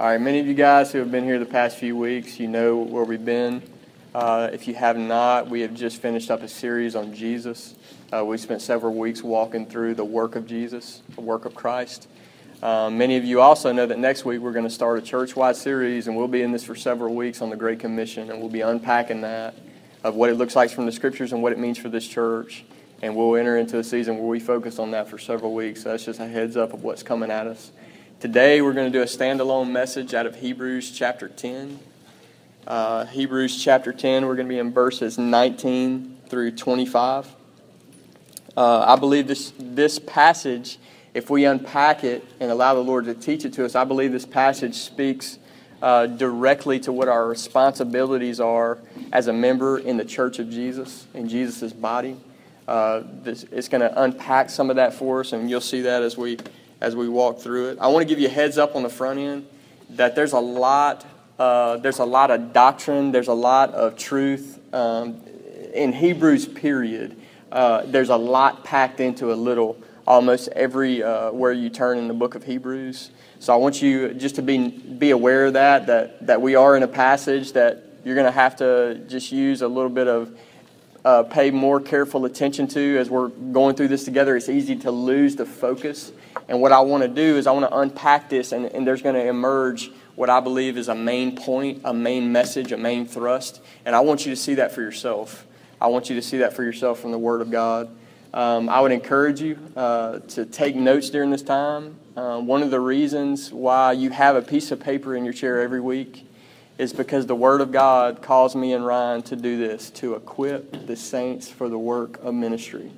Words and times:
All 0.00 0.06
right, 0.06 0.18
many 0.18 0.40
of 0.40 0.46
you 0.46 0.54
guys 0.54 0.90
who 0.90 0.98
have 1.00 1.12
been 1.12 1.24
here 1.24 1.38
the 1.38 1.44
past 1.44 1.76
few 1.76 1.94
weeks, 1.94 2.40
you 2.40 2.48
know 2.48 2.78
where 2.78 3.04
we've 3.04 3.22
been. 3.22 3.62
Uh, 4.14 4.48
if 4.50 4.66
you 4.66 4.74
have 4.74 4.96
not, 4.96 5.50
we 5.50 5.60
have 5.60 5.74
just 5.74 6.00
finished 6.00 6.30
up 6.30 6.42
a 6.42 6.48
series 6.48 6.96
on 6.96 7.12
Jesus. 7.12 7.74
Uh, 8.10 8.24
we 8.24 8.38
spent 8.38 8.62
several 8.62 8.94
weeks 8.94 9.22
walking 9.22 9.66
through 9.66 9.92
the 9.92 10.04
work 10.04 10.36
of 10.36 10.46
Jesus, 10.46 11.02
the 11.16 11.20
work 11.20 11.44
of 11.44 11.54
Christ. 11.54 12.08
Um, 12.62 12.96
many 12.96 13.18
of 13.18 13.26
you 13.26 13.42
also 13.42 13.72
know 13.72 13.84
that 13.84 13.98
next 13.98 14.24
week 14.24 14.40
we're 14.40 14.54
going 14.54 14.64
to 14.64 14.70
start 14.70 14.98
a 14.98 15.02
church 15.02 15.36
wide 15.36 15.56
series, 15.56 16.06
and 16.06 16.16
we'll 16.16 16.28
be 16.28 16.40
in 16.40 16.50
this 16.50 16.64
for 16.64 16.74
several 16.74 17.14
weeks 17.14 17.42
on 17.42 17.50
the 17.50 17.56
Great 17.56 17.78
Commission, 17.78 18.30
and 18.30 18.40
we'll 18.40 18.48
be 18.48 18.62
unpacking 18.62 19.20
that 19.20 19.54
of 20.02 20.14
what 20.14 20.30
it 20.30 20.36
looks 20.36 20.56
like 20.56 20.70
from 20.70 20.86
the 20.86 20.92
scriptures 20.92 21.34
and 21.34 21.42
what 21.42 21.52
it 21.52 21.58
means 21.58 21.76
for 21.76 21.90
this 21.90 22.08
church. 22.08 22.64
And 23.02 23.14
we'll 23.14 23.36
enter 23.36 23.58
into 23.58 23.78
a 23.78 23.84
season 23.84 24.16
where 24.16 24.28
we 24.28 24.40
focus 24.40 24.78
on 24.78 24.92
that 24.92 25.10
for 25.10 25.18
several 25.18 25.52
weeks. 25.52 25.82
So 25.82 25.90
that's 25.90 26.06
just 26.06 26.20
a 26.20 26.26
heads 26.26 26.56
up 26.56 26.72
of 26.72 26.84
what's 26.84 27.02
coming 27.02 27.30
at 27.30 27.46
us. 27.46 27.70
Today 28.20 28.60
we're 28.60 28.74
going 28.74 28.92
to 28.92 28.98
do 28.98 29.00
a 29.00 29.06
standalone 29.06 29.70
message 29.70 30.12
out 30.12 30.26
of 30.26 30.36
Hebrews 30.36 30.90
chapter 30.90 31.26
10. 31.26 31.78
Uh, 32.66 33.06
Hebrews 33.06 33.64
chapter 33.64 33.94
10, 33.94 34.26
we're 34.26 34.34
going 34.34 34.46
to 34.46 34.52
be 34.52 34.58
in 34.58 34.74
verses 34.74 35.16
19 35.16 36.18
through 36.28 36.50
25. 36.50 37.34
Uh, 38.54 38.80
I 38.80 38.96
believe 38.96 39.26
this, 39.26 39.54
this 39.58 39.98
passage, 39.98 40.76
if 41.14 41.30
we 41.30 41.46
unpack 41.46 42.04
it 42.04 42.22
and 42.40 42.50
allow 42.50 42.74
the 42.74 42.82
Lord 42.82 43.06
to 43.06 43.14
teach 43.14 43.46
it 43.46 43.54
to 43.54 43.64
us, 43.64 43.74
I 43.74 43.84
believe 43.84 44.12
this 44.12 44.26
passage 44.26 44.74
speaks 44.74 45.38
uh, 45.80 46.04
directly 46.04 46.78
to 46.80 46.92
what 46.92 47.08
our 47.08 47.26
responsibilities 47.26 48.38
are 48.38 48.76
as 49.14 49.28
a 49.28 49.32
member 49.32 49.78
in 49.78 49.96
the 49.96 50.04
church 50.04 50.38
of 50.38 50.50
Jesus, 50.50 51.06
in 51.14 51.26
Jesus' 51.26 51.72
body. 51.72 52.18
Uh, 52.68 53.02
this, 53.22 53.44
it's 53.44 53.68
going 53.68 53.80
to 53.80 54.02
unpack 54.02 54.50
some 54.50 54.68
of 54.68 54.76
that 54.76 54.92
for 54.92 55.20
us, 55.20 55.32
and 55.32 55.48
you'll 55.48 55.62
see 55.62 55.80
that 55.80 56.02
as 56.02 56.18
we 56.18 56.36
as 56.80 56.96
we 56.96 57.08
walk 57.08 57.40
through 57.40 57.70
it. 57.70 57.78
I 57.80 57.88
want 57.88 58.02
to 58.02 58.08
give 58.08 58.18
you 58.18 58.28
a 58.28 58.30
heads 58.30 58.58
up 58.58 58.74
on 58.74 58.82
the 58.82 58.88
front 58.88 59.18
end 59.18 59.46
that 59.90 60.14
there's 60.14 60.32
a 60.32 60.40
lot, 60.40 61.06
uh, 61.38 61.76
there's 61.78 61.98
a 61.98 62.04
lot 62.04 62.30
of 62.30 62.52
doctrine, 62.52 63.12
there's 63.12 63.28
a 63.28 63.34
lot 63.34 63.70
of 63.72 63.96
truth 63.96 64.60
um, 64.72 65.20
in 65.74 65.92
Hebrews. 65.92 66.46
Period. 66.46 67.16
Uh, 67.50 67.82
there's 67.86 68.10
a 68.10 68.16
lot 68.16 68.64
packed 68.64 69.00
into 69.00 69.32
a 69.32 69.34
little. 69.34 69.76
Almost 70.06 70.48
every 70.48 71.02
uh, 71.04 71.30
where 71.30 71.52
you 71.52 71.70
turn 71.70 71.98
in 71.98 72.08
the 72.08 72.14
book 72.14 72.34
of 72.34 72.42
Hebrews. 72.42 73.10
So 73.38 73.52
I 73.52 73.56
want 73.56 73.80
you 73.80 74.12
just 74.14 74.34
to 74.36 74.42
be 74.42 74.68
be 74.68 75.10
aware 75.10 75.46
of 75.46 75.52
that. 75.52 75.86
That 75.86 76.26
that 76.26 76.42
we 76.42 76.56
are 76.56 76.76
in 76.76 76.82
a 76.82 76.88
passage 76.88 77.52
that 77.52 77.84
you're 78.04 78.16
going 78.16 78.26
to 78.26 78.32
have 78.32 78.56
to 78.56 79.04
just 79.06 79.30
use 79.30 79.62
a 79.62 79.68
little 79.68 79.90
bit 79.90 80.08
of 80.08 80.36
uh, 81.04 81.22
pay 81.24 81.50
more 81.50 81.80
careful 81.80 82.24
attention 82.24 82.66
to 82.68 82.98
as 82.98 83.08
we're 83.08 83.28
going 83.28 83.76
through 83.76 83.88
this 83.88 84.04
together. 84.04 84.36
It's 84.36 84.48
easy 84.48 84.76
to 84.76 84.90
lose 84.90 85.36
the 85.36 85.46
focus. 85.46 86.12
And 86.48 86.60
what 86.60 86.72
I 86.72 86.80
want 86.80 87.02
to 87.02 87.08
do 87.08 87.36
is 87.36 87.46
I 87.46 87.52
want 87.52 87.70
to 87.70 87.78
unpack 87.78 88.28
this, 88.28 88.52
and, 88.52 88.66
and 88.66 88.86
there's 88.86 89.02
going 89.02 89.14
to 89.14 89.26
emerge 89.26 89.90
what 90.16 90.28
I 90.28 90.40
believe 90.40 90.76
is 90.76 90.88
a 90.88 90.94
main 90.94 91.36
point, 91.36 91.82
a 91.84 91.94
main 91.94 92.32
message, 92.32 92.72
a 92.72 92.76
main 92.76 93.06
thrust. 93.06 93.60
And 93.84 93.94
I 93.94 94.00
want 94.00 94.26
you 94.26 94.32
to 94.32 94.36
see 94.36 94.54
that 94.54 94.72
for 94.72 94.82
yourself. 94.82 95.46
I 95.80 95.86
want 95.86 96.10
you 96.10 96.16
to 96.16 96.22
see 96.22 96.38
that 96.38 96.52
for 96.52 96.62
yourself 96.62 97.00
from 97.00 97.12
the 97.12 97.18
Word 97.18 97.40
of 97.40 97.50
God. 97.50 97.88
Um, 98.34 98.68
I 98.68 98.80
would 98.80 98.92
encourage 98.92 99.40
you 99.40 99.58
uh, 99.74 100.20
to 100.20 100.44
take 100.44 100.76
notes 100.76 101.10
during 101.10 101.30
this 101.30 101.42
time. 101.42 101.96
Uh, 102.16 102.38
one 102.40 102.62
of 102.62 102.70
the 102.70 102.80
reasons 102.80 103.52
why 103.52 103.92
you 103.92 104.10
have 104.10 104.36
a 104.36 104.42
piece 104.42 104.70
of 104.70 104.78
paper 104.78 105.16
in 105.16 105.24
your 105.24 105.32
chair 105.32 105.60
every 105.60 105.80
week 105.80 106.26
is 106.78 106.92
because 106.92 107.26
the 107.26 107.34
Word 107.34 107.60
of 107.60 107.72
God 107.72 108.22
calls 108.22 108.54
me 108.54 108.72
and 108.72 108.84
Ryan 108.84 109.22
to 109.22 109.36
do 109.36 109.58
this, 109.58 109.90
to 109.90 110.14
equip 110.14 110.86
the 110.86 110.96
saints 110.96 111.48
for 111.48 111.68
the 111.68 111.78
work 111.78 112.22
of 112.22 112.34
ministry. 112.34 112.92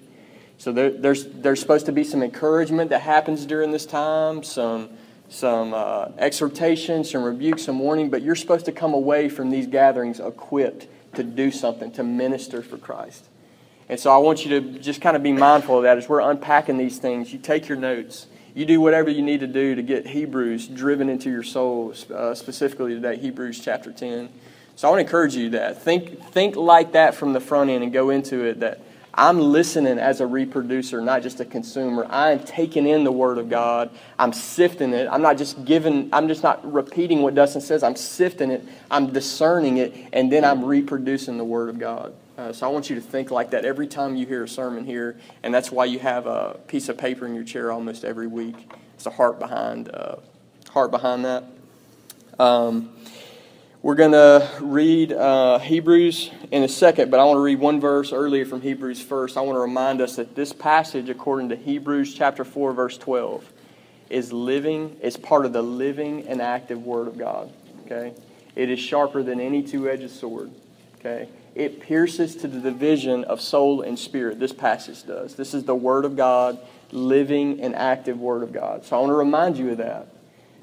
So 0.63 0.71
there, 0.71 0.91
there's, 0.91 1.25
there's 1.25 1.59
supposed 1.59 1.87
to 1.87 1.93
be 1.93 2.05
some 2.05 2.23
encouragement 2.23 2.91
that 2.91 3.01
happens 3.01 3.47
during 3.47 3.73
this 3.73 3.85
time, 3.85 4.45
some, 4.45 4.91
some 5.29 5.75
uh, 5.75 6.11
exhortation, 6.19 7.03
some 7.03 7.25
rebuke, 7.25 7.59
some 7.59 7.81
warning, 7.81 8.11
but 8.11 8.23
you're 8.23 8.37
supposed 8.37 8.67
to 8.67 8.71
come 8.71 8.95
away 8.95 9.29
from 9.29 9.51
these 9.51 9.67
gatherings 9.67 10.21
equipped 10.21 10.87
to 11.17 11.25
do 11.25 11.51
something, 11.51 11.91
to 11.91 12.05
minister 12.05 12.63
for 12.63 12.79
Christ. 12.79 13.25
And 13.89 13.99
so 13.99 14.13
I 14.13 14.19
want 14.19 14.47
you 14.47 14.61
to 14.61 14.79
just 14.79 15.01
kind 15.01 15.17
of 15.17 15.25
be 15.25 15.33
mindful 15.33 15.79
of 15.79 15.83
that 15.83 15.99
as 15.99 16.09
we're 16.09 16.21
unpacking 16.21 16.79
these 16.79 16.99
things. 16.99 17.33
You 17.33 17.41
take 17.41 17.67
your 17.67 17.79
notes 17.79 18.29
you 18.55 18.67
do 18.67 18.81
whatever 18.81 19.09
you 19.09 19.23
need 19.23 19.41
to 19.41 19.47
do 19.47 19.75
to 19.75 19.83
get 19.83 20.07
Hebrews 20.07 20.69
driven 20.69 21.09
into 21.09 21.31
your 21.31 21.43
soul, 21.43 21.95
uh, 22.15 22.35
specifically 22.35 22.95
today, 22.95 23.17
Hebrews 23.17 23.59
chapter 23.61 23.91
10. 23.91 24.29
So 24.77 24.89
I 24.89 24.91
want 24.91 24.99
to 24.99 25.07
encourage 25.07 25.35
you 25.35 25.51
that. 25.51 25.81
Think, 25.81 26.23
think 26.23 26.55
like 26.55 26.93
that 26.93 27.15
from 27.15 27.33
the 27.33 27.41
front 27.41 27.71
end 27.71 27.83
and 27.83 27.93
go 27.93 28.11
into 28.11 28.45
it 28.45 28.61
that 28.61 28.81
I'm 29.15 29.39
listening 29.39 29.99
as 29.99 30.21
a 30.21 30.27
reproducer, 30.27 31.01
not 31.03 31.23
just 31.23 31.41
a 31.41 31.45
consumer. 31.45 32.07
I'm 32.09 32.41
taking 32.41 32.87
in 32.87 33.05
the 33.05 33.13
Word 33.13 33.37
of 33.39 33.51
God. 33.51 33.91
I'm 34.19 34.33
sifting 34.33 34.95
it. 34.95 35.07
I'm 35.11 35.21
not 35.21 35.37
just 35.37 35.65
giving, 35.65 36.09
I'm 36.13 36.29
just 36.29 36.43
not 36.43 36.71
repeating 36.71 37.21
what 37.21 37.35
Dustin 37.35 37.61
says. 37.61 37.83
I'm 37.83 37.97
sifting 37.97 38.51
it. 38.51 38.67
I'm 38.91 39.13
discerning 39.13 39.77
it, 39.77 39.95
and 40.13 40.33
then 40.33 40.45
I'm 40.45 40.65
reproducing 40.65 41.37
the 41.37 41.45
Word 41.45 41.69
of 41.69 41.79
God. 41.79 42.15
Uh, 42.39 42.53
so 42.53 42.67
I 42.67 42.71
want 42.71 42.89
you 42.89 42.97
to 42.97 43.03
think 43.03 43.31
like 43.31 43.51
that 43.51 43.67
every 43.67 43.87
time 43.87 44.17
you 44.17 44.25
hear 44.25 44.45
a 44.45 44.49
sermon 44.49 44.87
here, 44.87 45.19
and 45.43 45.53
that's 45.53 45.71
why 45.71 45.85
you 45.85 45.99
have 45.99 46.27
a 46.27 46.59
piece 46.67 46.89
of 46.89 46.97
paper 46.97 47.27
in 47.27 47.35
your 47.35 47.45
chair 47.45 47.71
almost 47.71 48.05
every 48.05 48.27
week. 48.27 48.73
It's 48.95 49.05
the 49.05 49.11
heart 49.11 49.39
behind 49.39 49.91
uh, 49.91 50.17
heart 50.71 50.91
behind 50.91 51.27
that. 51.27 51.45
Um, 52.39 52.97
we're 53.83 53.97
going 53.97 54.13
to 54.13 54.49
read 54.61 55.13
uh, 55.13 55.59
Hebrews 55.59 56.31
in 56.51 56.63
a 56.63 56.69
second, 56.69 57.11
but 57.11 57.19
I 57.21 57.25
want 57.25 57.37
to 57.37 57.43
read 57.43 57.59
one 57.59 57.81
verse 57.81 58.13
earlier 58.13 58.47
from 58.47 58.61
Hebrews 58.61 59.03
first. 59.03 59.37
I 59.37 59.41
want 59.41 59.57
to 59.57 59.61
remind 59.61 60.01
us 60.01 60.17
that 60.17 60.35
this 60.35 60.53
passage, 60.53 61.09
according 61.09 61.49
to 61.49 61.57
Hebrews 61.57 62.15
chapter 62.15 62.45
4, 62.45 62.73
verse 62.73 62.97
12, 62.97 63.53
is 64.09 64.33
living, 64.33 64.97
is 65.03 65.17
part 65.17 65.45
of 65.45 65.53
the 65.53 65.63
living 65.63 66.27
and 66.29 66.41
active 66.41 66.85
Word 66.85 67.09
of 67.09 67.19
God. 67.19 67.53
Okay? 67.85 68.15
It 68.55 68.71
is 68.71 68.79
sharper 68.79 69.23
than 69.23 69.41
any 69.41 69.63
two 69.63 69.91
edged 69.91 70.11
sword. 70.11 70.51
Okay? 71.01 71.29
it 71.55 71.81
pierces 71.81 72.37
to 72.37 72.49
the 72.49 72.61
division 72.61 73.25
of 73.25 73.41
soul 73.41 73.83
and 73.83 73.99
spirit. 73.99 74.41
This 74.41 74.53
passage 74.53 75.05
does. 75.05 75.35
This 75.35 75.53
is 75.53 75.65
the 75.65 75.75
Word 75.75 76.05
of 76.05 76.17
God, 76.17 76.59
living 76.93 77.61
and 77.61 77.75
active 77.75 78.19
Word 78.19 78.43
of 78.43 78.53
God. 78.53 78.85
So 78.85 78.97
I 78.97 79.01
want 79.01 79.11
to 79.11 79.17
remind 79.17 79.59
you 79.59 79.71
of 79.71 79.79
that. 79.79 80.07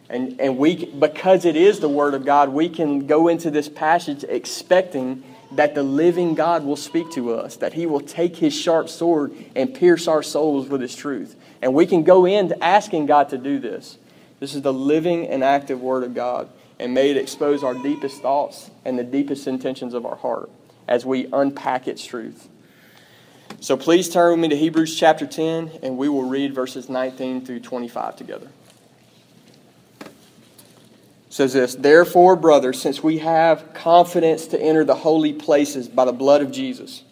And, 0.10 0.42
and 0.42 0.58
we, 0.58 0.86
because 0.86 1.46
it 1.46 1.56
is 1.56 1.80
the 1.80 1.90
Word 1.90 2.16
of 2.16 2.26
God, 2.26 2.50
we 2.50 2.68
can 2.68 3.06
go 3.06 3.28
into 3.28 3.52
this 3.52 3.70
passage 3.70 4.24
expecting 4.28 5.24
that 5.52 5.76
the 5.76 5.84
living 5.84 6.36
God 6.36 6.64
will 6.64 6.76
speak 6.76 7.12
to 7.12 7.34
us, 7.34 7.58
that 7.58 7.74
He 7.74 7.86
will 7.86 8.00
take 8.00 8.36
His 8.36 8.54
sharp 8.54 8.90
sword 8.90 9.34
and 9.56 9.74
pierce 9.74 10.08
our 10.08 10.24
souls 10.24 10.68
with 10.68 10.82
His 10.82 10.96
truth. 10.96 11.36
And 11.62 11.74
we 11.74 11.86
can 11.86 12.04
go 12.04 12.26
in 12.26 12.54
asking 12.62 13.06
God 13.06 13.30
to 13.30 13.38
do 13.38 13.60
this. 13.60 13.98
This 14.40 14.56
is 14.56 14.62
the 14.62 14.74
living 14.74 15.28
and 15.28 15.44
active 15.44 15.82
Word 15.82 16.04
of 16.04 16.16
God. 16.16 16.50
And 16.80 16.94
may 16.94 17.12
it 17.12 17.18
expose 17.18 17.64
our 17.64 17.74
deepest 17.74 18.22
thoughts 18.22 18.72
and 18.86 18.98
the 18.98 19.04
deepest 19.04 19.48
intentions 19.48 19.94
of 19.94 20.06
our 20.06 20.16
heart 20.16 20.50
as 20.88 21.06
we 21.06 21.28
unpack 21.32 21.88
its 21.88 22.04
truth. 22.06 22.48
So 23.60 23.76
please 23.76 24.10
turn 24.10 24.32
with 24.32 24.40
me 24.40 24.48
to 24.50 24.56
Hebrews 24.56 24.98
chapter 24.98 25.28
10, 25.28 25.72
and 25.84 25.98
we 25.98 26.08
will 26.08 26.24
read 26.24 26.56
verses 26.56 26.88
19 26.88 27.46
through 27.46 27.60
25 27.60 28.16
together. 28.16 28.48
Says 31.40 31.54
this 31.54 31.74
Therefore, 31.74 32.36
brothers, 32.36 32.82
since 32.82 33.02
we 33.02 33.20
have 33.20 33.74
confidence 33.74 34.48
to 34.48 34.62
enter 34.62 34.84
the 34.84 34.94
holy 34.94 35.32
places 35.32 35.88
by 35.88 36.04
the 36.04 36.12
blood 36.12 36.42
of 36.42 36.52
Jesus, 36.52 37.06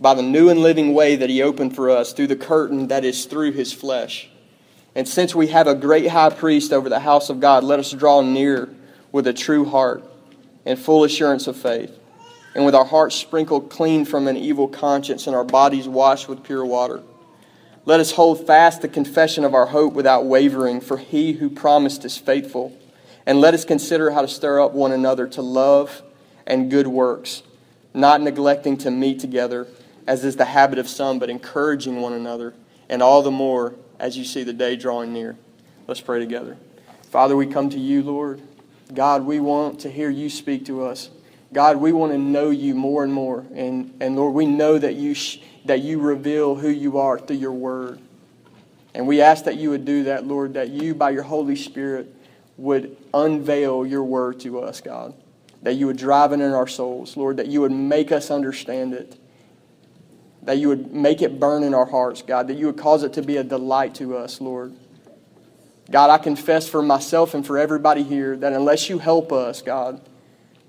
by 0.00 0.14
the 0.14 0.22
new 0.22 0.48
and 0.48 0.58
living 0.58 0.94
way 0.94 1.14
that 1.14 1.30
he 1.30 1.40
opened 1.40 1.76
for 1.76 1.90
us 1.90 2.12
through 2.12 2.26
the 2.26 2.34
curtain 2.34 2.88
that 2.88 3.04
is 3.04 3.26
through 3.26 3.52
his 3.52 3.72
flesh. 3.72 4.28
And 4.96 5.06
since 5.06 5.32
we 5.32 5.46
have 5.46 5.68
a 5.68 5.76
great 5.76 6.08
high 6.08 6.30
priest 6.30 6.72
over 6.72 6.88
the 6.88 6.98
house 6.98 7.30
of 7.30 7.38
God, 7.38 7.62
let 7.62 7.78
us 7.78 7.92
draw 7.92 8.20
near 8.20 8.68
with 9.12 9.28
a 9.28 9.32
true 9.32 9.64
heart 9.64 10.02
and 10.66 10.76
full 10.76 11.04
assurance 11.04 11.46
of 11.46 11.56
faith 11.56 11.96
and 12.56 12.64
with 12.64 12.74
our 12.74 12.84
hearts 12.84 13.14
sprinkled 13.14 13.70
clean 13.70 14.04
from 14.04 14.26
an 14.26 14.36
evil 14.36 14.66
conscience 14.66 15.28
and 15.28 15.36
our 15.36 15.44
bodies 15.44 15.86
washed 15.86 16.28
with 16.28 16.42
pure 16.42 16.66
water. 16.66 17.00
Let 17.84 18.00
us 18.00 18.10
hold 18.10 18.44
fast 18.44 18.82
the 18.82 18.88
confession 18.88 19.44
of 19.44 19.54
our 19.54 19.66
hope 19.66 19.92
without 19.92 20.26
wavering, 20.26 20.80
for 20.80 20.96
he 20.96 21.34
who 21.34 21.48
promised 21.48 22.04
is 22.04 22.18
faithful. 22.18 22.76
And 23.26 23.40
let 23.40 23.54
us 23.54 23.64
consider 23.64 24.10
how 24.10 24.22
to 24.22 24.28
stir 24.28 24.60
up 24.60 24.72
one 24.72 24.92
another 24.92 25.26
to 25.28 25.42
love 25.42 26.02
and 26.46 26.70
good 26.70 26.86
works, 26.86 27.42
not 27.94 28.20
neglecting 28.20 28.76
to 28.78 28.90
meet 28.90 29.18
together, 29.18 29.66
as 30.06 30.24
is 30.24 30.36
the 30.36 30.44
habit 30.44 30.78
of 30.78 30.88
some, 30.88 31.18
but 31.18 31.30
encouraging 31.30 32.00
one 32.00 32.12
another, 32.12 32.54
and 32.88 33.02
all 33.02 33.22
the 33.22 33.30
more 33.30 33.74
as 33.98 34.16
you 34.16 34.24
see 34.24 34.42
the 34.42 34.52
day 34.52 34.76
drawing 34.76 35.12
near. 35.12 35.36
Let's 35.86 36.00
pray 36.00 36.18
together. 36.18 36.56
Father, 37.10 37.36
we 37.36 37.46
come 37.46 37.70
to 37.70 37.78
you, 37.78 38.02
Lord. 38.02 38.42
God, 38.92 39.24
we 39.24 39.40
want 39.40 39.80
to 39.80 39.90
hear 39.90 40.10
you 40.10 40.28
speak 40.28 40.66
to 40.66 40.84
us. 40.84 41.10
God, 41.52 41.76
we 41.76 41.92
want 41.92 42.12
to 42.12 42.18
know 42.18 42.50
you 42.50 42.74
more 42.74 43.04
and 43.04 43.12
more. 43.12 43.46
And, 43.54 43.94
and 44.00 44.16
Lord, 44.16 44.34
we 44.34 44.44
know 44.44 44.76
that 44.76 44.96
you, 44.96 45.14
sh- 45.14 45.38
that 45.64 45.80
you 45.80 46.00
reveal 46.00 46.56
who 46.56 46.68
you 46.68 46.98
are 46.98 47.18
through 47.18 47.36
your 47.36 47.52
word. 47.52 48.00
And 48.92 49.06
we 49.06 49.20
ask 49.20 49.44
that 49.44 49.56
you 49.56 49.70
would 49.70 49.84
do 49.84 50.04
that, 50.04 50.26
Lord, 50.26 50.54
that 50.54 50.70
you, 50.70 50.94
by 50.94 51.10
your 51.10 51.22
Holy 51.22 51.56
Spirit, 51.56 52.13
would 52.56 52.96
unveil 53.12 53.86
your 53.86 54.04
word 54.04 54.40
to 54.40 54.60
us, 54.60 54.80
God. 54.80 55.14
That 55.62 55.74
you 55.74 55.86
would 55.86 55.96
drive 55.96 56.32
it 56.32 56.40
in 56.40 56.52
our 56.52 56.66
souls, 56.66 57.16
Lord, 57.16 57.38
that 57.38 57.46
you 57.46 57.60
would 57.62 57.72
make 57.72 58.12
us 58.12 58.30
understand 58.30 58.92
it. 58.94 59.16
That 60.42 60.58
you 60.58 60.68
would 60.68 60.92
make 60.92 61.22
it 61.22 61.40
burn 61.40 61.62
in 61.62 61.74
our 61.74 61.86
hearts, 61.86 62.22
God. 62.22 62.48
That 62.48 62.58
you 62.58 62.66
would 62.66 62.76
cause 62.76 63.02
it 63.02 63.14
to 63.14 63.22
be 63.22 63.38
a 63.38 63.44
delight 63.44 63.94
to 63.96 64.16
us, 64.16 64.40
Lord. 64.40 64.74
God, 65.90 66.10
I 66.10 66.18
confess 66.18 66.68
for 66.68 66.82
myself 66.82 67.34
and 67.34 67.46
for 67.46 67.58
everybody 67.58 68.02
here 68.02 68.36
that 68.36 68.52
unless 68.52 68.88
you 68.88 68.98
help 68.98 69.32
us, 69.32 69.60
God, 69.62 70.00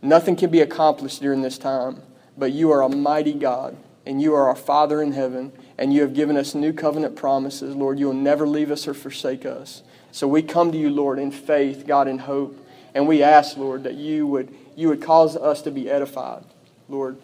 nothing 0.02 0.36
can 0.36 0.50
be 0.50 0.62
accomplished 0.62 1.22
during 1.22 1.42
this 1.42 1.58
time. 1.58 2.02
But 2.38 2.52
you 2.52 2.72
are 2.72 2.82
a 2.82 2.90
mighty 2.90 3.34
God, 3.34 3.78
and 4.06 4.22
you 4.22 4.36
are 4.36 4.50
our 4.50 4.56
Father 4.56 5.02
in 5.02 5.14
heaven, 5.14 5.54
and 5.78 5.94
you 5.94 6.02
have 6.02 6.14
given 6.14 6.36
us 6.36 6.54
new 6.54 6.74
covenant 6.74 7.16
promises. 7.16 7.76
Lord, 7.76 7.98
you 7.98 8.08
will 8.08 8.14
never 8.14 8.46
leave 8.46 8.72
us 8.72 8.88
or 8.88 8.94
forsake 8.94 9.46
us. 9.46 9.84
So 10.16 10.30
we 10.30 10.44
come 10.44 10.72
to 10.72 10.78
you, 10.78 10.90
Lord, 10.90 11.20
in 11.20 11.30
faith, 11.30 11.86
God, 11.86 12.08
in 12.08 12.20
hope. 12.20 12.58
And 12.94 13.06
we 13.06 13.22
ask, 13.22 13.58
Lord, 13.58 13.84
that 13.84 13.96
you 13.96 14.26
would, 14.28 14.56
you 14.74 14.88
would 14.88 15.02
cause 15.02 15.36
us 15.36 15.62
to 15.64 15.72
be 15.72 15.90
edified. 15.90 16.46
Lord, 16.88 17.18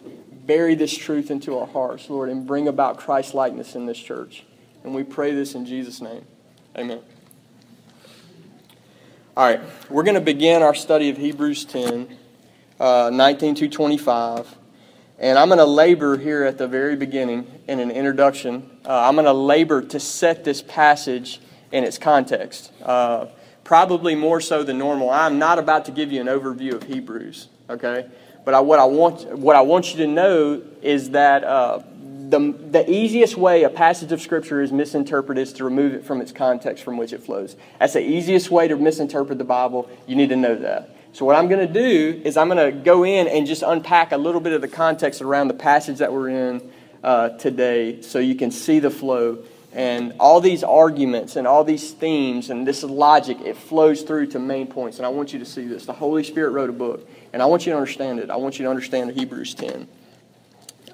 bury 0.46 0.74
this 0.74 0.94
truth 0.94 1.30
into 1.30 1.58
our 1.58 1.66
hearts, 1.66 2.10
Lord, 2.10 2.28
and 2.28 2.46
bring 2.46 2.68
about 2.68 2.98
Christ 2.98 3.32
likeness 3.32 3.74
in 3.74 3.86
this 3.86 3.98
church. 3.98 4.44
And 4.84 4.94
we 4.94 5.04
pray 5.04 5.34
this 5.34 5.54
in 5.54 5.64
Jesus' 5.64 6.02
name. 6.02 6.26
Amen. 6.76 7.00
All 9.38 9.46
right, 9.46 9.60
we're 9.88 10.02
going 10.02 10.16
to 10.16 10.20
begin 10.20 10.62
our 10.62 10.74
study 10.74 11.08
of 11.08 11.16
Hebrews 11.16 11.64
10, 11.64 12.14
uh, 12.78 13.08
19 13.10 13.54
to 13.54 13.68
25. 13.70 14.54
And 15.18 15.38
I'm 15.38 15.48
going 15.48 15.60
to 15.60 15.64
labor 15.64 16.18
here 16.18 16.44
at 16.44 16.58
the 16.58 16.68
very 16.68 16.96
beginning 16.96 17.50
in 17.66 17.80
an 17.80 17.90
introduction. 17.90 18.68
Uh, 18.84 19.08
I'm 19.08 19.14
going 19.14 19.24
to 19.24 19.32
labor 19.32 19.80
to 19.80 19.98
set 19.98 20.44
this 20.44 20.60
passage 20.60 21.40
in 21.72 21.84
its 21.84 21.98
context, 21.98 22.70
uh, 22.82 23.26
probably 23.64 24.14
more 24.14 24.40
so 24.40 24.62
than 24.62 24.78
normal. 24.78 25.10
I'm 25.10 25.38
not 25.38 25.58
about 25.58 25.86
to 25.86 25.90
give 25.90 26.12
you 26.12 26.20
an 26.20 26.26
overview 26.26 26.74
of 26.74 26.84
Hebrews, 26.84 27.48
okay? 27.68 28.06
But 28.44 28.54
I, 28.54 28.60
what, 28.60 28.78
I 28.78 28.84
want, 28.84 29.38
what 29.38 29.56
I 29.56 29.62
want 29.62 29.92
you 29.92 29.98
to 29.98 30.06
know 30.06 30.62
is 30.82 31.10
that 31.10 31.44
uh, 31.44 31.82
the, 32.32 32.54
the 32.70 32.90
easiest 32.90 33.36
way 33.36 33.62
a 33.62 33.70
passage 33.70 34.12
of 34.12 34.20
Scripture 34.20 34.60
is 34.62 34.72
misinterpreted 34.72 35.42
is 35.42 35.52
to 35.54 35.64
remove 35.64 35.94
it 35.94 36.04
from 36.04 36.20
its 36.20 36.32
context 36.32 36.84
from 36.84 36.96
which 36.96 37.12
it 37.12 37.22
flows. 37.22 37.56
That's 37.78 37.92
the 37.94 38.00
easiest 38.00 38.50
way 38.50 38.68
to 38.68 38.76
misinterpret 38.76 39.38
the 39.38 39.44
Bible. 39.44 39.88
You 40.06 40.16
need 40.16 40.30
to 40.30 40.36
know 40.36 40.56
that. 40.56 40.96
So, 41.14 41.26
what 41.26 41.36
I'm 41.36 41.48
going 41.48 41.66
to 41.66 41.72
do 41.72 42.22
is 42.24 42.38
I'm 42.38 42.48
going 42.48 42.72
to 42.72 42.78
go 42.80 43.04
in 43.04 43.28
and 43.28 43.46
just 43.46 43.62
unpack 43.62 44.12
a 44.12 44.16
little 44.16 44.40
bit 44.40 44.54
of 44.54 44.62
the 44.62 44.68
context 44.68 45.20
around 45.20 45.48
the 45.48 45.54
passage 45.54 45.98
that 45.98 46.10
we're 46.10 46.30
in 46.30 46.72
uh, 47.04 47.30
today 47.30 48.00
so 48.00 48.18
you 48.18 48.34
can 48.34 48.50
see 48.50 48.78
the 48.78 48.90
flow. 48.90 49.44
And 49.72 50.14
all 50.20 50.40
these 50.40 50.62
arguments 50.62 51.36
and 51.36 51.46
all 51.46 51.64
these 51.64 51.92
themes 51.92 52.50
and 52.50 52.66
this 52.66 52.82
logic, 52.82 53.38
it 53.40 53.56
flows 53.56 54.02
through 54.02 54.26
to 54.28 54.38
main 54.38 54.66
points. 54.66 54.98
And 54.98 55.06
I 55.06 55.08
want 55.08 55.32
you 55.32 55.38
to 55.38 55.46
see 55.46 55.66
this. 55.66 55.86
The 55.86 55.94
Holy 55.94 56.22
Spirit 56.24 56.50
wrote 56.50 56.68
a 56.68 56.74
book, 56.74 57.08
and 57.32 57.40
I 57.40 57.46
want 57.46 57.64
you 57.64 57.72
to 57.72 57.78
understand 57.78 58.18
it. 58.18 58.28
I 58.28 58.36
want 58.36 58.58
you 58.58 58.64
to 58.64 58.70
understand 58.70 59.12
Hebrews 59.12 59.54
10. 59.54 59.88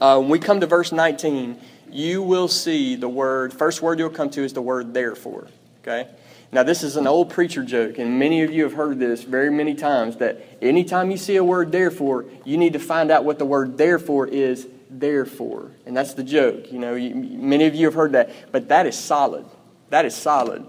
Uh, 0.01 0.19
when 0.21 0.29
we 0.29 0.39
come 0.39 0.61
to 0.61 0.67
verse 0.67 0.93
19, 0.93 1.59
you 1.91 2.23
will 2.23 2.47
see 2.47 2.95
the 2.95 3.09
word, 3.09 3.53
first 3.53 3.83
word 3.83 3.99
you'll 3.99 4.11
come 4.11 4.31
to 4.31 4.45
is 4.45 4.53
the 4.53 4.63
word 4.63 4.95
therefore. 4.95 5.49
Okay? 5.83 6.09
Now, 6.53 6.63
this 6.63 6.83
is 6.83 6.97
an 6.97 7.07
old 7.07 7.31
preacher 7.31 7.63
joke, 7.63 7.99
and 7.99 8.19
many 8.19 8.43
of 8.43 8.51
you 8.51 8.63
have 8.63 8.73
heard 8.73 8.99
this 8.99 9.23
very 9.23 9.51
many 9.51 9.75
times 9.75 10.17
that 10.17 10.41
anytime 10.63 11.11
you 11.11 11.19
see 11.19 11.37
a 11.37 11.45
word 11.45 11.73
therefore, 11.73 12.25
you 12.45 12.57
need 12.57 12.73
to 12.73 12.79
find 12.79 13.11
out 13.11 13.25
what 13.25 13.39
the 13.39 13.45
word 13.45 13.77
therefore 13.77 14.27
is 14.27 14.67
therefore. 14.91 15.73
And 15.87 15.97
that's 15.97 16.15
the 16.15 16.25
joke. 16.25 16.73
You 16.73 16.79
know, 16.79 16.95
you, 16.95 17.15
many 17.15 17.67
of 17.67 17.75
you 17.75 17.87
have 17.87 17.95
heard 17.95 18.13
that, 18.13 18.31
but 18.53 18.69
that 18.69 18.87
is 18.87 18.97
solid. 18.97 19.45
That 19.91 20.05
is 20.05 20.15
solid. 20.15 20.67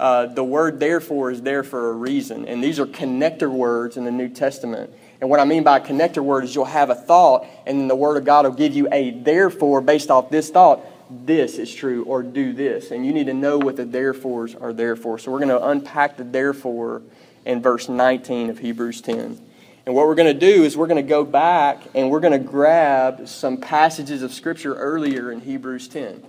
Uh, 0.00 0.26
the 0.26 0.42
word 0.42 0.80
therefore 0.80 1.30
is 1.30 1.42
there 1.42 1.62
for 1.62 1.90
a 1.90 1.92
reason, 1.92 2.46
and 2.46 2.62
these 2.62 2.80
are 2.80 2.86
connector 2.86 3.50
words 3.50 3.96
in 3.96 4.04
the 4.04 4.10
New 4.10 4.28
Testament. 4.28 4.92
And 5.20 5.30
what 5.30 5.38
I 5.38 5.44
mean 5.44 5.62
by 5.62 5.78
connector 5.78 6.24
word 6.24 6.42
is 6.42 6.52
you'll 6.52 6.64
have 6.64 6.90
a 6.90 6.96
thought, 6.96 7.46
and 7.66 7.78
then 7.78 7.86
the 7.86 7.94
Word 7.94 8.16
of 8.16 8.24
God 8.24 8.44
will 8.44 8.52
give 8.52 8.74
you 8.74 8.88
a 8.90 9.12
therefore 9.12 9.80
based 9.80 10.10
off 10.10 10.30
this 10.30 10.50
thought. 10.50 10.80
This 11.24 11.58
is 11.58 11.72
true, 11.72 12.02
or 12.04 12.24
do 12.24 12.52
this. 12.52 12.90
And 12.90 13.06
you 13.06 13.12
need 13.12 13.26
to 13.26 13.34
know 13.34 13.58
what 13.58 13.76
the 13.76 13.84
therefores 13.84 14.56
are 14.56 14.72
there 14.72 14.96
for. 14.96 15.20
So 15.20 15.30
we're 15.30 15.38
going 15.38 15.50
to 15.50 15.64
unpack 15.64 16.16
the 16.16 16.24
therefore 16.24 17.02
in 17.44 17.62
verse 17.62 17.88
19 17.88 18.50
of 18.50 18.58
Hebrews 18.58 19.00
10. 19.02 19.40
And 19.84 19.94
what 19.94 20.06
we're 20.06 20.14
going 20.14 20.32
to 20.32 20.38
do 20.38 20.62
is 20.62 20.76
we're 20.76 20.86
going 20.86 21.02
to 21.02 21.08
go 21.08 21.24
back 21.24 21.82
and 21.94 22.08
we're 22.08 22.20
going 22.20 22.32
to 22.32 22.38
grab 22.38 23.26
some 23.26 23.56
passages 23.56 24.22
of 24.22 24.32
Scripture 24.32 24.74
earlier 24.74 25.32
in 25.32 25.40
Hebrews 25.40 25.88
10. 25.88 26.24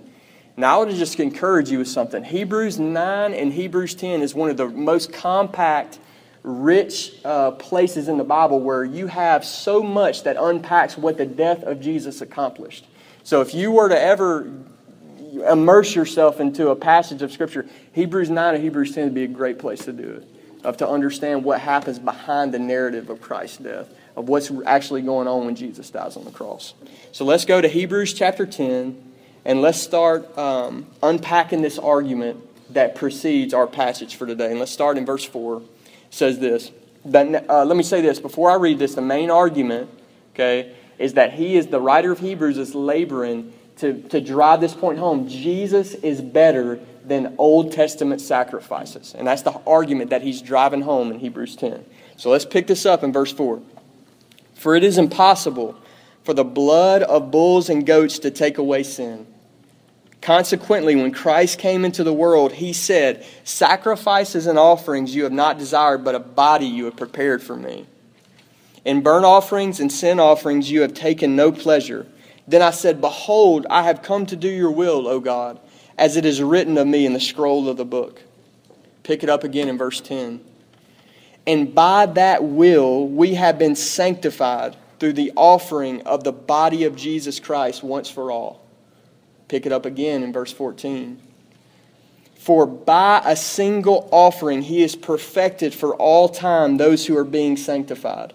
Now, 0.56 0.74
I 0.74 0.78
want 0.78 0.90
to 0.90 0.96
just 0.96 1.18
encourage 1.20 1.70
you 1.70 1.78
with 1.78 1.88
something. 1.88 2.24
Hebrews 2.24 2.78
9 2.78 3.32
and 3.32 3.52
Hebrews 3.52 3.94
10 3.94 4.22
is 4.22 4.34
one 4.34 4.50
of 4.50 4.56
the 4.56 4.68
most 4.68 5.12
compact 5.12 5.98
rich 6.42 7.14
uh, 7.24 7.52
places 7.52 8.08
in 8.08 8.18
the 8.18 8.24
Bible 8.24 8.60
where 8.60 8.84
you 8.84 9.06
have 9.06 9.44
so 9.44 9.82
much 9.82 10.24
that 10.24 10.36
unpacks 10.36 10.98
what 10.98 11.16
the 11.16 11.26
death 11.26 11.62
of 11.62 11.80
Jesus 11.80 12.20
accomplished. 12.20 12.86
So 13.22 13.40
if 13.40 13.54
you 13.54 13.70
were 13.70 13.88
to 13.88 14.00
ever 14.00 14.52
immerse 15.48 15.94
yourself 15.94 16.40
into 16.40 16.68
a 16.68 16.76
passage 16.76 17.22
of 17.22 17.32
Scripture, 17.32 17.66
Hebrews 17.92 18.30
9 18.30 18.54
and 18.54 18.62
Hebrews 18.62 18.94
10 18.94 19.04
would 19.04 19.14
be 19.14 19.24
a 19.24 19.28
great 19.28 19.58
place 19.58 19.84
to 19.86 19.92
do 19.92 20.08
it, 20.10 20.28
of 20.64 20.76
to 20.78 20.88
understand 20.88 21.44
what 21.44 21.60
happens 21.60 21.98
behind 21.98 22.52
the 22.52 22.58
narrative 22.58 23.10
of 23.10 23.20
Christ's 23.20 23.58
death, 23.58 23.88
of 24.16 24.28
what's 24.28 24.50
actually 24.66 25.02
going 25.02 25.28
on 25.28 25.46
when 25.46 25.54
Jesus 25.54 25.90
dies 25.90 26.16
on 26.16 26.24
the 26.24 26.30
cross. 26.30 26.74
So 27.12 27.24
let's 27.24 27.44
go 27.44 27.60
to 27.60 27.68
Hebrews 27.68 28.14
chapter 28.14 28.46
10, 28.46 29.12
and 29.44 29.60
let's 29.60 29.78
start 29.78 30.36
um, 30.38 30.86
unpacking 31.02 31.62
this 31.62 31.78
argument 31.78 32.40
that 32.72 32.94
precedes 32.94 33.52
our 33.52 33.66
passage 33.66 34.16
for 34.16 34.26
today. 34.26 34.50
And 34.50 34.58
let's 34.58 34.72
start 34.72 34.96
in 34.96 35.04
verse 35.04 35.24
4 35.24 35.62
says 36.10 36.38
this. 36.38 36.70
That, 37.04 37.48
uh, 37.50 37.64
let 37.64 37.76
me 37.76 37.82
say 37.82 38.00
this 38.00 38.18
before 38.18 38.50
I 38.50 38.54
read 38.54 38.78
this. 38.78 38.94
The 38.94 39.02
main 39.02 39.30
argument, 39.30 39.90
okay, 40.34 40.74
is 40.98 41.14
that 41.14 41.34
he 41.34 41.56
is 41.56 41.66
the 41.66 41.80
writer 41.80 42.12
of 42.12 42.20
Hebrews 42.20 42.56
is 42.56 42.74
laboring 42.74 43.52
to, 43.78 44.00
to 44.08 44.20
drive 44.20 44.60
this 44.60 44.74
point 44.74 44.98
home. 44.98 45.28
Jesus 45.28 45.94
is 45.94 46.20
better 46.20 46.80
than 47.04 47.34
Old 47.38 47.72
Testament 47.72 48.20
sacrifices. 48.20 49.14
And 49.16 49.26
that's 49.26 49.42
the 49.42 49.60
argument 49.66 50.10
that 50.10 50.22
he's 50.22 50.42
driving 50.42 50.82
home 50.82 51.10
in 51.10 51.18
Hebrews 51.18 51.56
10. 51.56 51.84
So 52.16 52.30
let's 52.30 52.44
pick 52.44 52.66
this 52.66 52.86
up 52.86 53.02
in 53.02 53.12
verse 53.12 53.32
4. 53.32 53.60
For 54.54 54.74
it 54.74 54.84
is 54.84 54.98
impossible 54.98 55.76
for 56.22 56.34
the 56.34 56.44
blood 56.44 57.02
of 57.02 57.30
bulls 57.30 57.68
and 57.68 57.84
goats 57.84 58.18
to 58.20 58.30
take 58.30 58.58
away 58.58 58.82
sin. 58.82 59.26
Consequently, 60.22 60.96
when 60.96 61.12
Christ 61.12 61.58
came 61.58 61.84
into 61.84 62.02
the 62.02 62.14
world, 62.14 62.52
he 62.52 62.72
said, 62.72 63.26
Sacrifices 63.44 64.46
and 64.46 64.58
offerings 64.58 65.14
you 65.14 65.24
have 65.24 65.32
not 65.32 65.58
desired, 65.58 66.02
but 66.02 66.14
a 66.14 66.18
body 66.18 66.64
you 66.64 66.86
have 66.86 66.96
prepared 66.96 67.42
for 67.42 67.54
me. 67.54 67.86
In 68.86 69.02
burnt 69.02 69.26
offerings 69.26 69.80
and 69.80 69.92
sin 69.92 70.18
offerings 70.18 70.70
you 70.70 70.80
have 70.80 70.94
taken 70.94 71.36
no 71.36 71.52
pleasure. 71.52 72.06
Then 72.48 72.62
I 72.62 72.70
said, 72.70 73.02
Behold, 73.02 73.66
I 73.68 73.82
have 73.82 74.02
come 74.02 74.24
to 74.26 74.36
do 74.36 74.48
your 74.48 74.70
will, 74.70 75.06
O 75.08 75.20
God, 75.20 75.60
as 75.98 76.16
it 76.16 76.24
is 76.24 76.42
written 76.42 76.76
of 76.78 76.86
me 76.86 77.06
in 77.06 77.12
the 77.12 77.20
scroll 77.20 77.68
of 77.68 77.76
the 77.76 77.84
book. 77.84 78.22
Pick 79.02 79.22
it 79.22 79.28
up 79.28 79.44
again 79.44 79.68
in 79.68 79.78
verse 79.78 80.00
10. 80.00 80.40
And 81.46 81.74
by 81.74 82.06
that 82.06 82.42
will 82.42 83.06
we 83.06 83.34
have 83.34 83.58
been 83.58 83.76
sanctified 83.76 84.76
through 84.98 85.12
the 85.12 85.32
offering 85.36 86.02
of 86.02 86.24
the 86.24 86.32
body 86.32 86.84
of 86.84 86.96
Jesus 86.96 87.38
Christ 87.38 87.82
once 87.82 88.08
for 88.08 88.30
all. 88.30 88.64
Pick 89.48 89.66
it 89.66 89.72
up 89.72 89.84
again 89.84 90.22
in 90.22 90.32
verse 90.32 90.52
14. 90.52 91.20
For 92.36 92.66
by 92.66 93.22
a 93.24 93.36
single 93.36 94.08
offering 94.10 94.62
he 94.62 94.82
has 94.82 94.96
perfected 94.96 95.74
for 95.74 95.94
all 95.96 96.28
time 96.28 96.76
those 96.76 97.06
who 97.06 97.16
are 97.16 97.24
being 97.24 97.56
sanctified. 97.56 98.32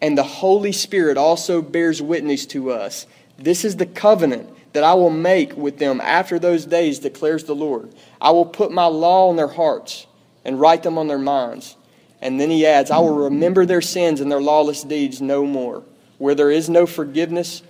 And 0.00 0.18
the 0.18 0.22
Holy 0.24 0.72
Spirit 0.72 1.16
also 1.16 1.62
bears 1.62 2.02
witness 2.02 2.44
to 2.46 2.72
us. 2.72 3.06
This 3.38 3.64
is 3.64 3.76
the 3.76 3.86
covenant 3.86 4.50
that 4.72 4.84
I 4.84 4.94
will 4.94 5.10
make 5.10 5.56
with 5.56 5.78
them 5.78 6.00
after 6.00 6.38
those 6.38 6.64
days, 6.64 6.98
declares 6.98 7.44
the 7.44 7.54
Lord. 7.54 7.94
I 8.20 8.30
will 8.30 8.46
put 8.46 8.72
my 8.72 8.86
law 8.86 9.28
on 9.28 9.36
their 9.36 9.48
hearts 9.48 10.06
and 10.44 10.58
write 10.60 10.82
them 10.82 10.98
on 10.98 11.08
their 11.08 11.18
minds. 11.18 11.76
And 12.20 12.40
then 12.40 12.50
he 12.50 12.66
adds, 12.66 12.90
I 12.90 12.98
will 12.98 13.24
remember 13.24 13.66
their 13.66 13.82
sins 13.82 14.20
and 14.20 14.30
their 14.30 14.40
lawless 14.40 14.82
deeds 14.82 15.20
no 15.20 15.44
more. 15.44 15.82
Where 16.18 16.34
there 16.34 16.50
is 16.50 16.70
no 16.70 16.86
forgiveness, 16.86 17.62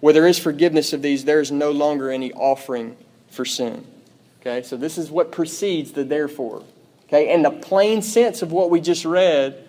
where 0.00 0.12
there 0.12 0.26
is 0.26 0.38
forgiveness 0.38 0.92
of 0.92 1.00
these, 1.00 1.24
there 1.24 1.40
is 1.40 1.52
no 1.52 1.70
longer 1.70 2.10
any 2.10 2.32
offering 2.32 2.96
for 3.30 3.44
sin. 3.44 3.86
Okay, 4.40 4.62
so 4.62 4.76
this 4.76 4.98
is 4.98 5.10
what 5.10 5.30
precedes 5.30 5.92
the 5.92 6.02
therefore. 6.02 6.64
Okay, 7.08 7.32
and 7.32 7.44
the 7.44 7.50
plain 7.50 8.02
sense 8.02 8.42
of 8.42 8.52
what 8.52 8.70
we 8.70 8.80
just 8.80 9.04
read 9.04 9.68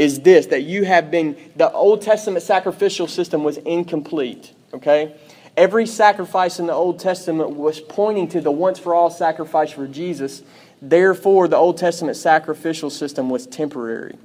is 0.00 0.20
this 0.20 0.46
that 0.46 0.62
you 0.62 0.84
have 0.84 1.10
been, 1.10 1.36
the 1.56 1.70
Old 1.72 2.02
Testament 2.02 2.42
sacrificial 2.42 3.06
system 3.06 3.44
was 3.44 3.58
incomplete. 3.58 4.52
Okay? 4.72 5.14
Every 5.56 5.86
sacrifice 5.86 6.58
in 6.58 6.66
the 6.66 6.72
Old 6.72 7.00
Testament 7.00 7.50
was 7.50 7.80
pointing 7.80 8.28
to 8.28 8.40
the 8.40 8.50
once 8.50 8.78
for 8.78 8.94
all 8.94 9.10
sacrifice 9.10 9.70
for 9.70 9.86
Jesus. 9.86 10.42
Therefore, 10.80 11.48
the 11.48 11.56
Old 11.56 11.76
Testament 11.76 12.16
sacrificial 12.16 12.90
system 12.90 13.28
was 13.28 13.46
temporary. 13.46 14.16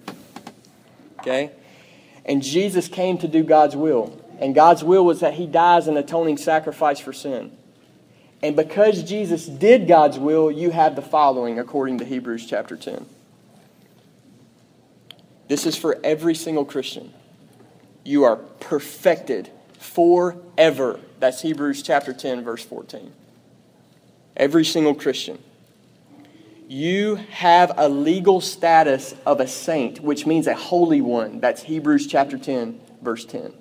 Okay? 1.20 1.52
And 2.26 2.42
Jesus 2.42 2.88
came 2.88 3.18
to 3.18 3.28
do 3.28 3.44
God's 3.44 3.76
will. 3.76 4.22
And 4.40 4.54
God's 4.54 4.84
will 4.84 5.06
was 5.06 5.20
that 5.22 5.36
he 5.36 5.48
dies 5.48 5.88
an 5.88 5.98
atoning 5.98 6.38
sacrifice 6.38 7.00
for 7.00 7.14
sin. 7.14 7.56
And 8.44 8.56
because 8.56 9.04
Jesus 9.04 9.46
did 9.46 9.88
God's 9.88 10.20
will, 10.20 10.52
you 10.52 10.72
have 10.72 10.96
the 10.96 11.02
following 11.02 11.58
according 11.58 12.00
to 12.00 12.06
Hebrews 12.06 12.46
chapter 12.46 12.76
10. 12.76 13.06
This 15.48 15.66
is 15.66 15.76
for 15.76 15.98
every 16.04 16.36
single 16.36 16.66
Christian. 16.66 17.14
You 18.04 18.24
are 18.24 18.36
perfected 18.36 19.50
forever. 19.86 21.00
That's 21.20 21.42
Hebrews 21.42 21.84
chapter 21.84 22.12
10, 22.12 22.44
verse 22.44 22.66
14. 22.66 23.14
Every 24.36 24.66
single 24.66 24.96
Christian. 24.96 25.40
You 26.68 27.16
have 27.16 27.72
a 27.78 27.88
legal 27.88 28.42
status 28.42 29.14
of 29.26 29.40
a 29.40 29.48
saint, 29.48 30.00
which 30.02 30.26
means 30.26 30.48
a 30.48 30.56
holy 30.56 31.00
one. 31.00 31.40
That's 31.40 31.62
Hebrews 31.64 32.08
chapter 32.08 32.38
10, 32.38 32.80
verse 33.02 33.24
10. 33.24 33.54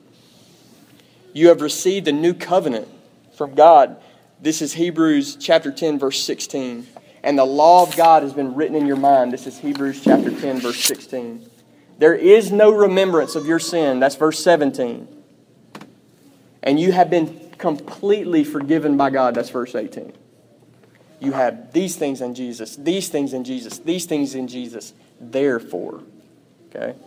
You 1.35 1.49
have 1.49 1.61
received 1.61 2.09
a 2.09 2.13
new 2.13 2.33
covenant 2.33 2.89
from 3.37 3.55
God. 3.55 3.97
This 4.41 4.63
is 4.63 4.73
Hebrews 4.73 5.37
chapter 5.37 5.71
10, 5.71 5.99
verse 5.99 6.23
16. 6.25 6.87
And 7.23 7.39
the 7.39 7.45
law 7.45 7.83
of 7.83 7.97
God 7.97 8.23
has 8.23 8.33
been 8.33 8.55
written 8.55 8.77
in 8.77 8.87
your 8.87 8.97
mind. 8.97 9.33
This 9.33 9.47
is 9.47 9.59
Hebrews 9.59 10.03
chapter 10.03 10.31
10, 10.31 10.61
verse 10.61 10.83
16. 10.85 11.51
There 11.99 12.15
is 12.15 12.51
no 12.51 12.73
remembrance 12.73 13.35
of 13.35 13.47
your 13.47 13.59
sin. 13.59 14.01
That's 14.01 14.17
verse 14.17 14.43
17. 14.43 15.09
And 16.65 16.81
you 16.81 16.93
have 16.93 17.11
been 17.11 17.51
completely 17.59 18.43
forgiven 18.43 18.97
by 18.97 19.11
God. 19.11 19.35
That's 19.35 19.51
verse 19.51 19.75
18. 19.75 20.13
You 21.21 21.33
have 21.33 21.73
these 21.73 21.97
things 21.97 22.21
in 22.21 22.35
Jesus, 22.35 22.75
these 22.75 23.09
things 23.09 23.33
in 23.33 23.45
Jesus, 23.45 23.79
these 23.79 24.07
things 24.07 24.35
in 24.35 24.49
Jesus. 24.49 24.95
Therefore, 25.21 26.03
okay? 26.69 26.99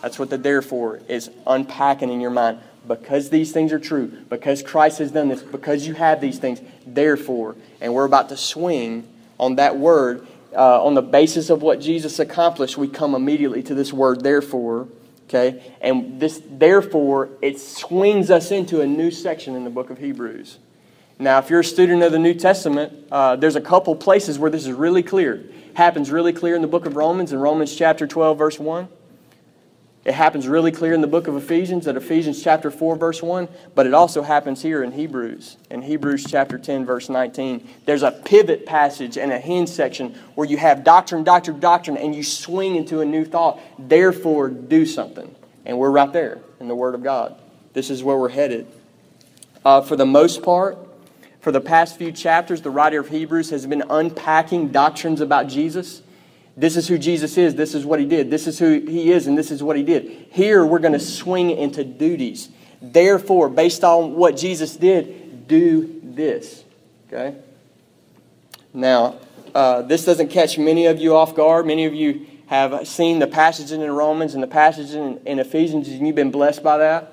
That's 0.00 0.18
what 0.18 0.30
the 0.30 0.38
therefore 0.38 1.00
is 1.08 1.30
unpacking 1.46 2.10
in 2.10 2.20
your 2.20 2.30
mind. 2.30 2.60
Because 2.88 3.28
these 3.28 3.52
things 3.52 3.72
are 3.72 3.78
true, 3.78 4.06
because 4.30 4.62
Christ 4.62 5.00
has 5.00 5.12
done 5.12 5.28
this, 5.28 5.42
because 5.42 5.86
you 5.86 5.92
have 5.94 6.20
these 6.22 6.38
things, 6.38 6.62
therefore. 6.86 7.56
And 7.80 7.92
we're 7.92 8.06
about 8.06 8.30
to 8.30 8.36
swing 8.38 9.06
on 9.38 9.56
that 9.56 9.76
word. 9.76 10.26
Uh, 10.56 10.82
on 10.82 10.94
the 10.94 11.02
basis 11.02 11.50
of 11.50 11.62
what 11.62 11.80
Jesus 11.80 12.18
accomplished, 12.18 12.76
we 12.76 12.88
come 12.88 13.14
immediately 13.14 13.62
to 13.64 13.74
this 13.74 13.92
word, 13.92 14.24
therefore. 14.24 14.88
Okay? 15.30 15.62
And 15.80 16.18
this, 16.18 16.42
therefore, 16.44 17.30
it 17.40 17.60
swings 17.60 18.32
us 18.32 18.50
into 18.50 18.80
a 18.80 18.86
new 18.86 19.12
section 19.12 19.54
in 19.54 19.62
the 19.62 19.70
book 19.70 19.90
of 19.90 19.98
Hebrews. 19.98 20.58
Now, 21.20 21.38
if 21.38 21.50
you're 21.50 21.60
a 21.60 21.64
student 21.64 22.02
of 22.02 22.10
the 22.10 22.18
New 22.18 22.34
Testament, 22.34 23.06
uh, 23.12 23.36
there's 23.36 23.54
a 23.54 23.60
couple 23.60 23.94
places 23.94 24.40
where 24.40 24.50
this 24.50 24.66
is 24.66 24.72
really 24.72 25.04
clear. 25.04 25.44
Happens 25.74 26.10
really 26.10 26.32
clear 26.32 26.56
in 26.56 26.62
the 26.62 26.68
book 26.68 26.84
of 26.84 26.96
Romans, 26.96 27.32
in 27.32 27.38
Romans 27.38 27.76
chapter 27.76 28.08
12, 28.08 28.38
verse 28.38 28.58
1. 28.58 28.88
It 30.04 30.14
happens 30.14 30.48
really 30.48 30.72
clear 30.72 30.94
in 30.94 31.02
the 31.02 31.06
book 31.06 31.28
of 31.28 31.36
Ephesians, 31.36 31.86
at 31.86 31.94
Ephesians 31.94 32.42
chapter 32.42 32.70
4, 32.70 32.96
verse 32.96 33.22
1, 33.22 33.48
but 33.74 33.86
it 33.86 33.92
also 33.92 34.22
happens 34.22 34.62
here 34.62 34.82
in 34.82 34.92
Hebrews, 34.92 35.58
in 35.70 35.82
Hebrews 35.82 36.24
chapter 36.26 36.58
10, 36.58 36.86
verse 36.86 37.10
19. 37.10 37.68
There's 37.84 38.02
a 38.02 38.10
pivot 38.10 38.64
passage 38.64 39.18
and 39.18 39.30
a 39.30 39.38
hinge 39.38 39.68
section 39.68 40.14
where 40.36 40.48
you 40.48 40.56
have 40.56 40.84
doctrine, 40.84 41.22
doctrine, 41.22 41.60
doctrine, 41.60 41.98
and 41.98 42.14
you 42.14 42.22
swing 42.22 42.76
into 42.76 43.00
a 43.00 43.04
new 43.04 43.26
thought. 43.26 43.60
Therefore, 43.78 44.48
do 44.48 44.86
something. 44.86 45.34
And 45.66 45.78
we're 45.78 45.90
right 45.90 46.10
there 46.10 46.38
in 46.60 46.68
the 46.68 46.74
Word 46.74 46.94
of 46.94 47.02
God. 47.02 47.36
This 47.74 47.90
is 47.90 48.02
where 48.02 48.16
we're 48.16 48.30
headed. 48.30 48.66
Uh, 49.66 49.82
for 49.82 49.96
the 49.96 50.06
most 50.06 50.42
part, 50.42 50.78
for 51.40 51.52
the 51.52 51.60
past 51.60 51.98
few 51.98 52.10
chapters, 52.10 52.62
the 52.62 52.70
writer 52.70 53.00
of 53.00 53.08
Hebrews 53.08 53.50
has 53.50 53.66
been 53.66 53.84
unpacking 53.90 54.68
doctrines 54.68 55.20
about 55.20 55.48
Jesus. 55.48 56.00
This 56.60 56.76
is 56.76 56.86
who 56.86 56.98
Jesus 56.98 57.38
is. 57.38 57.54
This 57.54 57.74
is 57.74 57.86
what 57.86 58.00
he 58.00 58.04
did. 58.04 58.30
This 58.30 58.46
is 58.46 58.58
who 58.58 58.80
he 58.80 59.10
is, 59.10 59.26
and 59.26 59.36
this 59.36 59.50
is 59.50 59.62
what 59.62 59.76
he 59.78 59.82
did. 59.82 60.28
Here, 60.30 60.64
we're 60.64 60.78
going 60.78 60.92
to 60.92 61.00
swing 61.00 61.50
into 61.50 61.84
duties. 61.84 62.50
Therefore, 62.82 63.48
based 63.48 63.82
on 63.82 64.14
what 64.14 64.36
Jesus 64.36 64.76
did, 64.76 65.48
do 65.48 66.02
this. 66.04 66.62
Okay? 67.06 67.34
Now, 68.74 69.16
uh, 69.54 69.80
this 69.82 70.04
doesn't 70.04 70.28
catch 70.28 70.58
many 70.58 70.84
of 70.84 71.00
you 71.00 71.16
off 71.16 71.34
guard. 71.34 71.66
Many 71.66 71.86
of 71.86 71.94
you 71.94 72.26
have 72.48 72.86
seen 72.86 73.20
the 73.20 73.26
passages 73.26 73.72
in 73.72 73.90
Romans 73.90 74.34
and 74.34 74.42
the 74.42 74.46
passages 74.46 74.94
in, 74.94 75.18
in 75.24 75.38
Ephesians, 75.38 75.88
and 75.88 76.06
you've 76.06 76.14
been 76.14 76.30
blessed 76.30 76.62
by 76.62 76.76
that. 76.76 77.12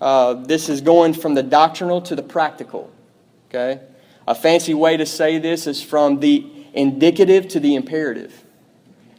Uh, 0.00 0.34
this 0.34 0.68
is 0.68 0.80
going 0.80 1.14
from 1.14 1.34
the 1.34 1.44
doctrinal 1.44 2.02
to 2.02 2.16
the 2.16 2.24
practical. 2.24 2.90
Okay? 3.48 3.80
A 4.26 4.34
fancy 4.34 4.74
way 4.74 4.96
to 4.96 5.06
say 5.06 5.38
this 5.38 5.68
is 5.68 5.80
from 5.80 6.18
the 6.18 6.44
indicative 6.72 7.46
to 7.48 7.60
the 7.60 7.76
imperative. 7.76 8.43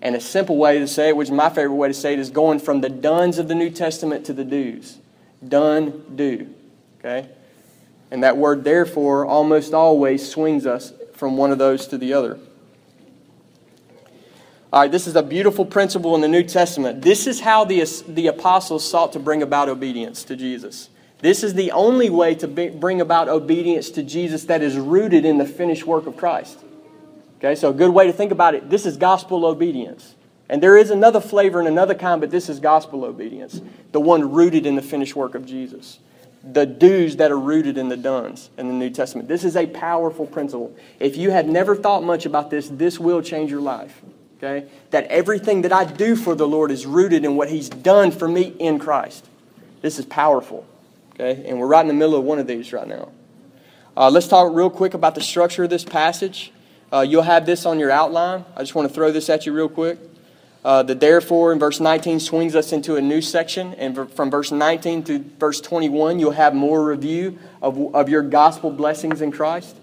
And 0.01 0.15
a 0.15 0.21
simple 0.21 0.57
way 0.57 0.79
to 0.79 0.87
say 0.87 1.09
it, 1.09 1.17
which 1.17 1.29
is 1.29 1.31
my 1.31 1.49
favorite 1.49 1.75
way 1.75 1.87
to 1.87 1.93
say 1.93 2.13
it, 2.13 2.19
is 2.19 2.29
going 2.29 2.59
from 2.59 2.81
the 2.81 2.89
duns 2.89 3.37
of 3.37 3.47
the 3.47 3.55
New 3.55 3.69
Testament 3.69 4.25
to 4.25 4.33
the 4.33 4.43
do's. 4.43 4.99
Done, 5.47 6.03
do. 6.15 6.53
Okay? 6.99 7.29
And 8.11 8.23
that 8.23 8.37
word, 8.37 8.63
therefore, 8.63 9.25
almost 9.25 9.73
always 9.73 10.27
swings 10.27 10.65
us 10.65 10.93
from 11.13 11.37
one 11.37 11.51
of 11.51 11.57
those 11.57 11.87
to 11.87 11.97
the 11.97 12.13
other. 12.13 12.39
All 14.71 14.81
right, 14.81 14.91
this 14.91 15.07
is 15.07 15.15
a 15.15 15.23
beautiful 15.23 15.65
principle 15.65 16.15
in 16.15 16.21
the 16.21 16.27
New 16.27 16.43
Testament. 16.43 17.01
This 17.01 17.27
is 17.27 17.39
how 17.39 17.63
the, 17.63 17.81
the 18.09 18.27
apostles 18.27 18.87
sought 18.87 19.13
to 19.13 19.19
bring 19.19 19.41
about 19.41 19.69
obedience 19.69 20.23
to 20.25 20.35
Jesus. 20.35 20.89
This 21.19 21.43
is 21.43 21.53
the 21.53 21.71
only 21.71 22.09
way 22.09 22.35
to 22.35 22.47
be, 22.47 22.67
bring 22.67 22.99
about 22.99 23.29
obedience 23.29 23.89
to 23.91 24.03
Jesus 24.03 24.43
that 24.45 24.61
is 24.61 24.75
rooted 24.77 25.23
in 25.23 25.37
the 25.37 25.45
finished 25.45 25.85
work 25.87 26.07
of 26.07 26.17
Christ. 26.17 26.59
Okay, 27.37 27.55
so 27.55 27.69
a 27.69 27.73
good 27.73 27.91
way 27.91 28.07
to 28.07 28.13
think 28.13 28.31
about 28.31 28.55
it 28.55 28.69
this 28.69 28.85
is 28.85 28.97
gospel 28.97 29.45
obedience. 29.45 30.15
And 30.47 30.61
there 30.61 30.77
is 30.77 30.91
another 30.91 31.19
flavor 31.19 31.59
and 31.59 31.67
another 31.67 31.95
kind, 31.95 32.21
but 32.21 32.29
this 32.29 32.49
is 32.49 32.59
gospel 32.59 33.03
obedience, 33.03 33.61
the 33.91 33.99
one 33.99 34.31
rooted 34.31 34.65
in 34.65 34.75
the 34.75 34.81
finished 34.81 35.15
work 35.15 35.33
of 35.33 35.45
Jesus. 35.45 35.99
The 36.43 36.67
do's 36.67 37.15
that 37.15 37.31
are 37.31 37.39
rooted 37.39 37.79
in 37.79 37.89
the 37.89 37.97
dones 37.97 38.51
in 38.55 38.67
the 38.67 38.73
New 38.73 38.91
Testament. 38.91 39.27
This 39.27 39.43
is 39.43 39.55
a 39.55 39.65
powerful 39.65 40.27
principle. 40.27 40.75
If 40.99 41.17
you 41.17 41.31
had 41.31 41.49
never 41.49 41.75
thought 41.75 42.03
much 42.03 42.27
about 42.27 42.51
this, 42.51 42.69
this 42.69 42.99
will 42.99 43.23
change 43.23 43.49
your 43.49 43.61
life. 43.61 43.99
Okay? 44.37 44.67
That 44.91 45.05
everything 45.05 45.63
that 45.63 45.73
I 45.73 45.85
do 45.85 46.15
for 46.15 46.35
the 46.35 46.47
Lord 46.47 46.69
is 46.69 46.85
rooted 46.85 47.25
in 47.25 47.35
what 47.35 47.49
He's 47.49 47.67
done 47.67 48.11
for 48.11 48.27
me 48.27 48.53
in 48.59 48.77
Christ. 48.77 49.25
This 49.81 49.97
is 49.97 50.05
powerful. 50.05 50.67
Okay? 51.13 51.43
And 51.47 51.59
we're 51.59 51.65
right 51.65 51.81
in 51.81 51.87
the 51.87 51.95
middle 51.95 52.15
of 52.15 52.23
one 52.23 52.37
of 52.37 52.45
these 52.45 52.71
right 52.71 52.87
now. 52.87 53.09
Uh, 53.97 54.11
let's 54.11 54.27
talk 54.27 54.53
real 54.53 54.69
quick 54.69 54.93
about 54.93 55.15
the 55.15 55.21
structure 55.21 55.63
of 55.63 55.71
this 55.71 55.83
passage. 55.83 56.51
Uh, 56.91 57.01
you'll 57.01 57.23
have 57.23 57.45
this 57.45 57.65
on 57.65 57.79
your 57.79 57.91
outline. 57.91 58.45
I 58.55 58.61
just 58.61 58.75
want 58.75 58.87
to 58.87 58.93
throw 58.93 59.11
this 59.11 59.29
at 59.29 59.45
you 59.45 59.53
real 59.53 59.69
quick. 59.69 59.97
Uh, 60.63 60.81
the 60.81 60.95
therefore 60.95 61.51
in 61.51 61.59
verse 61.59 61.79
19 61.79 62.19
swings 62.19 62.55
us 62.55 62.71
into 62.71 62.95
a 62.95 63.01
new 63.01 63.21
section. 63.21 63.73
And 63.75 64.11
from 64.11 64.31
verse 64.31 64.51
19 64.51 65.03
to 65.03 65.19
verse 65.39 65.61
21, 65.61 66.19
you'll 66.19 66.31
have 66.31 66.55
more 66.55 66.83
review 66.83 67.37
of, 67.61 67.93
of 67.93 68.09
your 68.09 68.23
gospel 68.23 68.71
blessings 68.71 69.21
in 69.21 69.31
Christ. 69.31 69.75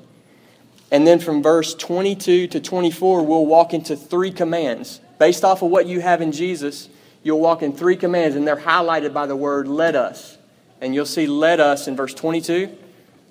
And 0.90 1.06
then 1.06 1.20
from 1.20 1.42
verse 1.42 1.74
22 1.74 2.48
to 2.48 2.60
24, 2.60 3.24
we'll 3.24 3.46
walk 3.46 3.72
into 3.72 3.96
three 3.96 4.30
commands. 4.30 5.00
Based 5.18 5.44
off 5.44 5.62
of 5.62 5.70
what 5.70 5.86
you 5.86 6.00
have 6.00 6.20
in 6.20 6.32
Jesus, 6.32 6.88
you'll 7.22 7.40
walk 7.40 7.62
in 7.62 7.72
three 7.72 7.96
commands, 7.96 8.36
and 8.36 8.46
they're 8.46 8.56
highlighted 8.56 9.14
by 9.14 9.26
the 9.26 9.36
word 9.36 9.68
let 9.68 9.94
us. 9.94 10.36
And 10.80 10.94
you'll 10.94 11.06
see 11.06 11.26
let 11.26 11.60
us 11.60 11.86
in 11.86 11.96
verse 11.96 12.12
22, 12.12 12.76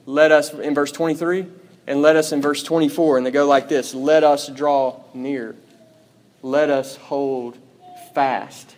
let 0.05 0.31
us 0.31 0.53
in 0.53 0.73
verse 0.73 0.91
23, 0.91 1.45
and 1.87 2.01
let 2.01 2.15
us 2.15 2.31
in 2.31 2.41
verse 2.41 2.63
24. 2.63 3.17
And 3.17 3.25
they 3.25 3.31
go 3.31 3.47
like 3.47 3.69
this 3.69 3.93
Let 3.93 4.23
us 4.23 4.47
draw 4.47 5.01
near. 5.13 5.55
Let 6.41 6.69
us 6.69 6.95
hold 6.95 7.57
fast. 8.13 8.75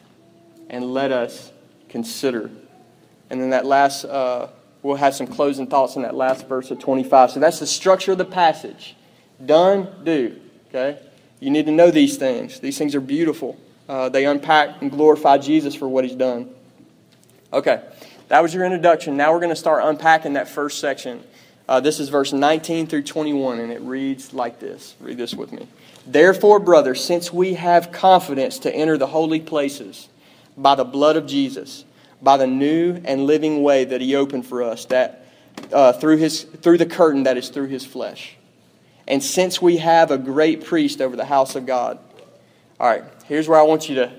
And 0.70 0.94
let 0.94 1.12
us 1.12 1.52
consider. 1.90 2.50
And 3.30 3.42
then 3.42 3.52
that 3.52 3.66
last, 3.66 4.06
uh, 4.06 4.48
we'll 4.82 4.96
have 4.96 5.16
some 5.16 5.28
closing 5.28 5.68
thoughts 5.68 5.96
in 5.96 6.02
that 6.02 6.16
last 6.16 6.48
verse 6.48 6.72
of 6.72 6.80
25. 6.80 7.32
So 7.32 7.40
that's 7.40 7.60
the 7.60 7.68
structure 7.68 8.14
of 8.14 8.18
the 8.18 8.26
passage. 8.26 8.96
Done, 9.44 9.88
do. 10.04 10.40
Okay? 10.70 11.00
You 11.40 11.52
need 11.52 11.66
to 11.66 11.72
know 11.72 11.92
these 11.92 12.18
things. 12.18 12.60
These 12.60 12.78
things 12.78 12.96
are 12.96 13.02
beautiful. 13.02 13.60
Uh, 13.88 14.10
they 14.10 14.26
unpack 14.26 14.82
and 14.82 14.90
glorify 14.90 15.38
Jesus 15.38 15.76
for 15.76 15.88
what 15.88 16.06
he's 16.06 16.16
done. 16.16 16.50
Okay, 17.52 17.84
that 18.30 18.42
was 18.42 18.54
your 18.54 18.66
introduction. 18.66 19.18
Now 19.18 19.34
we're 19.34 19.40
going 19.40 19.50
to 19.50 19.56
start 19.56 19.84
unpacking 19.84 20.34
that 20.34 20.48
first 20.48 20.80
section. 20.80 21.24
Uh, 21.68 21.80
this 21.80 22.00
is 22.00 22.10
verse 22.10 22.34
19 22.34 22.88
through 22.88 23.04
21, 23.04 23.60
and 23.60 23.72
it 23.72 23.82
reads 23.82 24.34
like 24.34 24.60
this. 24.60 24.96
Read 25.00 25.18
this 25.18 25.34
with 25.34 25.52
me. 25.54 25.68
Therefore, 26.06 26.60
brothers, 26.60 27.04
since 27.04 27.32
we 27.32 27.54
have 27.54 27.92
confidence 27.92 28.60
to 28.60 28.76
enter 28.76 28.98
the 28.98 29.08
holy 29.08 29.40
places 29.40 30.10
by 30.58 30.76
the 30.76 30.84
blood 30.84 31.16
of 31.16 31.26
Jesus, 31.26 31.86
by 32.22 32.36
the 32.36 32.48
new 32.48 33.02
and 33.06 33.26
living 33.26 33.64
way 33.64 33.86
that 33.86 34.02
He 34.02 34.16
opened 34.16 34.46
for 34.46 34.62
us, 34.62 34.86
that 34.86 35.26
uh, 35.72 35.94
through 35.94 36.18
His 36.18 36.44
through 36.44 36.80
the 36.80 36.86
curtain 36.86 37.24
that 37.24 37.38
is 37.38 37.48
through 37.48 37.68
His 37.68 37.86
flesh, 37.86 38.36
and 39.08 39.24
since 39.24 39.62
we 39.62 39.78
have 39.78 40.12
a 40.12 40.18
great 40.18 40.66
priest 40.66 41.00
over 41.02 41.16
the 41.16 41.26
house 41.26 41.56
of 41.56 41.66
God. 41.66 42.00
All 42.80 42.90
right, 42.90 43.04
here's 43.26 43.48
where 43.48 43.60
I 43.60 43.64
want 43.64 43.88
you 43.88 43.96
to 43.96 44.12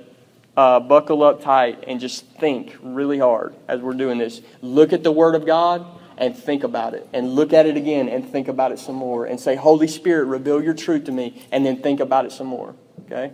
uh, 0.56 0.80
buckle 0.80 1.22
up 1.22 1.42
tight 1.42 1.84
and 1.86 2.00
just 2.00 2.24
think 2.38 2.74
really 2.82 3.18
hard 3.18 3.54
as 3.68 3.80
we're 3.80 3.94
doing 3.94 4.16
this. 4.16 4.40
Look 4.62 4.94
at 4.94 5.02
the 5.02 5.12
Word 5.12 5.34
of 5.34 5.44
God 5.44 5.84
and 6.16 6.36
think 6.36 6.64
about 6.64 6.94
it 6.94 7.08
and 7.12 7.34
look 7.34 7.52
at 7.52 7.66
it 7.66 7.76
again 7.76 8.08
and 8.08 8.28
think 8.28 8.48
about 8.48 8.72
it 8.72 8.78
some 8.78 8.94
more 8.94 9.26
and 9.26 9.38
say, 9.38 9.54
Holy 9.54 9.88
Spirit, 9.88 10.26
reveal 10.26 10.62
your 10.62 10.74
truth 10.74 11.04
to 11.04 11.12
me 11.12 11.46
and 11.50 11.64
then 11.64 11.82
think 11.82 12.00
about 12.00 12.24
it 12.24 12.32
some 12.32 12.46
more. 12.46 12.74
Okay? 13.06 13.32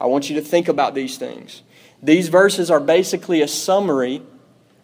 I 0.00 0.06
want 0.06 0.30
you 0.30 0.36
to 0.36 0.42
think 0.42 0.68
about 0.68 0.94
these 0.94 1.18
things. 1.18 1.62
These 2.02 2.28
verses 2.28 2.70
are 2.70 2.80
basically 2.80 3.42
a 3.42 3.48
summary 3.48 4.22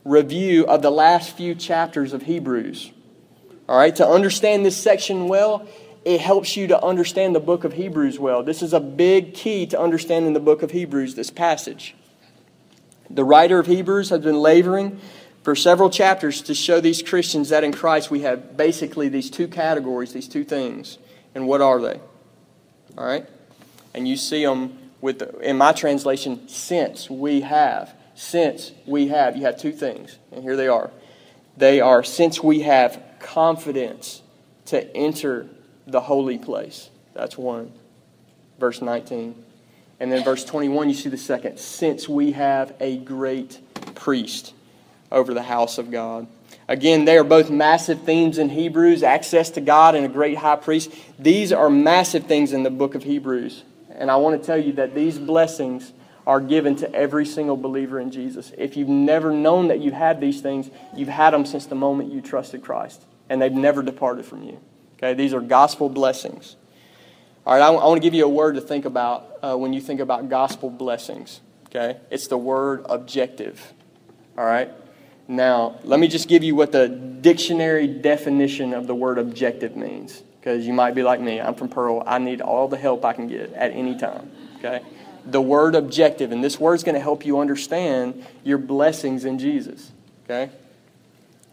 review 0.04 0.66
of 0.66 0.82
the 0.82 0.90
last 0.90 1.36
few 1.36 1.54
chapters 1.54 2.12
of 2.12 2.22
Hebrews. 2.22 2.92
All 3.68 3.78
right, 3.78 3.94
to 3.96 4.06
understand 4.06 4.66
this 4.66 4.76
section 4.76 5.28
well, 5.28 5.66
it 6.04 6.20
helps 6.20 6.56
you 6.56 6.66
to 6.66 6.82
understand 6.82 7.34
the 7.34 7.40
book 7.40 7.64
of 7.64 7.72
Hebrews 7.72 8.18
well. 8.18 8.42
This 8.42 8.62
is 8.62 8.74
a 8.74 8.80
big 8.80 9.32
key 9.32 9.66
to 9.66 9.80
understanding 9.80 10.34
the 10.34 10.40
book 10.40 10.62
of 10.62 10.72
Hebrews, 10.72 11.14
this 11.14 11.30
passage. 11.30 11.94
The 13.08 13.24
writer 13.24 13.58
of 13.58 13.66
Hebrews 13.66 14.10
has 14.10 14.20
been 14.20 14.40
laboring 14.40 15.00
for 15.44 15.54
several 15.54 15.90
chapters 15.90 16.40
to 16.40 16.54
show 16.54 16.80
these 16.80 17.02
Christians 17.02 17.50
that 17.50 17.62
in 17.64 17.72
Christ 17.72 18.10
we 18.10 18.22
have 18.22 18.56
basically 18.56 19.10
these 19.10 19.28
two 19.28 19.46
categories, 19.46 20.14
these 20.14 20.26
two 20.26 20.42
things. 20.42 20.98
And 21.34 21.46
what 21.46 21.60
are 21.60 21.80
they? 21.80 22.00
All 22.96 23.06
right? 23.06 23.28
And 23.94 24.08
you 24.08 24.16
see 24.16 24.44
them 24.44 24.78
with, 25.02 25.22
in 25.42 25.58
my 25.58 25.72
translation, 25.72 26.48
since 26.48 27.10
we 27.10 27.42
have. 27.42 27.94
Since 28.14 28.72
we 28.86 29.08
have. 29.08 29.36
You 29.36 29.44
have 29.44 29.58
two 29.58 29.72
things, 29.72 30.18
and 30.32 30.42
here 30.42 30.56
they 30.56 30.68
are. 30.68 30.90
They 31.58 31.80
are 31.80 32.02
since 32.02 32.42
we 32.42 32.60
have 32.60 33.00
confidence 33.20 34.22
to 34.66 34.96
enter 34.96 35.46
the 35.86 36.00
holy 36.00 36.38
place. 36.38 36.88
That's 37.12 37.36
one. 37.36 37.70
Verse 38.58 38.80
19. 38.80 39.44
And 40.00 40.10
then 40.10 40.24
verse 40.24 40.44
21, 40.44 40.88
you 40.88 40.94
see 40.94 41.10
the 41.10 41.18
second. 41.18 41.58
Since 41.58 42.08
we 42.08 42.32
have 42.32 42.74
a 42.80 42.96
great 42.96 43.60
priest 43.94 44.54
over 45.10 45.34
the 45.34 45.42
house 45.42 45.78
of 45.78 45.90
God. 45.90 46.26
Again, 46.66 47.04
they 47.04 47.18
are 47.18 47.24
both 47.24 47.50
massive 47.50 48.02
themes 48.02 48.38
in 48.38 48.48
Hebrews 48.48 49.02
access 49.02 49.50
to 49.50 49.60
God 49.60 49.94
and 49.94 50.06
a 50.06 50.08
great 50.08 50.38
high 50.38 50.56
priest. 50.56 50.90
These 51.18 51.52
are 51.52 51.68
massive 51.68 52.24
things 52.24 52.52
in 52.52 52.62
the 52.62 52.70
book 52.70 52.94
of 52.94 53.02
Hebrews. 53.02 53.62
And 53.90 54.10
I 54.10 54.16
want 54.16 54.40
to 54.40 54.46
tell 54.46 54.58
you 54.58 54.72
that 54.74 54.94
these 54.94 55.18
blessings 55.18 55.92
are 56.26 56.40
given 56.40 56.74
to 56.76 56.92
every 56.94 57.26
single 57.26 57.56
believer 57.56 58.00
in 58.00 58.10
Jesus. 58.10 58.50
If 58.56 58.76
you've 58.76 58.88
never 58.88 59.30
known 59.30 59.68
that 59.68 59.80
you 59.80 59.92
had 59.92 60.20
these 60.20 60.40
things, 60.40 60.70
you've 60.96 61.08
had 61.08 61.32
them 61.32 61.44
since 61.44 61.66
the 61.66 61.74
moment 61.74 62.12
you 62.12 62.22
trusted 62.22 62.62
Christ, 62.62 63.04
and 63.28 63.42
they've 63.42 63.52
never 63.52 63.82
departed 63.82 64.24
from 64.24 64.42
you. 64.42 64.58
Okay, 64.96 65.12
these 65.12 65.34
are 65.34 65.40
gospel 65.40 65.90
blessings. 65.90 66.56
All 67.46 67.54
right, 67.54 67.62
I, 67.62 67.66
I 67.66 67.86
want 67.86 68.00
to 68.00 68.02
give 68.02 68.14
you 68.14 68.24
a 68.24 68.28
word 68.28 68.54
to 68.54 68.62
think 68.62 68.86
about 68.86 69.30
uh, 69.42 69.54
when 69.54 69.74
you 69.74 69.82
think 69.82 70.00
about 70.00 70.30
gospel 70.30 70.70
blessings. 70.70 71.40
Okay, 71.66 71.98
it's 72.10 72.28
the 72.28 72.38
word 72.38 72.86
objective. 72.88 73.74
All 74.38 74.46
right. 74.46 74.70
Now, 75.26 75.76
let 75.84 76.00
me 76.00 76.08
just 76.08 76.28
give 76.28 76.44
you 76.44 76.54
what 76.54 76.72
the 76.72 76.88
dictionary 76.88 77.86
definition 77.86 78.74
of 78.74 78.86
the 78.86 78.94
word 78.94 79.18
objective 79.18 79.76
means. 79.76 80.22
Because 80.38 80.66
you 80.66 80.74
might 80.74 80.94
be 80.94 81.02
like 81.02 81.20
me. 81.20 81.40
I'm 81.40 81.54
from 81.54 81.70
Pearl. 81.70 82.02
I 82.06 82.18
need 82.18 82.42
all 82.42 82.68
the 82.68 82.76
help 82.76 83.04
I 83.04 83.14
can 83.14 83.28
get 83.28 83.54
at 83.54 83.72
any 83.72 83.96
time. 83.96 84.30
Okay? 84.58 84.82
The 85.24 85.40
word 85.40 85.74
objective, 85.74 86.32
and 86.32 86.44
this 86.44 86.60
word's 86.60 86.84
going 86.84 86.96
to 86.96 87.00
help 87.00 87.24
you 87.24 87.38
understand 87.38 88.26
your 88.42 88.58
blessings 88.58 89.24
in 89.24 89.38
Jesus. 89.38 89.90
Okay? 90.24 90.50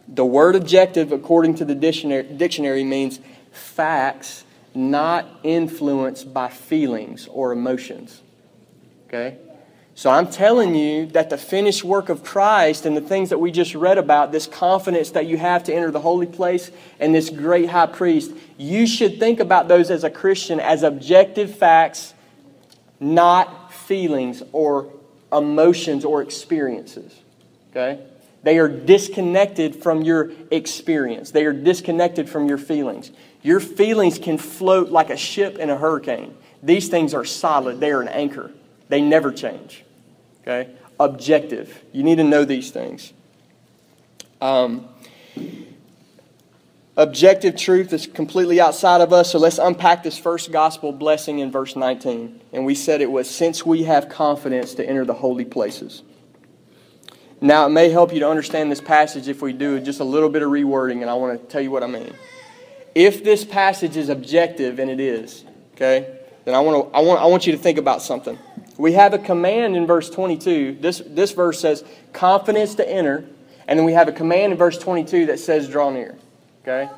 The 0.10 0.26
word 0.26 0.58
objective, 0.58 1.14
according 1.14 1.56
to 1.56 1.66
the 1.66 1.76
dictionary, 1.76 2.24
dictionary 2.24 2.84
means 2.84 3.22
facts 3.54 4.44
not 4.76 5.26
influenced 5.44 6.34
by 6.34 6.50
feelings 6.50 7.28
or 7.28 7.54
emotions. 7.54 8.22
Okay? 9.08 9.38
So 9.94 10.10
I'm 10.10 10.28
telling 10.28 10.74
you 10.74 11.06
that 11.08 11.30
the 11.30 11.38
finished 11.38 11.84
work 11.84 12.10
of 12.10 12.24
Christ 12.24 12.86
and 12.86 12.96
the 12.96 13.02
things 13.02 13.30
that 13.30 13.38
we 13.38 13.52
just 13.52 13.76
read 13.76 13.98
about, 13.98 14.32
this 14.32 14.48
confidence 14.48 15.12
that 15.12 15.26
you 15.26 15.38
have 15.38 15.66
to 15.66 15.74
enter 15.74 15.92
the 15.92 16.00
holy 16.00 16.28
place 16.28 16.72
and 17.00 17.14
this 17.14 17.30
great 17.30 17.70
high 17.70 17.88
priest, 17.88 18.32
you 18.58 18.88
should 18.88 19.20
think 19.20 19.40
about 19.40 19.68
those 19.68 19.92
as 19.92 20.04
a 20.04 20.10
Christian 20.10 20.60
as 20.60 20.84
objective 20.84 21.56
facts, 21.56 22.14
not 23.00 23.74
feelings 23.74 24.42
or 24.54 24.92
emotions 25.32 26.06
or 26.06 26.22
experiences. 26.22 27.14
Okay? 27.72 28.02
They 28.44 28.58
are 28.58 28.68
disconnected 28.68 29.76
from 29.76 30.02
your 30.02 30.32
experience. 30.50 31.32
They 31.32 31.46
are 31.46 31.54
disconnected 31.54 32.30
from 32.30 32.48
your 32.48 32.58
feelings. 32.58 33.12
Your 33.44 33.60
feelings 33.60 34.18
can 34.18 34.38
float 34.38 34.90
like 34.90 35.10
a 35.10 35.18
ship 35.18 35.58
in 35.58 35.70
a 35.70 35.78
hurricane. 35.78 36.36
These 36.64 36.90
things 36.90 37.14
are 37.14 37.26
solid, 37.26 37.80
they 37.80 37.92
are 37.92 38.02
an 38.02 38.08
anchor, 38.08 38.52
they 38.92 39.02
never 39.02 39.32
change. 39.32 39.84
Okay? 40.42 40.70
Objective. 41.00 41.82
You 41.94 42.04
need 42.04 42.18
to 42.18 42.24
know 42.24 42.44
these 42.44 42.72
things. 42.72 43.14
Um, 44.42 44.88
objective 46.98 47.56
truth 47.56 47.94
is 47.94 48.06
completely 48.06 48.60
outside 48.60 49.00
of 49.00 49.14
us, 49.14 49.32
so 49.32 49.40
let's 49.40 49.60
unpack 49.60 50.04
this 50.04 50.18
first 50.18 50.52
gospel 50.52 50.92
blessing 50.92 51.40
in 51.40 51.52
verse 51.52 51.76
19. 51.76 52.42
And 52.52 52.66
we 52.66 52.76
said 52.76 53.02
it 53.02 53.10
was 53.10 53.30
since 53.30 53.66
we 53.66 53.84
have 53.84 54.10
confidence 54.10 54.74
to 54.76 54.86
enter 54.86 55.06
the 55.06 55.14
holy 55.14 55.46
places. 55.46 56.04
Now, 57.40 57.66
it 57.66 57.70
may 57.70 57.90
help 57.90 58.14
you 58.14 58.20
to 58.20 58.30
understand 58.30 58.72
this 58.72 58.82
passage 58.82 59.30
if 59.30 59.42
we 59.42 59.54
do 59.54 59.80
just 59.80 60.02
a 60.02 60.04
little 60.04 60.30
bit 60.30 60.42
of 60.44 60.52
rewording, 60.52 61.02
and 61.02 61.10
I 61.10 61.14
want 61.14 61.42
to 61.42 61.48
tell 61.48 61.62
you 61.62 61.72
what 61.72 61.82
I 61.82 61.88
mean. 61.88 62.14
If 62.94 63.24
this 63.24 63.46
passage 63.46 63.96
is 63.96 64.10
objective, 64.10 64.80
and 64.80 64.92
it 64.92 65.00
is, 65.00 65.46
okay, 65.76 66.20
then 66.46 66.56
I 66.56 66.60
want, 66.60 66.92
to, 66.92 66.98
I 66.98 67.02
want, 67.02 67.22
I 67.22 67.26
want 67.26 67.46
you 67.46 67.54
to 67.54 67.58
think 67.58 67.78
about 67.78 68.02
something. 68.02 68.38
We 68.78 68.94
have 68.94 69.14
a 69.14 69.20
command 69.20 69.76
in 69.76 69.86
verse 69.86 70.10
22. 70.10 70.78
This, 70.80 71.02
this 71.06 71.32
verse 71.32 71.60
says, 71.60 71.84
confidence 72.14 72.76
to 72.76 72.90
enter. 72.90 73.26
And 73.68 73.78
then 73.78 73.86
we 73.86 73.94
have 73.94 74.08
a 74.08 74.12
command 74.12 74.54
in 74.54 74.58
verse 74.58 74.78
22 74.78 75.28
that 75.28 75.40
says, 75.40 75.70
draw 75.70 75.90
near. 75.90 76.18
Okay? 76.62 76.90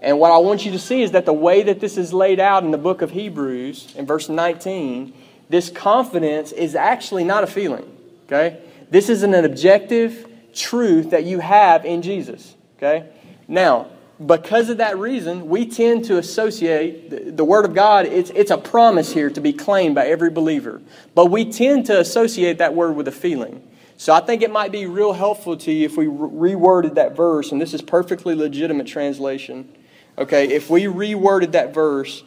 And 0.00 0.18
what 0.18 0.30
I 0.30 0.38
want 0.38 0.64
you 0.64 0.72
to 0.72 0.78
see 0.78 1.02
is 1.02 1.12
that 1.12 1.26
the 1.26 1.32
way 1.32 1.62
that 1.64 1.80
this 1.80 1.96
is 1.96 2.12
laid 2.12 2.40
out 2.40 2.64
in 2.64 2.70
the 2.70 2.78
book 2.78 3.02
of 3.02 3.10
Hebrews, 3.10 3.94
in 3.96 4.06
verse 4.06 4.28
19, 4.28 5.12
this 5.48 5.70
confidence 5.70 6.52
is 6.52 6.74
actually 6.74 7.24
not 7.24 7.44
a 7.44 7.46
feeling. 7.46 7.84
Okay? 8.26 8.60
This 8.90 9.08
is 9.08 9.22
an 9.22 9.34
objective 9.34 10.26
truth 10.54 11.10
that 11.10 11.24
you 11.24 11.40
have 11.40 11.84
in 11.84 12.02
Jesus. 12.02 12.54
Okay? 12.76 13.08
Now, 13.48 13.88
because 14.24 14.68
of 14.68 14.78
that 14.78 14.98
reason, 14.98 15.48
we 15.48 15.66
tend 15.66 16.04
to 16.06 16.18
associate 16.18 17.36
the, 17.36 17.44
Word 17.44 17.64
of 17.64 17.74
God, 17.74 18.06
it's, 18.06 18.30
it's 18.30 18.50
a 18.50 18.58
promise 18.58 19.12
here 19.12 19.30
to 19.30 19.40
be 19.40 19.52
claimed 19.52 19.94
by 19.94 20.08
every 20.08 20.30
believer. 20.30 20.82
But 21.14 21.26
we 21.26 21.44
tend 21.44 21.86
to 21.86 22.00
associate 22.00 22.58
that 22.58 22.74
word 22.74 22.96
with 22.96 23.06
a 23.06 23.12
feeling. 23.12 23.62
So 23.96 24.12
I 24.12 24.20
think 24.20 24.42
it 24.42 24.50
might 24.50 24.72
be 24.72 24.86
real 24.86 25.12
helpful 25.12 25.56
to 25.58 25.72
you 25.72 25.86
if 25.86 25.96
we 25.96 26.08
re- 26.08 26.52
reworded 26.54 26.94
that 26.94 27.16
verse, 27.16 27.52
and 27.52 27.60
this 27.60 27.74
is 27.74 27.82
perfectly 27.82 28.34
legitimate 28.34 28.88
translation. 28.88 29.68
Okay, 30.16 30.48
if 30.48 30.68
we 30.68 30.84
reworded 30.84 31.52
that 31.52 31.72
verse, 31.72 32.24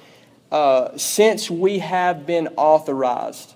uh, 0.52 0.98
since 0.98 1.50
we 1.50 1.80
have 1.80 2.26
been 2.26 2.48
authorized 2.56 3.54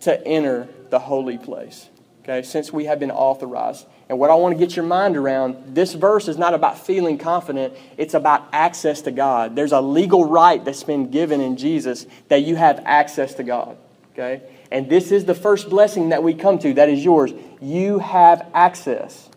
to 0.00 0.24
enter 0.26 0.68
the 0.90 0.98
holy 1.00 1.38
place. 1.38 1.88
Okay, 2.22 2.42
since 2.42 2.72
we 2.72 2.84
have 2.84 3.00
been 3.00 3.10
authorized. 3.10 3.86
And 4.08 4.18
what 4.18 4.30
I 4.30 4.34
want 4.36 4.56
to 4.56 4.58
get 4.58 4.76
your 4.76 4.84
mind 4.84 5.16
around, 5.16 5.74
this 5.74 5.92
verse 5.94 6.28
is 6.28 6.38
not 6.38 6.54
about 6.54 6.78
feeling 6.78 7.18
confident, 7.18 7.74
it's 7.96 8.14
about 8.14 8.46
access 8.52 9.02
to 9.02 9.10
God. 9.10 9.56
There's 9.56 9.72
a 9.72 9.80
legal 9.80 10.24
right 10.24 10.64
that's 10.64 10.84
been 10.84 11.10
given 11.10 11.40
in 11.40 11.56
Jesus 11.56 12.06
that 12.28 12.42
you 12.42 12.54
have 12.54 12.82
access 12.84 13.34
to 13.34 13.42
God. 13.42 13.76
Okay? 14.12 14.42
And 14.70 14.88
this 14.88 15.10
is 15.10 15.24
the 15.24 15.34
first 15.34 15.68
blessing 15.68 16.10
that 16.10 16.22
we 16.22 16.34
come 16.34 16.58
to 16.60 16.74
that 16.74 16.88
is 16.88 17.04
yours. 17.04 17.32
You 17.60 17.98
have 17.98 18.46
access. 18.54 19.28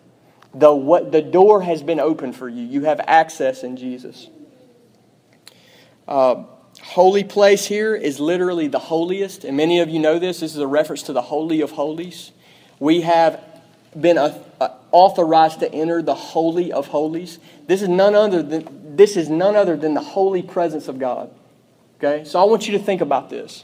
The, 0.53 0.73
what, 0.73 1.11
the 1.11 1.21
door 1.21 1.61
has 1.61 1.81
been 1.83 1.99
opened 1.99 2.35
for 2.35 2.47
you. 2.47 2.63
You 2.63 2.81
have 2.81 2.99
access 3.01 3.63
in 3.63 3.75
Jesus. 3.75 4.27
Uh, 6.07 6.43
holy 6.81 7.23
place 7.23 7.65
here 7.65 7.95
is 7.95 8.19
literally 8.19 8.67
the 8.67 8.79
holiest. 8.79 9.43
And 9.43 9.57
many 9.57 9.79
of 9.79 9.89
you 9.89 9.99
know 9.99 10.19
this. 10.19 10.39
This 10.39 10.53
is 10.53 10.59
a 10.59 10.67
reference 10.67 11.03
to 11.03 11.13
the 11.13 11.21
Holy 11.23 11.61
of 11.61 11.71
Holies. 11.71 12.31
We 12.79 13.01
have 13.01 13.43
been 13.97 14.17
authorized 14.91 15.59
to 15.61 15.73
enter 15.73 16.01
the 16.01 16.15
holy 16.15 16.71
of 16.71 16.87
holies. 16.87 17.39
This 17.67 17.81
is 17.81 17.89
none 17.89 18.15
other 18.15 18.43
than 18.43 18.95
this 18.95 19.15
is 19.15 19.29
none 19.29 19.55
other 19.55 19.77
than 19.77 19.93
the 19.93 20.01
holy 20.01 20.41
presence 20.41 20.87
of 20.87 20.99
God. 20.99 21.31
Okay? 21.97 22.25
So 22.25 22.39
I 22.39 22.43
want 22.43 22.67
you 22.67 22.77
to 22.77 22.83
think 22.83 23.01
about 23.01 23.29
this. 23.29 23.63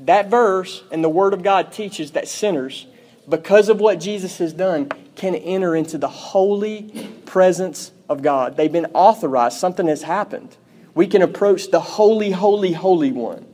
That 0.00 0.28
verse 0.28 0.84
and 0.92 1.02
the 1.02 1.08
word 1.08 1.34
of 1.34 1.42
God 1.42 1.72
teaches 1.72 2.12
that 2.12 2.28
sinners 2.28 2.86
because 3.28 3.68
of 3.68 3.80
what 3.80 3.98
Jesus 4.00 4.38
has 4.38 4.52
done 4.52 4.88
can 5.16 5.34
enter 5.34 5.74
into 5.74 5.98
the 5.98 6.08
holy 6.08 7.10
presence 7.26 7.90
of 8.08 8.22
God. 8.22 8.56
They've 8.56 8.70
been 8.70 8.86
authorized, 8.94 9.58
something 9.58 9.88
has 9.88 10.02
happened. 10.02 10.56
We 10.94 11.06
can 11.06 11.22
approach 11.22 11.70
the 11.70 11.80
holy 11.80 12.30
holy 12.30 12.72
holy 12.72 13.12
one. 13.12 13.46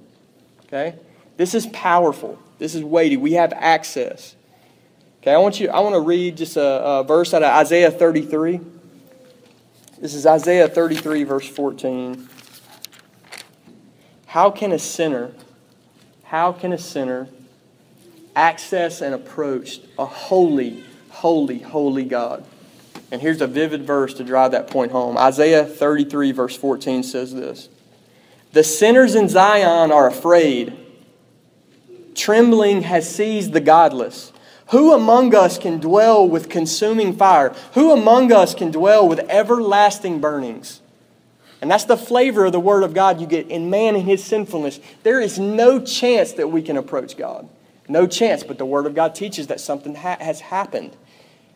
Okay? 0.66 0.96
This 1.36 1.54
is 1.54 1.66
powerful. 1.68 2.38
This 2.58 2.74
is 2.74 2.82
weighty. 2.84 3.16
We 3.16 3.32
have 3.32 3.52
access. 3.52 4.36
Okay, 5.24 5.32
I 5.32 5.38
want 5.38 5.58
you. 5.58 5.70
I 5.70 5.80
want 5.80 5.94
to 5.94 6.00
read 6.00 6.36
just 6.36 6.58
a, 6.58 6.84
a 6.84 7.02
verse 7.02 7.32
out 7.32 7.42
of 7.42 7.48
Isaiah 7.48 7.90
33. 7.90 8.60
This 9.98 10.12
is 10.12 10.26
Isaiah 10.26 10.68
33, 10.68 11.24
verse 11.24 11.48
14. 11.48 12.28
How 14.26 14.50
can 14.50 14.70
a 14.70 14.78
sinner, 14.78 15.32
how 16.24 16.52
can 16.52 16.74
a 16.74 16.78
sinner 16.78 17.28
access 18.36 19.00
and 19.00 19.14
approach 19.14 19.80
a 19.98 20.04
holy, 20.04 20.84
holy, 21.08 21.60
holy 21.60 22.04
God? 22.04 22.44
And 23.10 23.22
here's 23.22 23.40
a 23.40 23.46
vivid 23.46 23.86
verse 23.86 24.12
to 24.12 24.24
drive 24.24 24.50
that 24.50 24.66
point 24.66 24.92
home. 24.92 25.16
Isaiah 25.16 25.64
33, 25.64 26.32
verse 26.32 26.54
14 26.54 27.02
says 27.02 27.34
this 27.34 27.70
The 28.52 28.62
sinners 28.62 29.14
in 29.14 29.30
Zion 29.30 29.90
are 29.90 30.06
afraid. 30.06 30.76
Trembling 32.14 32.82
has 32.82 33.08
seized 33.08 33.54
the 33.54 33.60
godless. 33.62 34.33
Who 34.68 34.92
among 34.92 35.34
us 35.34 35.58
can 35.58 35.78
dwell 35.78 36.26
with 36.26 36.48
consuming 36.48 37.16
fire? 37.16 37.54
Who 37.74 37.92
among 37.92 38.32
us 38.32 38.54
can 38.54 38.70
dwell 38.70 39.06
with 39.06 39.20
everlasting 39.28 40.20
burnings? 40.20 40.80
And 41.60 41.70
that's 41.70 41.84
the 41.84 41.96
flavor 41.96 42.46
of 42.46 42.52
the 42.52 42.60
Word 42.60 42.82
of 42.82 42.94
God 42.94 43.20
you 43.20 43.26
get 43.26 43.48
in 43.48 43.70
man 43.70 43.94
and 43.94 44.04
his 44.04 44.22
sinfulness. 44.22 44.80
There 45.02 45.20
is 45.20 45.38
no 45.38 45.80
chance 45.80 46.32
that 46.32 46.48
we 46.48 46.62
can 46.62 46.76
approach 46.76 47.16
God. 47.16 47.48
No 47.88 48.06
chance, 48.06 48.42
but 48.42 48.58
the 48.58 48.66
Word 48.66 48.86
of 48.86 48.94
God 48.94 49.14
teaches 49.14 49.46
that 49.48 49.60
something 49.60 49.94
ha- 49.94 50.18
has 50.20 50.40
happened 50.40 50.96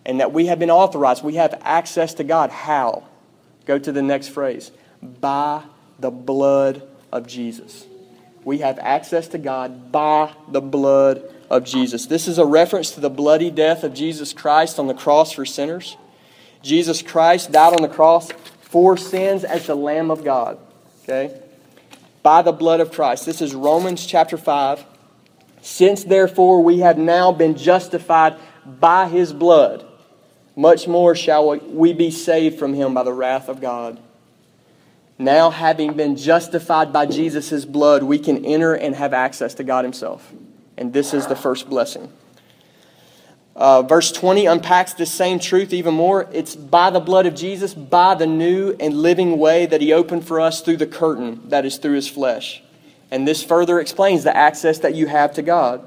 and 0.05 0.21
that 0.21 0.33
we 0.33 0.47
have 0.47 0.59
been 0.59 0.71
authorized. 0.71 1.23
We 1.23 1.35
have 1.35 1.61
access 1.63 2.15
to 2.15 2.25
God. 2.25 2.51
How? 2.51 3.05
Go 3.67 3.79
to 3.79 3.93
the 3.93 4.03
next 4.03 4.29
phrase 4.29 4.71
by 5.03 5.63
the 5.99 6.11
blood 6.11 6.83
of 7.13 7.27
Jesus. 7.27 7.87
We 8.45 8.59
have 8.59 8.79
access 8.79 9.29
to 9.29 9.39
God 9.39 9.93
by 9.93 10.33
the 10.49 10.61
blood 10.61 11.35
of 11.51 11.65
Jesus. 11.65 12.07
This 12.07 12.29
is 12.29 12.39
a 12.39 12.45
reference 12.45 12.91
to 12.93 13.01
the 13.01 13.11
bloody 13.11 13.51
death 13.51 13.85
of 13.85 13.95
Jesus 13.95 14.33
Christ 14.33 14.79
on 14.79 14.87
the 14.87 14.95
cross 14.95 15.33
for 15.33 15.47
sinners. 15.47 15.97
Jesus 16.63 17.03
Christ 17.03 17.53
died 17.53 17.73
on 17.73 17.83
the 17.83 17.89
cross 17.95 18.31
for 18.61 18.97
sins 18.97 19.45
as 19.45 19.67
the 19.67 19.75
Lamb 19.75 20.11
of 20.11 20.25
God. 20.25 20.59
Okay? 21.03 21.41
By 22.23 22.43
the 22.43 22.53
blood 22.53 22.81
of 22.81 22.93
Christ. 22.93 23.25
This 23.25 23.41
is 23.41 23.55
Romans 23.55 24.05
chapter 24.05 24.37
5. 24.37 24.85
Since 25.63 26.05
therefore 26.05 26.63
we 26.63 26.81
have 26.81 26.99
now 26.99 27.33
been 27.33 27.57
justified 27.57 28.37
by 28.65 29.09
his 29.09 29.33
blood, 29.33 29.87
much 30.55 30.87
more 30.87 31.15
shall 31.15 31.57
we 31.57 31.93
be 31.93 32.11
saved 32.11 32.59
from 32.59 32.75
him 32.75 32.93
by 32.93 33.03
the 33.03 33.13
wrath 33.13 33.49
of 33.49 33.61
God. 33.61 34.01
Now, 35.21 35.51
having 35.51 35.95
been 35.95 36.17
justified 36.17 36.93
by 36.93 37.07
Jesus' 37.07 37.65
blood, 37.65 38.05
we 38.05 38.21
can 38.21 38.45
enter 38.45 38.75
and 38.75 38.95
have 38.95 39.13
access 39.13 39.55
to 39.55 39.65
God 39.65 39.85
himself. 39.85 40.33
And 40.79 40.93
this 40.93 41.13
is 41.13 41.27
the 41.27 41.37
first 41.37 41.69
blessing. 41.69 42.11
Uh, 43.57 43.83
verse 43.83 44.13
20 44.13 44.47
unpacks 44.47 44.95
this 44.95 45.13
same 45.13 45.41
truth 45.41 45.73
even 45.73 45.93
more. 45.93 46.29
It's 46.33 46.55
by 46.55 46.91
the 46.91 47.01
blood 47.01 47.27
of 47.27 47.35
Jesus, 47.35 47.75
by 47.75 48.15
the 48.15 48.27
new 48.27 48.77
and 48.79 48.95
living 48.95 49.39
way 49.39 49.67
that 49.67 49.81
he 49.81 49.93
opened 49.93 50.27
for 50.27 50.41
us 50.41 50.61
through 50.61 50.77
the 50.77 50.87
curtain 50.87 51.49
that 51.49 51.67
is 51.67 51.77
through 51.77 51.95
his 51.95 52.09
flesh. 52.09 52.63
And 53.11 53.27
this 53.27 53.43
further 53.43 53.81
explains 53.81 54.23
the 54.23 54.35
access 54.35 54.79
that 54.79 54.95
you 54.95 55.09
have 55.09 55.35
to 55.35 55.43
God. 55.43 55.87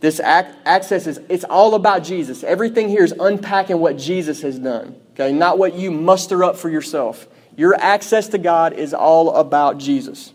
This 0.00 0.18
ac- 0.18 0.48
access 0.66 1.06
is 1.06 1.20
it's 1.28 1.44
all 1.44 1.76
about 1.76 2.02
Jesus. 2.02 2.42
Everything 2.42 2.88
here 2.88 3.04
is 3.04 3.12
unpacking 3.12 3.78
what 3.78 3.96
Jesus 3.96 4.42
has 4.42 4.58
done. 4.58 5.00
Okay, 5.12 5.32
not 5.32 5.56
what 5.58 5.74
you 5.74 5.92
muster 5.92 6.42
up 6.42 6.56
for 6.56 6.68
yourself. 6.68 7.28
Your 7.56 7.76
access 7.76 8.26
to 8.28 8.38
God 8.38 8.72
is 8.72 8.92
all 8.92 9.36
about 9.36 9.78
Jesus. 9.78 10.33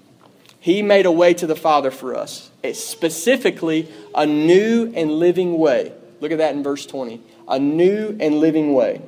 He 0.60 0.82
made 0.82 1.06
a 1.06 1.12
way 1.12 1.34
to 1.36 1.48
the 1.48 1.56
Father 1.56 1.92
for 1.92 2.16
us. 2.16 2.50
Specifically 2.74 3.92
a 4.14 4.26
new 4.26 4.92
and 4.96 5.12
living 5.12 5.58
way. 5.58 5.94
Look 6.20 6.32
at 6.32 6.40
that 6.40 6.54
in 6.54 6.64
verse 6.64 6.86
20. 6.86 7.22
A 7.48 7.60
new 7.60 8.18
and 8.20 8.40
living 8.40 8.74
way. 8.74 9.02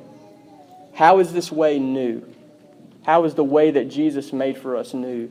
How 0.94 1.18
is 1.18 1.32
this 1.32 1.52
way 1.52 1.78
new? 1.78 2.26
How 3.04 3.24
is 3.24 3.34
the 3.34 3.44
way 3.44 3.70
that 3.70 3.90
Jesus 3.90 4.32
made 4.32 4.56
for 4.56 4.76
us 4.76 4.94
new? 4.94 5.30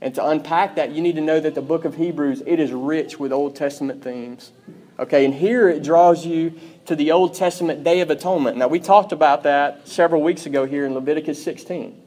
And 0.00 0.14
to 0.16 0.26
unpack 0.26 0.76
that, 0.76 0.92
you 0.92 1.00
need 1.00 1.14
to 1.14 1.20
know 1.20 1.40
that 1.40 1.54
the 1.54 1.62
book 1.62 1.84
of 1.84 1.96
Hebrews, 1.96 2.42
it 2.46 2.58
is 2.58 2.72
rich 2.72 3.18
with 3.18 3.32
Old 3.32 3.54
Testament 3.54 4.02
themes. 4.02 4.52
Okay, 4.98 5.24
and 5.24 5.32
here 5.32 5.68
it 5.68 5.82
draws 5.82 6.26
you 6.26 6.52
to 6.86 6.96
the 6.96 7.12
Old 7.12 7.34
Testament 7.34 7.82
Day 7.84 8.00
of 8.00 8.10
Atonement. 8.10 8.56
Now, 8.56 8.68
we 8.68 8.80
talked 8.80 9.12
about 9.12 9.44
that 9.44 9.88
several 9.88 10.22
weeks 10.22 10.46
ago 10.46 10.66
here 10.66 10.84
in 10.84 10.94
Leviticus 10.94 11.42
16. 11.42 12.00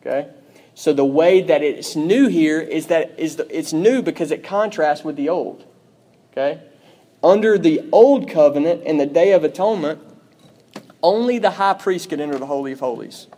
Okay? 0.00 0.28
So 0.74 0.92
the 0.92 1.04
way 1.04 1.40
that 1.42 1.62
it's 1.62 1.94
new 1.94 2.28
here 2.28 2.60
is 2.60 2.88
that 2.88 3.14
is 3.18 3.38
it's 3.50 3.72
new 3.72 4.02
because 4.02 4.30
it 4.30 4.42
contrasts 4.42 5.04
with 5.04 5.16
the 5.16 5.28
old. 5.28 5.64
Okay? 6.32 6.60
Under 7.22 7.56
the 7.56 7.88
old 7.92 8.28
covenant 8.28 8.82
and 8.84 8.98
the 8.98 9.06
Day 9.06 9.32
of 9.32 9.44
Atonement, 9.44 10.00
only 11.02 11.38
the 11.38 11.52
high 11.52 11.74
priest 11.74 12.10
could 12.10 12.20
enter 12.20 12.38
the 12.38 12.46
Holy 12.46 12.72
of 12.72 12.80
Holies. 12.80 13.28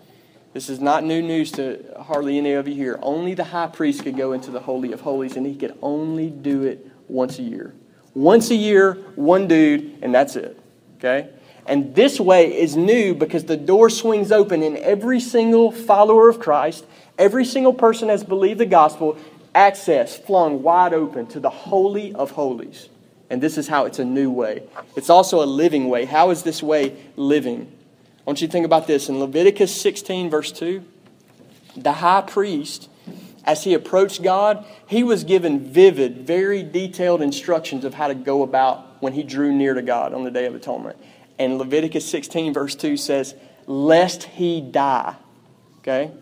This 0.54 0.70
is 0.70 0.80
not 0.80 1.04
new 1.04 1.20
news 1.20 1.52
to 1.52 1.84
hardly 2.00 2.38
any 2.38 2.52
of 2.52 2.66
you 2.66 2.74
here. 2.74 2.98
Only 3.02 3.34
the 3.34 3.44
high 3.44 3.66
priest 3.66 4.02
could 4.02 4.16
go 4.16 4.32
into 4.32 4.50
the 4.50 4.60
Holy 4.60 4.92
of 4.92 5.02
Holies, 5.02 5.36
and 5.36 5.46
he 5.46 5.54
could 5.54 5.76
only 5.82 6.30
do 6.30 6.62
it 6.62 6.86
once 7.08 7.38
a 7.38 7.42
year. 7.42 7.74
Once 8.14 8.50
a 8.50 8.54
year, 8.54 8.94
one 9.16 9.46
dude, 9.46 9.98
and 10.00 10.14
that's 10.14 10.34
it. 10.34 10.58
Okay? 10.96 11.28
And 11.66 11.94
this 11.94 12.18
way 12.18 12.58
is 12.58 12.76
new 12.76 13.14
because 13.14 13.44
the 13.44 13.56
door 13.56 13.90
swings 13.90 14.32
open 14.32 14.62
in 14.62 14.78
every 14.78 15.20
single 15.20 15.70
follower 15.70 16.28
of 16.30 16.40
Christ 16.40 16.86
Every 17.18 17.44
single 17.44 17.72
person 17.72 18.08
has 18.08 18.24
believed 18.24 18.60
the 18.60 18.66
gospel, 18.66 19.16
access 19.54 20.16
flung 20.16 20.62
wide 20.62 20.92
open 20.92 21.26
to 21.28 21.40
the 21.40 21.50
Holy 21.50 22.14
of 22.14 22.32
Holies. 22.32 22.88
And 23.30 23.42
this 23.42 23.58
is 23.58 23.68
how 23.68 23.86
it's 23.86 23.98
a 23.98 24.04
new 24.04 24.30
way. 24.30 24.62
It's 24.94 25.10
also 25.10 25.42
a 25.42 25.46
living 25.46 25.88
way. 25.88 26.04
How 26.04 26.30
is 26.30 26.42
this 26.42 26.62
way 26.62 26.96
living? 27.16 27.72
I 28.18 28.22
want 28.24 28.40
you 28.40 28.46
to 28.46 28.52
think 28.52 28.66
about 28.66 28.86
this. 28.86 29.08
In 29.08 29.18
Leviticus 29.18 29.74
16, 29.80 30.30
verse 30.30 30.52
2, 30.52 30.84
the 31.76 31.92
high 31.92 32.22
priest, 32.22 32.88
as 33.44 33.64
he 33.64 33.74
approached 33.74 34.22
God, 34.22 34.64
he 34.86 35.02
was 35.02 35.24
given 35.24 35.60
vivid, 35.60 36.26
very 36.26 36.62
detailed 36.62 37.22
instructions 37.22 37.84
of 37.84 37.94
how 37.94 38.08
to 38.08 38.14
go 38.14 38.42
about 38.42 39.02
when 39.02 39.12
he 39.12 39.22
drew 39.22 39.52
near 39.52 39.74
to 39.74 39.82
God 39.82 40.12
on 40.12 40.24
the 40.24 40.30
Day 40.30 40.46
of 40.46 40.54
Atonement. 40.54 40.98
And 41.38 41.58
Leviticus 41.58 42.08
16, 42.08 42.52
verse 42.52 42.74
2 42.74 42.96
says, 42.96 43.34
Lest 43.66 44.24
he 44.24 44.60
die. 44.60 45.16
Okay? 45.80 46.12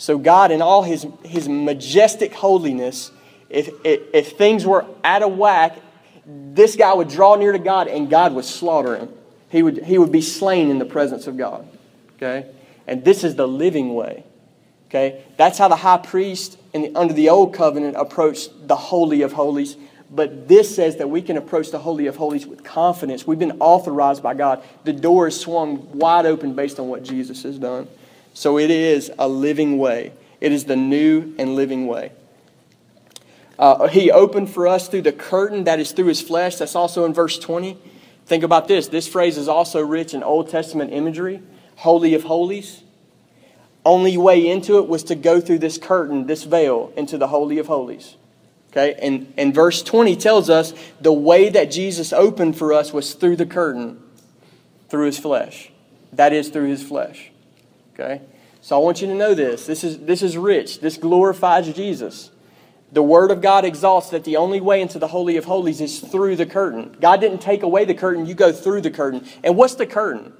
So, 0.00 0.16
God, 0.16 0.50
in 0.50 0.62
all 0.62 0.82
his, 0.82 1.06
his 1.22 1.46
majestic 1.46 2.32
holiness, 2.32 3.10
if, 3.50 3.68
if, 3.84 4.00
if 4.14 4.32
things 4.38 4.64
were 4.64 4.86
out 5.04 5.22
of 5.22 5.36
whack, 5.36 5.78
this 6.24 6.74
guy 6.74 6.94
would 6.94 7.10
draw 7.10 7.34
near 7.34 7.52
to 7.52 7.58
God 7.58 7.86
and 7.86 8.08
God 8.08 8.32
would 8.32 8.46
slaughter 8.46 8.96
him. 8.96 9.10
He 9.50 9.62
would, 9.62 9.84
he 9.84 9.98
would 9.98 10.10
be 10.10 10.22
slain 10.22 10.70
in 10.70 10.78
the 10.78 10.86
presence 10.86 11.26
of 11.26 11.36
God. 11.36 11.68
Okay? 12.16 12.46
And 12.86 13.04
this 13.04 13.24
is 13.24 13.34
the 13.34 13.46
living 13.46 13.92
way. 13.92 14.24
Okay? 14.88 15.22
That's 15.36 15.58
how 15.58 15.68
the 15.68 15.76
high 15.76 15.98
priest 15.98 16.56
the, 16.72 16.96
under 16.96 17.12
the 17.12 17.28
old 17.28 17.52
covenant 17.52 17.96
approached 17.98 18.68
the 18.68 18.76
Holy 18.76 19.20
of 19.20 19.34
Holies. 19.34 19.76
But 20.10 20.48
this 20.48 20.74
says 20.74 20.96
that 20.96 21.10
we 21.10 21.20
can 21.20 21.36
approach 21.36 21.72
the 21.72 21.78
Holy 21.78 22.06
of 22.06 22.16
Holies 22.16 22.46
with 22.46 22.64
confidence. 22.64 23.26
We've 23.26 23.38
been 23.38 23.58
authorized 23.60 24.22
by 24.22 24.32
God. 24.32 24.64
The 24.84 24.94
door 24.94 25.28
is 25.28 25.38
swung 25.38 25.98
wide 25.98 26.24
open 26.24 26.54
based 26.54 26.80
on 26.80 26.88
what 26.88 27.02
Jesus 27.02 27.42
has 27.42 27.58
done. 27.58 27.86
So 28.40 28.58
it 28.58 28.70
is 28.70 29.12
a 29.18 29.28
living 29.28 29.76
way. 29.76 30.14
It 30.40 30.50
is 30.50 30.64
the 30.64 30.74
new 30.74 31.34
and 31.36 31.56
living 31.56 31.86
way. 31.86 32.12
Uh, 33.58 33.86
he 33.86 34.10
opened 34.10 34.48
for 34.48 34.66
us 34.66 34.88
through 34.88 35.02
the 35.02 35.12
curtain 35.12 35.64
that 35.64 35.78
is 35.78 35.92
through 35.92 36.06
his 36.06 36.22
flesh. 36.22 36.56
That's 36.56 36.74
also 36.74 37.04
in 37.04 37.12
verse 37.12 37.38
20. 37.38 37.76
Think 38.24 38.42
about 38.42 38.66
this. 38.66 38.88
This 38.88 39.06
phrase 39.06 39.36
is 39.36 39.46
also 39.46 39.82
rich 39.82 40.14
in 40.14 40.22
Old 40.22 40.48
Testament 40.48 40.90
imagery 40.90 41.42
Holy 41.76 42.14
of 42.14 42.22
Holies. 42.22 42.82
Only 43.84 44.16
way 44.16 44.48
into 44.48 44.78
it 44.78 44.88
was 44.88 45.04
to 45.04 45.14
go 45.14 45.38
through 45.42 45.58
this 45.58 45.76
curtain, 45.76 46.26
this 46.26 46.44
veil, 46.44 46.94
into 46.96 47.18
the 47.18 47.28
Holy 47.28 47.58
of 47.58 47.66
Holies. 47.66 48.16
Okay? 48.70 48.94
And, 49.02 49.34
and 49.36 49.54
verse 49.54 49.82
20 49.82 50.16
tells 50.16 50.48
us 50.48 50.72
the 50.98 51.12
way 51.12 51.50
that 51.50 51.70
Jesus 51.70 52.10
opened 52.10 52.56
for 52.56 52.72
us 52.72 52.90
was 52.90 53.12
through 53.12 53.36
the 53.36 53.44
curtain, 53.44 54.02
through 54.88 55.04
his 55.04 55.18
flesh. 55.18 55.70
That 56.14 56.32
is 56.32 56.48
through 56.48 56.68
his 56.68 56.82
flesh. 56.82 57.29
Okay? 58.00 58.22
So 58.60 58.76
I 58.76 58.82
want 58.82 59.00
you 59.00 59.06
to 59.08 59.14
know 59.14 59.34
this. 59.34 59.66
This 59.66 59.84
is, 59.84 59.98
this 59.98 60.22
is 60.22 60.36
rich. 60.36 60.80
This 60.80 60.96
glorifies 60.96 61.72
Jesus. 61.72 62.30
The 62.92 63.02
Word 63.02 63.30
of 63.30 63.40
God 63.40 63.64
exalts 63.64 64.10
that 64.10 64.24
the 64.24 64.36
only 64.36 64.60
way 64.60 64.80
into 64.80 64.98
the 64.98 65.08
Holy 65.08 65.36
of 65.36 65.44
Holies 65.44 65.80
is 65.80 66.00
through 66.00 66.36
the 66.36 66.46
curtain. 66.46 66.96
God 67.00 67.20
didn't 67.20 67.40
take 67.40 67.62
away 67.62 67.84
the 67.84 67.94
curtain, 67.94 68.26
you 68.26 68.34
go 68.34 68.52
through 68.52 68.80
the 68.80 68.90
curtain. 68.90 69.26
And 69.44 69.56
what's 69.56 69.76
the 69.76 69.86
curtain? 69.86 70.32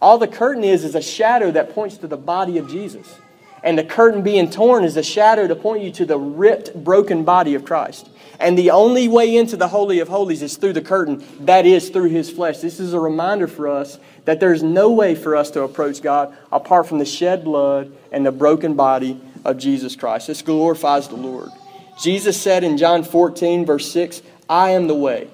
All 0.00 0.18
the 0.18 0.28
curtain 0.28 0.64
is 0.64 0.84
is 0.84 0.94
a 0.94 1.00
shadow 1.00 1.50
that 1.52 1.74
points 1.74 1.96
to 1.98 2.06
the 2.06 2.18
body 2.18 2.58
of 2.58 2.68
Jesus. 2.68 3.18
And 3.62 3.78
the 3.78 3.84
curtain 3.84 4.22
being 4.22 4.50
torn 4.50 4.84
is 4.84 4.96
a 4.96 5.02
shadow 5.02 5.48
to 5.48 5.56
point 5.56 5.82
you 5.82 5.90
to 5.92 6.04
the 6.04 6.18
ripped, 6.18 6.74
broken 6.74 7.24
body 7.24 7.54
of 7.54 7.64
Christ. 7.64 8.10
And 8.38 8.56
the 8.56 8.70
only 8.70 9.08
way 9.08 9.36
into 9.36 9.56
the 9.56 9.68
Holy 9.68 10.00
of 10.00 10.08
Holies 10.08 10.42
is 10.42 10.56
through 10.56 10.74
the 10.74 10.82
curtain, 10.82 11.24
that 11.40 11.66
is, 11.66 11.90
through 11.90 12.10
His 12.10 12.30
flesh. 12.30 12.58
This 12.58 12.80
is 12.80 12.92
a 12.92 13.00
reminder 13.00 13.46
for 13.46 13.68
us 13.68 13.98
that 14.24 14.40
there's 14.40 14.62
no 14.62 14.90
way 14.92 15.14
for 15.14 15.36
us 15.36 15.50
to 15.52 15.62
approach 15.62 16.02
God 16.02 16.36
apart 16.52 16.86
from 16.86 16.98
the 16.98 17.04
shed 17.04 17.44
blood 17.44 17.92
and 18.12 18.26
the 18.26 18.32
broken 18.32 18.74
body 18.74 19.20
of 19.44 19.58
Jesus 19.58 19.96
Christ. 19.96 20.26
This 20.26 20.42
glorifies 20.42 21.08
the 21.08 21.16
Lord. 21.16 21.50
Jesus 21.98 22.40
said 22.40 22.62
in 22.62 22.76
John 22.76 23.04
14, 23.04 23.64
verse 23.64 23.90
6, 23.90 24.20
I 24.48 24.70
am 24.70 24.86
the 24.86 24.94
way. 24.94 25.28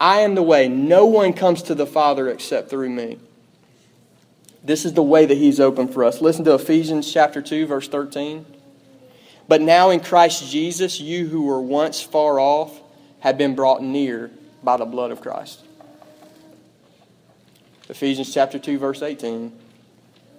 I 0.00 0.20
am 0.20 0.34
the 0.34 0.42
way. 0.42 0.66
No 0.68 1.06
one 1.06 1.32
comes 1.32 1.62
to 1.64 1.74
the 1.74 1.86
Father 1.86 2.28
except 2.28 2.70
through 2.70 2.90
me. 2.90 3.18
This 4.64 4.84
is 4.84 4.94
the 4.94 5.02
way 5.02 5.26
that 5.26 5.36
He's 5.36 5.60
opened 5.60 5.92
for 5.92 6.04
us. 6.04 6.20
Listen 6.20 6.44
to 6.44 6.54
Ephesians 6.54 7.10
chapter 7.10 7.40
2, 7.40 7.66
verse 7.66 7.88
13. 7.88 8.44
But 9.50 9.60
now 9.60 9.90
in 9.90 9.98
Christ 9.98 10.48
Jesus, 10.48 11.00
you 11.00 11.26
who 11.26 11.42
were 11.42 11.60
once 11.60 12.00
far 12.00 12.38
off 12.38 12.80
have 13.18 13.36
been 13.36 13.56
brought 13.56 13.82
near 13.82 14.30
by 14.62 14.76
the 14.76 14.84
blood 14.84 15.10
of 15.10 15.20
Christ. 15.20 15.64
Ephesians 17.88 18.32
chapter 18.32 18.60
2 18.60 18.78
verse 18.78 19.02
18. 19.02 19.50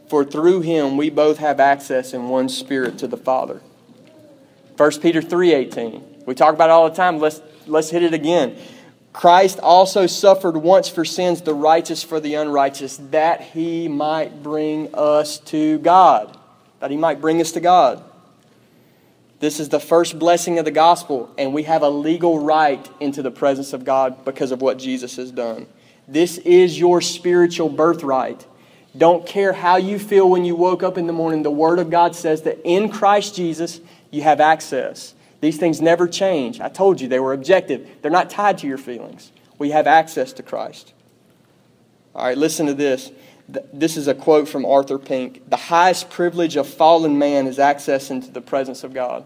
For 0.08 0.24
through 0.24 0.62
him 0.62 0.96
we 0.96 1.10
both 1.10 1.40
have 1.40 1.60
access 1.60 2.14
in 2.14 2.30
one 2.30 2.48
spirit 2.48 2.98
to 3.00 3.08
the 3.08 3.18
Father. 3.18 3.62
1 4.78 5.02
Peter 5.02 5.22
3:18. 5.22 6.24
We 6.26 6.34
talk 6.34 6.54
about 6.54 6.70
it 6.70 6.72
all 6.72 6.90
the 6.90 6.96
time. 6.96 7.20
Let's 7.20 7.42
let's 7.68 7.90
hit 7.90 8.04
it 8.04 8.14
again. 8.14 8.56
Christ 9.12 9.60
also 9.60 10.08
suffered 10.08 10.56
once 10.56 10.88
for 10.88 11.04
sins, 11.04 11.42
the 11.42 11.54
righteous 11.54 12.02
for 12.02 12.22
the 12.22 12.36
unrighteous, 12.36 12.96
that 13.12 13.42
he 13.42 13.90
might 13.90 14.42
bring 14.42 14.96
us 14.96 15.38
to 15.40 15.80
God. 15.80 16.38
That 16.80 16.92
he 16.92 16.98
might 16.98 17.20
bring 17.20 17.42
us 17.42 17.52
to 17.52 17.60
God. 17.60 18.06
This 19.42 19.60
is 19.60 19.70
the 19.70 19.80
first 19.80 20.20
blessing 20.20 20.60
of 20.60 20.66
the 20.66 20.72
gospel, 20.72 21.32
and 21.36 21.52
we 21.52 21.64
have 21.64 21.82
a 21.82 21.90
legal 21.90 22.40
right 22.40 22.88
into 23.00 23.24
the 23.24 23.32
presence 23.32 23.74
of 23.74 23.84
God 23.84 24.24
because 24.24 24.52
of 24.52 24.62
what 24.62 24.78
Jesus 24.78 25.16
has 25.16 25.32
done. 25.32 25.66
This 26.08 26.38
is 26.38 26.78
your 26.78 27.02
spiritual 27.02 27.68
birthright. 27.68 28.46
Don't 28.96 29.26
care 29.26 29.52
how 29.52 29.78
you 29.78 29.98
feel 29.98 30.30
when 30.30 30.46
you 30.46 30.56
woke 30.56 30.84
up 30.84 30.96
in 30.96 31.08
the 31.08 31.14
morning. 31.14 31.42
The 31.42 31.50
Word 31.50 31.80
of 31.80 31.90
God 31.90 32.16
says 32.16 32.44
that 32.44 32.60
in 32.64 32.90
Christ 32.90 33.36
Jesus, 33.36 33.82
You 34.12 34.22
have 34.22 34.40
access. 34.40 35.16
These 35.40 35.58
things 35.58 35.82
never 35.82 36.08
change. 36.08 36.62
I 36.62 36.70
told 36.70 37.02
you 37.02 37.08
they 37.08 37.20
were 37.20 37.34
objective, 37.34 37.90
they're 38.02 38.12
not 38.12 38.30
tied 38.30 38.60
to 38.60 38.68
your 38.68 38.78
feelings. 38.78 39.32
We 39.58 39.72
have 39.72 39.88
access 39.88 40.34
to 40.34 40.44
Christ. 40.44 40.94
All 42.14 42.26
right, 42.26 42.38
listen 42.38 42.68
to 42.68 42.74
this. 42.74 43.12
This 43.74 43.98
is 43.98 44.08
a 44.08 44.14
quote 44.14 44.48
from 44.48 44.66
Arthur 44.66 44.98
Pink. 44.98 45.50
The 45.50 45.58
highest 45.58 46.10
privilege 46.10 46.56
of 46.56 46.68
fallen 46.68 47.18
man 47.18 47.48
is 47.48 47.60
access 47.60 48.10
into 48.10 48.32
the 48.32 48.42
presence 48.42 48.84
of 48.84 48.94
God. 48.94 49.26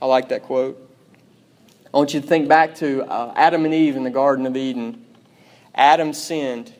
I 0.00 0.06
like 0.06 0.28
that 0.28 0.42
quote. 0.42 0.90
I 1.94 1.96
want 1.96 2.12
you 2.12 2.20
to 2.20 2.26
think 2.26 2.48
back 2.48 2.74
to 2.76 3.04
uh, 3.04 3.32
Adam 3.36 3.64
and 3.64 3.72
Eve 3.72 3.96
in 3.96 4.02
the 4.02 4.10
Garden 4.10 4.46
of 4.46 4.56
Eden. 4.56 5.04
Adam 5.74 6.12
sinned, 6.12 6.72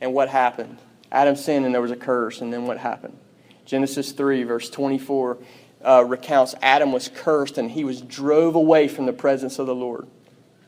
and 0.00 0.14
what 0.14 0.28
happened? 0.28 0.78
Adam 1.10 1.36
sinned, 1.36 1.66
and 1.66 1.74
there 1.74 1.82
was 1.82 1.90
a 1.90 1.96
curse, 1.96 2.40
and 2.40 2.52
then 2.52 2.66
what 2.66 2.78
happened? 2.78 3.16
Genesis 3.64 4.12
3, 4.12 4.44
verse 4.44 4.70
24, 4.70 5.38
uh, 5.84 6.04
recounts 6.06 6.54
Adam 6.62 6.92
was 6.92 7.08
cursed, 7.08 7.58
and 7.58 7.70
he 7.70 7.84
was 7.84 8.00
drove 8.00 8.54
away 8.54 8.88
from 8.88 9.06
the 9.06 9.12
presence 9.12 9.58
of 9.58 9.66
the 9.66 9.74
Lord. 9.74 10.06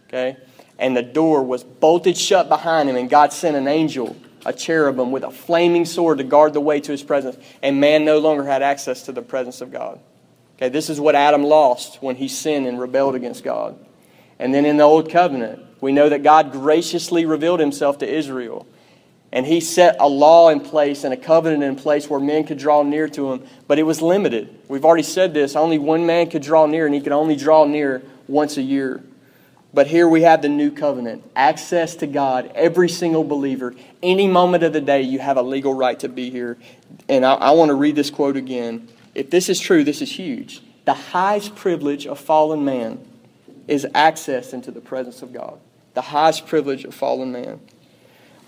Okay? 0.09 0.37
And 0.79 0.97
the 0.97 1.03
door 1.03 1.43
was 1.43 1.65
bolted 1.65 2.17
shut 2.17 2.49
behind 2.49 2.89
him, 2.89 2.97
and 2.97 3.09
God 3.09 3.33
sent 3.33 3.57
an 3.57 3.69
angel, 3.69 4.17
a 4.47 4.53
cherubim, 4.53 5.11
with 5.11 5.25
a 5.25 5.31
flaming 5.31 5.85
sword 5.85 6.19
to 6.19 6.25
guard 6.25 6.55
the 6.55 6.61
way 6.61 6.81
to 6.81 6.93
his 6.93 7.03
presence, 7.03 7.37
and 7.63 7.81
man 7.81 8.05
no 8.05 8.19
longer 8.19 8.45
had 8.45 8.63
access 8.63 9.03
to 9.03 9.13
the 9.13 9.21
presence 9.21 9.61
of 9.61 9.73
God. 9.73 9.99
Okay, 10.57 10.69
this 10.69 10.89
is 10.89 11.01
what 11.01 11.15
Adam 11.15 11.43
lost 11.43 12.03
when 12.03 12.17
he 12.17 12.29
sinned 12.29 12.67
and 12.67 12.81
rebelled 12.81 13.15
against 13.17 13.45
God. 13.45 13.79
And 14.39 14.55
then 14.55 14.65
in 14.65 14.77
the 14.77 14.85
Old 14.85 15.11
Covenant, 15.11 15.63
we 15.81 15.93
know 15.93 16.09
that 16.09 16.23
God 16.23 16.53
graciously 16.53 17.27
revealed 17.27 17.61
himself 17.61 17.99
to 17.99 18.09
Israel. 18.09 18.67
And 19.33 19.45
he 19.45 19.61
set 19.61 19.97
a 19.99 20.09
law 20.09 20.49
in 20.49 20.61
place 20.61 21.05
and 21.05 21.13
a 21.13 21.17
covenant 21.17 21.65
in 21.65 21.77
place 21.77 22.09
where 22.09 22.21
men 22.21 22.45
could 22.45 22.59
draw 22.59 22.83
near 22.85 23.09
to 23.09 23.33
him, 23.33 23.47
but 23.67 23.79
it 23.79 23.83
was 23.83 24.01
limited. 24.01 24.57
We've 24.69 24.85
already 24.85 25.03
said 25.03 25.35
this 25.35 25.57
only 25.57 25.79
one 25.79 26.07
man 26.07 26.31
could 26.31 26.43
draw 26.43 26.67
near, 26.67 26.87
and 26.87 26.95
he 26.95 27.01
could 27.01 27.13
only 27.13 27.37
draw 27.37 27.65
near 27.65 28.03
once 28.29 28.57
a 28.57 28.63
year. 28.63 29.03
But 29.77 29.89
here 29.89 30.09
we 30.09 30.23
have 30.23 30.41
the 30.41 30.49
new 30.49 30.71
covenant 30.71 31.23
access 31.37 31.97
to 31.97 32.07
God, 32.07 32.51
every 32.55 32.89
single 32.89 33.25
believer. 33.25 33.75
Any 34.03 34.27
moment 34.27 34.65
of 34.65 34.73
the 34.73 34.81
day, 34.81 35.03
you 35.03 35.19
have 35.19 35.37
a 35.37 35.43
legal 35.43 35.75
right 35.75 36.01
to 36.01 36.09
be 36.09 36.31
here. 36.31 36.57
And 37.11 37.27
I, 37.27 37.35
I 37.35 37.51
want 37.51 37.69
to 37.69 37.75
read 37.75 37.95
this 37.95 38.09
quote 38.09 38.39
again. 38.39 38.89
If 39.15 39.29
this 39.29 39.51
is 39.51 39.61
true, 39.61 39.85
this 39.85 40.01
is 40.01 40.11
huge. 40.11 40.63
The 40.87 40.95
highest 40.95 41.57
privilege 41.57 42.07
of 42.07 42.19
fallen 42.19 42.65
man 42.65 43.07
is 43.69 43.87
access 43.95 44.55
into 44.55 44.71
the 44.71 44.81
presence 44.81 45.21
of 45.21 45.35
God. 45.35 45.59
The 45.93 46.01
highest 46.01 46.47
privilege 46.47 46.87
of 46.87 46.95
fallen 46.95 47.31
man. 47.31 47.61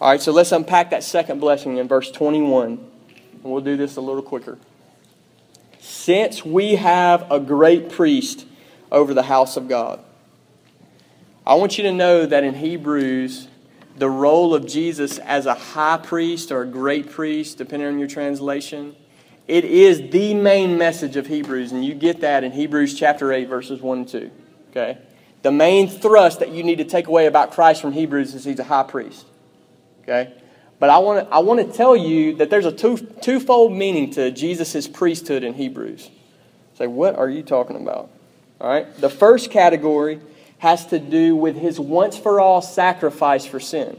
All 0.00 0.10
right, 0.10 0.22
so 0.22 0.32
let's 0.32 0.50
unpack 0.50 0.88
that 0.92 1.04
second 1.04 1.40
blessing 1.40 1.76
in 1.76 1.88
verse 1.88 2.10
21. 2.10 2.70
And 2.70 3.42
we'll 3.42 3.60
do 3.60 3.76
this 3.76 3.96
a 3.96 4.00
little 4.00 4.22
quicker. 4.22 4.56
Since 5.78 6.42
we 6.42 6.76
have 6.76 7.30
a 7.30 7.38
great 7.38 7.90
priest 7.90 8.46
over 8.90 9.12
the 9.12 9.24
house 9.24 9.58
of 9.58 9.68
God. 9.68 10.02
I 11.48 11.54
want 11.54 11.78
you 11.78 11.84
to 11.84 11.92
know 11.92 12.26
that 12.26 12.44
in 12.44 12.52
Hebrews, 12.52 13.48
the 13.96 14.10
role 14.10 14.54
of 14.54 14.66
Jesus 14.66 15.16
as 15.16 15.46
a 15.46 15.54
high 15.54 15.96
priest 15.96 16.52
or 16.52 16.60
a 16.60 16.66
great 16.66 17.10
priest, 17.10 17.56
depending 17.56 17.88
on 17.88 17.98
your 17.98 18.06
translation, 18.06 18.94
it 19.46 19.64
is 19.64 20.10
the 20.10 20.34
main 20.34 20.76
message 20.76 21.16
of 21.16 21.26
Hebrews, 21.26 21.72
and 21.72 21.82
you 21.82 21.94
get 21.94 22.20
that 22.20 22.44
in 22.44 22.52
Hebrews 22.52 22.98
chapter 22.98 23.32
8, 23.32 23.48
verses 23.48 23.80
1 23.80 23.98
and 23.98 24.06
2. 24.06 24.30
Okay? 24.72 24.98
The 25.40 25.50
main 25.50 25.88
thrust 25.88 26.40
that 26.40 26.50
you 26.50 26.62
need 26.62 26.76
to 26.78 26.84
take 26.84 27.06
away 27.06 27.24
about 27.24 27.52
Christ 27.52 27.80
from 27.80 27.92
Hebrews 27.92 28.34
is 28.34 28.44
he's 28.44 28.58
a 28.58 28.64
high 28.64 28.82
priest. 28.82 29.24
Okay? 30.02 30.34
But 30.78 30.90
I 30.90 30.98
want 30.98 31.26
to 31.26 31.34
I 31.34 31.38
want 31.38 31.66
to 31.66 31.72
tell 31.74 31.96
you 31.96 32.36
that 32.36 32.50
there's 32.50 32.66
a 32.66 32.72
two, 32.72 32.98
twofold 32.98 33.72
meaning 33.72 34.10
to 34.10 34.30
Jesus' 34.30 34.86
priesthood 34.86 35.42
in 35.42 35.54
Hebrews. 35.54 36.10
Say, 36.74 36.86
what 36.86 37.16
are 37.16 37.30
you 37.30 37.42
talking 37.42 37.76
about? 37.76 38.10
All 38.60 38.68
right? 38.68 38.94
The 38.98 39.08
first 39.08 39.50
category 39.50 40.20
has 40.58 40.86
to 40.86 40.98
do 40.98 41.36
with 41.36 41.56
his 41.56 41.78
once 41.78 42.18
for 42.18 42.40
all 42.40 42.60
sacrifice 42.60 43.46
for 43.46 43.60
sin. 43.60 43.98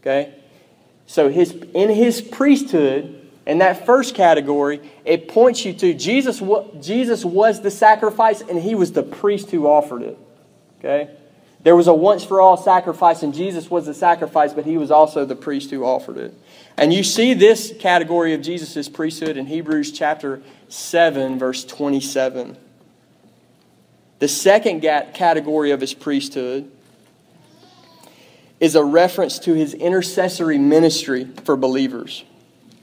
Okay? 0.00 0.34
So 1.06 1.28
his 1.28 1.52
in 1.52 1.90
his 1.90 2.20
priesthood, 2.20 3.28
in 3.46 3.58
that 3.58 3.86
first 3.86 4.14
category, 4.14 4.80
it 5.04 5.28
points 5.28 5.64
you 5.64 5.72
to 5.74 5.94
Jesus, 5.94 6.42
Jesus 6.80 7.24
was 7.24 7.60
the 7.60 7.70
sacrifice 7.70 8.40
and 8.40 8.60
he 8.60 8.74
was 8.74 8.92
the 8.92 9.02
priest 9.02 9.50
who 9.50 9.66
offered 9.66 10.02
it. 10.02 10.18
Okay? 10.78 11.10
There 11.66 11.74
was 11.74 11.88
a 11.88 11.94
once 11.94 12.22
for 12.22 12.40
all 12.40 12.56
sacrifice, 12.56 13.24
and 13.24 13.34
Jesus 13.34 13.68
was 13.68 13.86
the 13.86 13.94
sacrifice, 13.94 14.52
but 14.52 14.64
he 14.64 14.78
was 14.78 14.92
also 14.92 15.24
the 15.24 15.34
priest 15.34 15.70
who 15.70 15.84
offered 15.84 16.16
it. 16.16 16.32
And 16.76 16.92
you 16.92 17.02
see 17.02 17.34
this 17.34 17.74
category 17.80 18.34
of 18.34 18.42
Jesus' 18.42 18.88
priesthood 18.88 19.36
in 19.36 19.46
Hebrews 19.46 19.90
chapter 19.90 20.42
7, 20.68 21.40
verse 21.40 21.64
27. 21.64 22.56
The 24.18 24.28
second 24.28 24.80
category 24.80 25.72
of 25.72 25.80
his 25.80 25.92
priesthood 25.92 26.70
is 28.58 28.74
a 28.74 28.82
reference 28.82 29.38
to 29.40 29.52
his 29.52 29.74
intercessory 29.74 30.58
ministry 30.58 31.26
for 31.44 31.56
believers. 31.56 32.24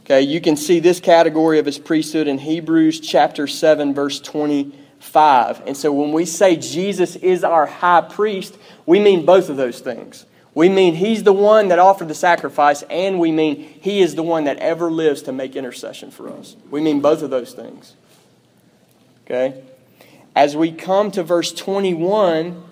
Okay, 0.05 0.21
you 0.21 0.41
can 0.41 0.55
see 0.57 0.79
this 0.79 0.99
category 0.99 1.59
of 1.59 1.65
his 1.65 1.79
priesthood 1.79 2.27
in 2.27 2.37
Hebrews 2.37 2.99
chapter 2.99 3.47
7, 3.47 3.93
verse 3.93 4.19
25. 4.19 5.63
And 5.65 5.75
so 5.75 5.91
when 5.91 6.11
we 6.11 6.25
say 6.25 6.55
Jesus 6.55 7.15
is 7.15 7.43
our 7.43 7.65
high 7.65 8.01
priest, 8.01 8.57
we 8.85 8.99
mean 8.99 9.25
both 9.25 9.49
of 9.49 9.57
those 9.57 9.79
things. 9.79 10.25
We 10.53 10.69
mean 10.69 10.93
he's 10.93 11.23
the 11.23 11.33
one 11.33 11.69
that 11.69 11.79
offered 11.79 12.09
the 12.09 12.13
sacrifice, 12.13 12.83
and 12.83 13.19
we 13.19 13.31
mean 13.31 13.55
he 13.81 14.01
is 14.01 14.13
the 14.13 14.21
one 14.21 14.43
that 14.43 14.57
ever 14.57 14.91
lives 14.91 15.23
to 15.23 15.31
make 15.31 15.55
intercession 15.55 16.11
for 16.11 16.29
us. 16.29 16.55
We 16.69 16.81
mean 16.81 17.01
both 17.01 17.23
of 17.23 17.31
those 17.31 17.53
things. 17.53 17.95
Okay? 19.25 19.63
As 20.35 20.55
we 20.55 20.71
come 20.71 21.11
to 21.11 21.23
verse 21.23 21.53
21, 21.53 22.63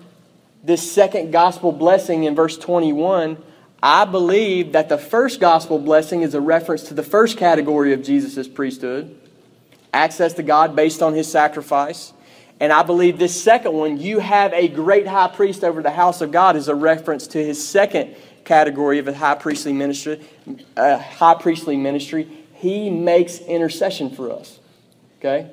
this 0.64 0.90
second 0.90 1.30
gospel 1.30 1.72
blessing 1.72 2.24
in 2.24 2.34
verse 2.34 2.58
21, 2.58 3.38
I 3.82 4.04
believe 4.04 4.72
that 4.72 4.88
the 4.88 4.98
first 4.98 5.40
gospel 5.40 5.78
blessing 5.78 6.22
is 6.22 6.34
a 6.34 6.40
reference 6.40 6.84
to 6.84 6.94
the 6.94 7.02
first 7.02 7.36
category 7.36 7.92
of 7.92 8.02
Jesus' 8.02 8.48
priesthood 8.48 9.18
access 9.92 10.32
to 10.34 10.42
God 10.42 10.74
based 10.74 11.02
on 11.02 11.14
his 11.14 11.30
sacrifice. 11.30 12.12
And 12.60 12.72
I 12.72 12.82
believe 12.82 13.18
this 13.18 13.40
second 13.40 13.72
one, 13.72 13.98
you 13.98 14.20
have 14.20 14.52
a 14.52 14.68
great 14.68 15.06
high 15.06 15.28
priest 15.28 15.64
over 15.64 15.82
the 15.82 15.90
house 15.90 16.20
of 16.20 16.30
God, 16.30 16.56
is 16.56 16.68
a 16.68 16.74
reference 16.74 17.26
to 17.28 17.44
his 17.44 17.66
second 17.66 18.14
category 18.44 18.98
of 18.98 19.08
a 19.08 19.14
high 19.14 19.34
priestly 19.34 19.72
ministry. 19.72 20.20
A 20.76 20.98
high 20.98 21.34
priestly 21.34 21.76
ministry. 21.76 22.28
He 22.54 22.88
makes 22.88 23.38
intercession 23.40 24.10
for 24.10 24.32
us. 24.32 24.60
Okay? 25.18 25.50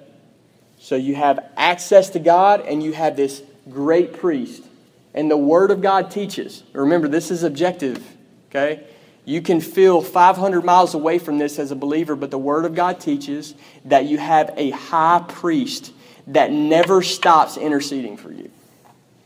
So 0.79 0.95
you 0.95 1.15
have 1.15 1.51
access 1.57 2.09
to 2.11 2.19
God 2.19 2.61
and 2.61 2.81
you 2.81 2.93
have 2.93 3.15
this 3.15 3.43
great 3.69 4.13
priest. 4.13 4.63
And 5.13 5.29
the 5.29 5.37
Word 5.37 5.71
of 5.71 5.81
God 5.81 6.09
teaches. 6.09 6.63
Remember, 6.73 7.07
this 7.07 7.29
is 7.31 7.43
objective. 7.43 8.05
Okay? 8.49 8.83
You 9.25 9.41
can 9.41 9.61
feel 9.61 10.01
500 10.01 10.63
miles 10.63 10.95
away 10.95 11.19
from 11.19 11.37
this 11.37 11.59
as 11.59 11.71
a 11.71 11.75
believer, 11.75 12.15
but 12.15 12.31
the 12.31 12.37
Word 12.37 12.65
of 12.65 12.73
God 12.73 12.99
teaches 12.99 13.53
that 13.85 14.05
you 14.05 14.17
have 14.17 14.53
a 14.55 14.71
high 14.71 15.23
priest 15.27 15.91
that 16.27 16.51
never 16.51 17.01
stops 17.01 17.57
interceding 17.57 18.17
for 18.17 18.31
you. 18.31 18.49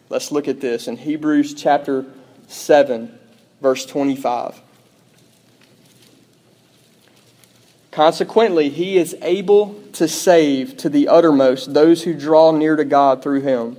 Let's 0.09 0.31
look 0.31 0.47
at 0.47 0.59
this 0.59 0.87
in 0.87 0.97
Hebrews 0.97 1.53
chapter 1.53 2.05
7, 2.47 3.17
verse 3.61 3.85
25. 3.85 4.59
Consequently, 7.93 8.69
he 8.69 8.97
is 8.97 9.15
able 9.21 9.79
to 9.93 10.07
save 10.07 10.75
to 10.77 10.89
the 10.89 11.07
uttermost 11.07 11.75
those 11.75 12.01
who 12.01 12.15
draw 12.15 12.51
near 12.51 12.75
to 12.75 12.83
God 12.83 13.21
through 13.21 13.41
him, 13.41 13.77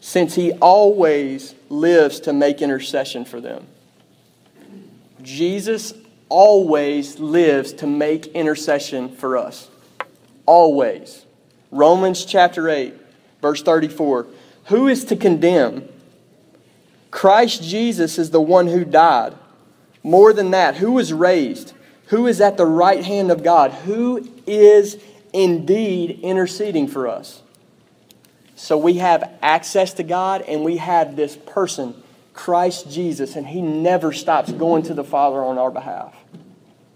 since 0.00 0.36
he 0.36 0.52
always 0.52 1.54
lives 1.68 2.18
to 2.20 2.32
make 2.32 2.62
intercession 2.62 3.26
for 3.26 3.38
them. 3.38 3.66
Jesus 5.20 5.92
always 6.30 7.18
lives 7.18 7.74
to 7.74 7.86
make 7.86 8.28
intercession 8.28 9.14
for 9.14 9.36
us. 9.36 9.68
Always. 10.46 11.26
Romans 11.70 12.24
chapter 12.24 12.70
8, 12.70 12.94
verse 13.42 13.62
34. 13.62 14.28
Who 14.68 14.88
is 14.88 15.04
to 15.04 15.16
condemn? 15.16 15.86
Christ 17.10 17.62
Jesus 17.62 18.18
is 18.18 18.30
the 18.30 18.40
one 18.40 18.68
who 18.68 18.86
died. 18.86 19.34
More 20.02 20.32
than 20.32 20.52
that, 20.52 20.76
who 20.76 20.92
was 20.92 21.12
raised? 21.12 21.74
Who 22.06 22.26
is 22.26 22.40
at 22.40 22.56
the 22.56 22.66
right 22.66 23.04
hand 23.04 23.30
of 23.30 23.42
God? 23.42 23.72
Who 23.72 24.28
is 24.46 24.98
indeed 25.32 26.20
interceding 26.22 26.88
for 26.88 27.08
us? 27.08 27.42
So 28.54 28.78
we 28.78 28.94
have 28.94 29.32
access 29.42 29.92
to 29.94 30.02
God 30.02 30.42
and 30.42 30.64
we 30.64 30.78
have 30.78 31.16
this 31.16 31.36
person 31.36 31.94
Christ 32.36 32.90
Jesus, 32.90 33.34
and 33.34 33.46
he 33.46 33.62
never 33.62 34.12
stops 34.12 34.52
going 34.52 34.82
to 34.84 34.94
the 34.94 35.02
Father 35.02 35.42
on 35.42 35.58
our 35.58 35.70
behalf. 35.70 36.14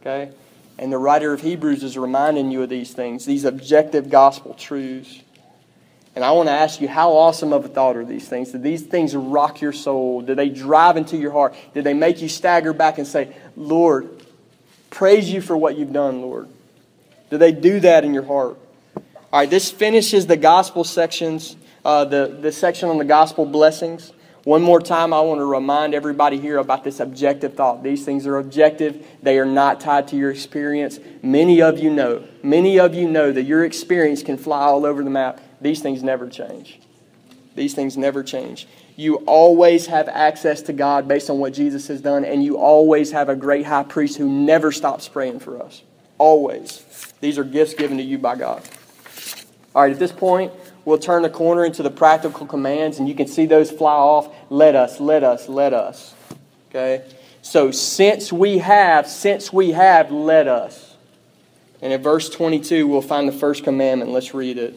Okay? 0.01 0.31
And 0.79 0.93
the 0.93 0.99
writer 0.99 1.33
of 1.33 1.41
Hebrews 1.41 1.83
is 1.83 1.97
reminding 1.99 2.51
you 2.51 2.63
of 2.63 2.69
these 2.69 2.93
things, 2.93 3.25
these 3.25 3.45
objective 3.45 4.11
gospel 4.11 4.55
truths. 4.55 5.21
And 6.15 6.25
I 6.25 6.33
want 6.33 6.49
to 6.49 6.53
ask 6.53 6.81
you, 6.81 6.89
how 6.89 7.13
awesome 7.13 7.53
of 7.53 7.65
a 7.65 7.69
thought 7.69 7.97
are 7.97 8.05
these 8.05 8.29
things? 8.29 8.53
Did 8.53 8.63
these 8.63 8.83
things 8.83 9.17
rock 9.17 9.61
your 9.61 9.73
soul? 9.73 10.21
Did 10.21 10.37
they 10.37 10.51
drive 10.51 10.97
into 10.97 11.17
your 11.17 11.33
heart? 11.33 11.55
Did 11.73 11.85
they 11.85 11.95
make 11.95 12.21
you 12.21 12.29
stagger 12.29 12.73
back 12.73 12.99
and 12.99 13.07
say, 13.07 13.35
Lord, 13.57 14.20
praise 14.91 15.33
you 15.33 15.41
for 15.41 15.57
what 15.57 15.79
you've 15.79 15.93
done, 15.93 16.21
Lord? 16.21 16.49
Do 17.31 17.39
they 17.39 17.53
do 17.53 17.81
that 17.81 18.05
in 18.05 18.13
your 18.13 18.25
heart? 18.25 18.59
All 19.33 19.41
right, 19.41 19.49
this 19.49 19.71
finishes 19.71 20.27
the 20.27 20.37
gospel 20.37 20.83
sections, 20.83 21.57
uh, 21.85 22.05
the, 22.05 22.37
the 22.41 22.51
section 22.51 22.89
on 22.89 22.99
the 22.99 23.05
gospel 23.05 23.47
blessings. 23.47 24.13
One 24.45 24.63
more 24.63 24.81
time, 24.81 25.13
I 25.13 25.21
want 25.21 25.39
to 25.39 25.45
remind 25.45 25.95
everybody 25.95 26.41
here 26.41 26.59
about 26.59 26.83
this 26.83 26.99
objective 26.99 27.55
thought. 27.55 27.83
These 27.83 28.05
things 28.05 28.27
are 28.27 28.39
objective, 28.39 29.07
they 29.23 29.39
are 29.39 29.47
not 29.47 29.81
tied 29.81 30.09
to 30.09 30.17
your 30.17 30.31
experience. 30.31 30.99
Many 31.23 31.63
of 31.63 31.79
you 31.79 31.91
know, 31.91 32.25
many 32.43 32.81
of 32.81 32.95
you 32.95 33.09
know 33.09 33.31
that 33.31 33.43
your 33.43 33.65
experience 33.65 34.23
can 34.23 34.39
fly 34.39 34.63
all 34.63 34.85
over 34.85 35.05
the 35.05 35.11
map. 35.11 35.41
These 35.61 35.83
things 35.83 36.03
never 36.03 36.29
change. 36.29 36.81
These 37.55 37.75
things 37.75 37.97
never 37.97 38.23
change. 38.23 38.67
You 38.97 39.17
always 39.27 39.87
have 39.87 40.09
access 40.09 40.63
to 40.63 40.73
God 40.73 41.09
based 41.09 41.31
on 41.31 41.39
what 41.39 41.53
Jesus 41.53 41.89
has 41.89 42.01
done, 42.01 42.25
and 42.25 42.45
you 42.45 42.59
always 42.59 43.13
have 43.13 43.29
a 43.29 43.37
great 43.37 43.67
high 43.67 43.83
priest 43.83 44.19
who 44.19 44.29
never 44.29 44.73
stops 44.73 45.09
praying 45.09 45.41
for 45.41 45.63
us. 45.63 45.83
Always. 46.19 46.85
These 47.21 47.39
are 47.39 47.45
gifts 47.45 47.75
given 47.75 47.97
to 47.97 48.03
you 48.03 48.19
by 48.19 48.37
God. 48.37 48.63
All 49.75 49.83
right, 49.83 49.93
at 49.93 49.99
this 49.99 50.13
point, 50.13 50.53
we'll 50.85 50.99
turn 50.99 51.23
the 51.23 51.31
corner 51.31 51.65
into 51.65 51.83
the 51.83 51.91
practical 51.91 52.47
commands, 52.47 52.99
and 52.99 53.09
you 53.09 53.15
can 53.15 53.27
see 53.27 53.47
those 53.47 53.71
fly 53.71 53.95
off. 53.95 54.35
Let 54.51 54.75
us, 54.75 55.01
let 55.01 55.25
us, 55.25 55.49
let 55.49 55.73
us. 55.73 56.15
Okay? 56.69 57.05
So, 57.43 57.71
since 57.71 58.33
we 58.33 58.59
have, 58.59 59.07
since 59.07 59.53
we 59.53 59.71
have, 59.71 60.11
let 60.11 60.47
us. 60.47 60.95
And 61.81 61.93
in 61.93 62.03
verse 62.03 62.29
22, 62.29 62.87
we'll 62.87 63.01
find 63.01 63.27
the 63.27 63.33
first 63.33 63.65
commandment. 63.65 64.11
Let's 64.11 64.35
read 64.35 64.59
it. 64.59 64.75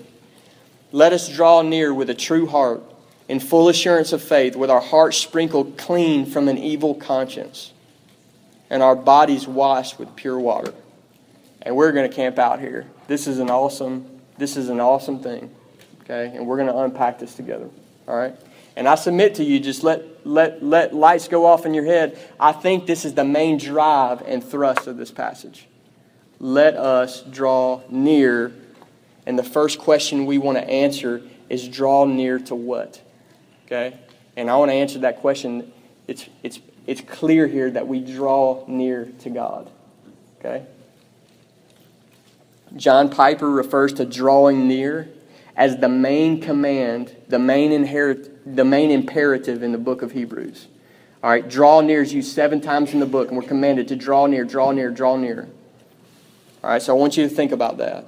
Let 0.94 1.12
us 1.12 1.28
draw 1.28 1.62
near 1.62 1.94
with 1.94 2.10
a 2.10 2.14
true 2.14 2.46
heart, 2.46 2.82
in 3.28 3.42
full 3.42 3.68
assurance 3.68 4.14
of 4.14 4.24
faith, 4.24 4.56
with 4.56 4.70
our 4.70 4.80
hearts 4.80 5.18
sprinkled 5.18 5.78
clean 5.78 6.26
from 6.26 6.48
an 6.48 6.58
evil 6.58 6.96
conscience, 6.96 7.74
and 8.70 8.82
our 8.82 8.96
bodies 8.96 9.46
washed 9.46 10.00
with 10.00 10.16
pure 10.16 10.40
water. 10.40 10.74
And 11.62 11.76
we're 11.76 11.92
going 11.92 12.10
to 12.10 12.16
camp 12.16 12.40
out 12.40 12.62
here. 12.62 12.88
This 13.08 13.28
is 13.28 13.40
an 13.40 13.50
awesome 13.50 14.14
this 14.38 14.58
is 14.58 14.70
an 14.70 14.80
awesome 14.80 15.20
thing. 15.20 15.54
Okay? 16.02 16.36
And 16.36 16.48
we're 16.48 16.58
going 16.58 16.68
to 16.68 16.78
unpack 16.78 17.20
this 17.20 17.36
together. 17.36 17.70
All 18.08 18.16
right? 18.16 18.36
And 18.76 18.88
I 18.88 18.96
submit 18.96 19.36
to 19.36 19.44
you, 19.44 19.60
just 19.60 19.84
let, 19.84 20.26
let, 20.26 20.64
let 20.64 20.94
lights 20.94 21.28
go 21.28 21.46
off 21.46 21.66
in 21.66 21.74
your 21.74 21.86
head. 21.86 22.18
I 22.40 22.52
think 22.52 22.88
this 22.88 23.06
is 23.06 23.14
the 23.14 23.24
main 23.24 23.58
drive 23.58 24.22
and 24.26 24.44
thrust 24.44 24.88
of 24.88 24.98
this 24.98 25.12
passage. 25.12 25.68
Let 26.40 26.76
us 26.76 27.22
draw 27.22 27.82
near. 27.90 28.54
And 29.26 29.38
the 29.38 29.44
first 29.44 29.80
question 29.80 30.26
we 30.26 30.38
want 30.38 30.58
to 30.58 30.70
answer 30.70 31.22
is 31.50 31.68
draw 31.68 32.06
near 32.06 32.40
to 32.40 32.56
what? 32.56 33.02
Okay? 33.66 33.98
And 34.36 34.50
I 34.50 34.56
want 34.58 34.70
to 34.70 34.76
answer 34.76 35.00
that 35.00 35.20
question. 35.20 35.72
It's, 36.08 36.28
it's, 36.42 36.60
it's 36.88 37.02
clear 37.02 37.48
here 37.48 37.72
that 37.72 37.88
we 37.88 38.00
draw 38.00 38.66
near 38.68 39.06
to 39.20 39.30
God. 39.30 39.70
Okay? 40.40 40.66
John 42.76 43.10
Piper 43.10 43.50
refers 43.50 43.94
to 43.94 44.06
drawing 44.06 44.68
near 44.68 45.10
as 45.56 45.78
the 45.78 45.90
main 45.90 46.42
command, 46.42 47.16
the 47.28 47.40
main, 47.40 47.72
inherit, 47.72 48.56
the 48.56 48.66
main 48.66 48.90
imperative 48.90 49.62
in 49.62 49.72
the 49.72 49.78
book 49.78 50.02
of 50.02 50.12
Hebrews. 50.12 50.68
All 51.22 51.30
right, 51.30 51.48
draw 51.48 51.80
near 51.82 52.02
is 52.02 52.14
used 52.14 52.34
seven 52.34 52.60
times 52.60 52.94
in 52.94 53.00
the 53.00 53.06
book, 53.06 53.30
and 53.30 53.38
we're 53.38 53.48
commanded 53.48 53.88
to 53.90 53.96
draw 53.96 54.26
near, 54.26 54.44
draw 54.44 54.72
near, 54.72 54.90
draw 54.90 55.16
near. 55.16 55.48
All 56.64 56.72
right, 56.72 56.82
so 56.82 56.96
I 56.96 57.00
want 57.00 57.16
you 57.16 57.28
to 57.28 57.34
think 57.34 57.52
about 57.52 57.78
that. 57.78 58.08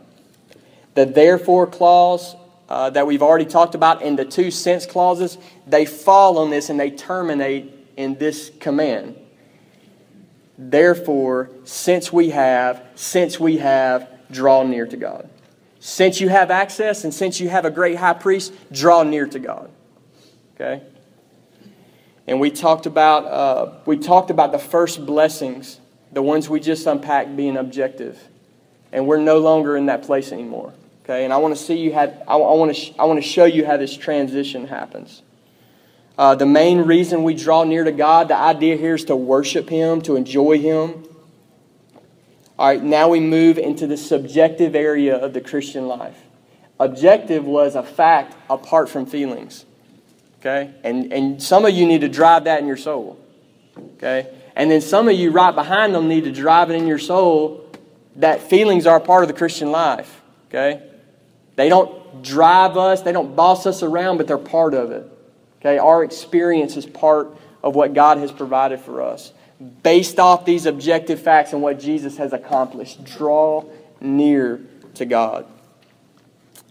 The 0.96 1.06
therefore 1.06 1.68
clause 1.68 2.36
uh, 2.68 2.90
that 2.90 3.06
we've 3.06 3.22
already 3.22 3.46
talked 3.46 3.76
about 3.76 4.02
and 4.02 4.18
the 4.18 4.26
two 4.26 4.50
since 4.50 4.86
clauses, 4.86 5.38
they 5.68 5.86
fall 5.86 6.40
on 6.40 6.50
this 6.50 6.70
and 6.70 6.80
they 6.80 6.90
terminate 6.90 7.72
in 7.96 8.16
this 8.16 8.52
command. 8.60 9.16
Therefore, 10.58 11.50
since 11.66 12.12
we 12.12 12.30
have, 12.30 12.84
since 12.96 13.40
we 13.40 13.58
have, 13.58 14.10
draw 14.32 14.64
near 14.64 14.88
to 14.88 14.98
God. 14.98 15.30
Since 15.80 16.20
you 16.20 16.30
have 16.30 16.50
access 16.50 17.04
and 17.04 17.14
since 17.14 17.40
you 17.40 17.50
have 17.50 17.66
a 17.66 17.70
great 17.70 17.98
high 17.98 18.14
priest, 18.14 18.54
draw 18.72 19.04
near 19.04 19.28
to 19.28 19.38
God. 19.38 19.70
Okay? 20.56 20.82
And 22.26 22.40
we 22.40 22.50
talked 22.50 22.86
about 22.86 23.26
uh, 23.26 23.74
we 23.86 23.98
talked 23.98 24.32
about 24.32 24.52
the 24.52 24.58
first 24.58 25.06
blessings, 25.06 25.80
the 26.12 26.24
ones 26.24 26.50
we 26.50 26.60
just 26.60 26.88
unpacked 26.88 27.36
being 27.36 27.58
objective, 27.58 28.20
and 28.92 29.06
we're 29.06 29.20
no 29.20 29.38
longer 29.38 29.78
in 29.78 29.86
that 29.88 30.04
place 30.04 30.32
anymore. 30.32 30.74
Okay, 31.06 31.24
and 31.24 31.32
I 31.32 31.38
want 31.38 31.56
to 31.56 31.64
see 31.64 31.78
you 31.78 31.94
have 31.94 32.22
I, 32.28 32.36
I 32.36 32.54
want 32.56 32.76
to 32.76 32.82
sh- 32.82 32.92
I 33.00 33.06
want 33.06 33.24
to 33.24 33.28
show 33.28 33.46
you 33.46 33.66
how 33.66 33.78
this 33.78 33.96
transition 33.96 34.68
happens. 34.68 35.22
Uh, 36.18 36.36
the 36.36 36.46
main 36.46 36.80
reason 36.80 37.24
we 37.24 37.34
draw 37.34 37.64
near 37.64 37.86
to 37.86 37.92
God, 37.92 38.28
the 38.28 38.38
idea 38.38 38.76
here 38.76 38.96
is 38.96 39.06
to 39.06 39.16
worship 39.16 39.70
Him, 39.70 40.02
to 40.02 40.16
enjoy 40.16 40.58
Him, 40.58 41.06
all 42.58 42.68
right, 42.68 42.82
now 42.82 43.10
we 43.10 43.20
move 43.20 43.58
into 43.58 43.86
the 43.86 43.98
subjective 43.98 44.76
area 44.76 45.18
of 45.18 45.34
the 45.34 45.42
Christian 45.42 45.88
life. 45.88 46.18
Objective 46.80 47.46
was 47.46 47.76
a 47.76 47.84
fact 47.84 48.36
apart 48.50 48.90
from 48.90 49.06
feelings. 49.06 49.66
Okay? 50.40 50.74
And, 50.84 51.12
and 51.12 51.44
some 51.44 51.66
of 51.66 51.74
you 51.74 51.86
need 51.86 52.02
to 52.02 52.10
drive 52.10 52.46
that 52.46 52.62
in 52.62 52.68
your 52.68 52.78
soul. 52.78 53.20
Okay? 53.96 54.34
And 54.56 54.72
then 54.72 54.80
some 54.80 55.10
of 55.10 55.16
you 55.16 55.32
right 55.32 55.54
behind 55.54 55.94
them 55.94 56.08
need 56.08 56.24
to 56.26 56.32
drive 56.32 56.70
it 56.70 56.76
in 56.76 56.88
your 56.88 57.00
soul 57.00 57.70
that 58.18 58.42
feelings 58.42 58.88
are 58.88 59.02
part 59.02 59.24
of 59.24 59.28
the 59.28 59.34
Christian 59.34 59.72
life. 59.72 60.22
Okay? 60.48 60.82
They 61.56 61.70
don't 61.70 62.24
drive 62.24 62.78
us, 62.78 63.02
they 63.02 63.12
don't 63.12 63.36
boss 63.36 63.66
us 63.66 63.84
around, 63.84 64.18
but 64.18 64.28
they're 64.28 64.38
part 64.38 64.74
of 64.74 64.92
it. 64.92 65.10
Okay? 65.60 65.78
Our 65.78 66.04
experience 66.04 66.78
is 66.78 66.86
part 66.86 67.36
of 67.64 67.76
what 67.76 67.94
God 67.94 68.18
has 68.18 68.32
provided 68.32 68.80
for 68.80 69.02
us 69.02 69.32
based 69.84 70.20
off 70.20 70.46
these 70.46 70.66
objective 70.66 71.20
facts 71.20 71.54
and 71.54 71.62
what 71.62 71.80
Jesus 71.80 72.18
has 72.18 72.34
accomplished. 72.34 73.04
Draw 73.04 73.66
near 74.02 74.62
to 74.96 75.06
God. 75.06 75.46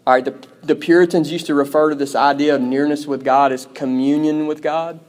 All 0.06 0.12
right, 0.12 0.24
the, 0.24 0.34
the 0.62 0.74
Puritans 0.74 1.32
used 1.32 1.46
to 1.46 1.54
refer 1.54 1.88
to 1.88 1.94
this 1.94 2.14
idea 2.14 2.54
of 2.54 2.60
nearness 2.60 3.06
with 3.06 3.24
God 3.24 3.52
as 3.52 3.66
communion 3.72 4.46
with 4.46 4.60
God. 4.60 5.00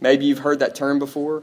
Maybe 0.00 0.26
you've 0.26 0.40
heard 0.40 0.58
that 0.58 0.74
term 0.74 0.98
before, 0.98 1.42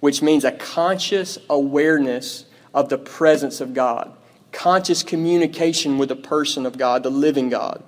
which 0.00 0.20
means 0.20 0.44
a 0.44 0.52
conscious 0.52 1.38
awareness 1.48 2.44
of 2.74 2.90
the 2.90 2.98
presence 2.98 3.62
of 3.62 3.72
God, 3.72 4.14
conscious 4.54 5.02
communication 5.02 5.98
with 5.98 6.08
the 6.08 6.16
person 6.16 6.64
of 6.64 6.78
God, 6.78 7.02
the 7.02 7.10
living 7.10 7.50
God. 7.50 7.82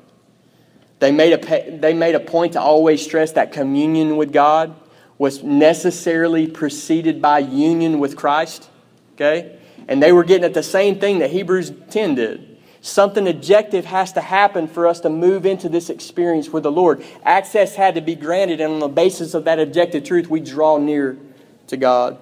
They 0.99 1.13
made 1.13 1.33
a, 1.33 1.79
they 1.79 1.95
made 1.95 2.15
a 2.15 2.21
point 2.21 2.55
to 2.55 2.61
always 2.61 3.03
stress 3.03 3.33
that 3.33 3.53
communion 3.53 4.17
with 4.17 4.33
God 4.33 4.75
was 5.19 5.43
necessarily 5.43 6.47
preceded 6.47 7.23
by 7.23 7.39
union 7.39 7.99
with 7.99 8.17
Christ. 8.17 8.69
Okay? 9.15 9.59
And 9.89 10.03
they 10.03 10.13
were 10.13 10.25
getting 10.25 10.45
at 10.45 10.55
the 10.55 10.63
same 10.63 10.99
thing 10.99 11.21
that 11.21 11.31
Hebrews 11.31 11.73
10 11.91 12.17
did. 12.17 12.59
Something 12.81 13.27
objective 13.27 13.85
has 13.87 14.13
to 14.13 14.21
happen 14.21 14.69
for 14.69 14.87
us 14.87 15.01
to 15.01 15.11
move 15.11 15.47
into 15.47 15.69
this 15.69 15.91
experience 15.91 16.51
with 16.51 16.63
the 16.63 16.71
Lord. 16.71 17.05
Access 17.25 17.75
had 17.75 17.95
to 17.97 18.01
be 18.01 18.15
granted, 18.15 18.61
and 18.61 18.75
on 18.75 18.79
the 18.79 18.89
basis 18.89 19.35
of 19.35 19.45
that 19.45 19.59
objective 19.59 20.05
truth, 20.05 20.29
we 20.29 20.41
draw 20.41 20.79
near 20.79 21.19
to 21.67 21.77
God. 21.77 22.19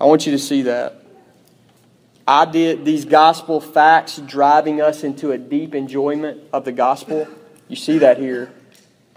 I 0.00 0.06
want 0.06 0.24
you 0.24 0.32
to 0.32 0.38
see 0.38 0.62
that. 0.62 1.01
I 2.26 2.44
did 2.44 2.84
these 2.84 3.04
gospel 3.04 3.60
facts 3.60 4.18
driving 4.18 4.80
us 4.80 5.02
into 5.02 5.32
a 5.32 5.38
deep 5.38 5.74
enjoyment 5.74 6.40
of 6.52 6.64
the 6.64 6.72
gospel. 6.72 7.26
You 7.68 7.76
see 7.76 7.98
that 7.98 8.18
here. 8.18 8.52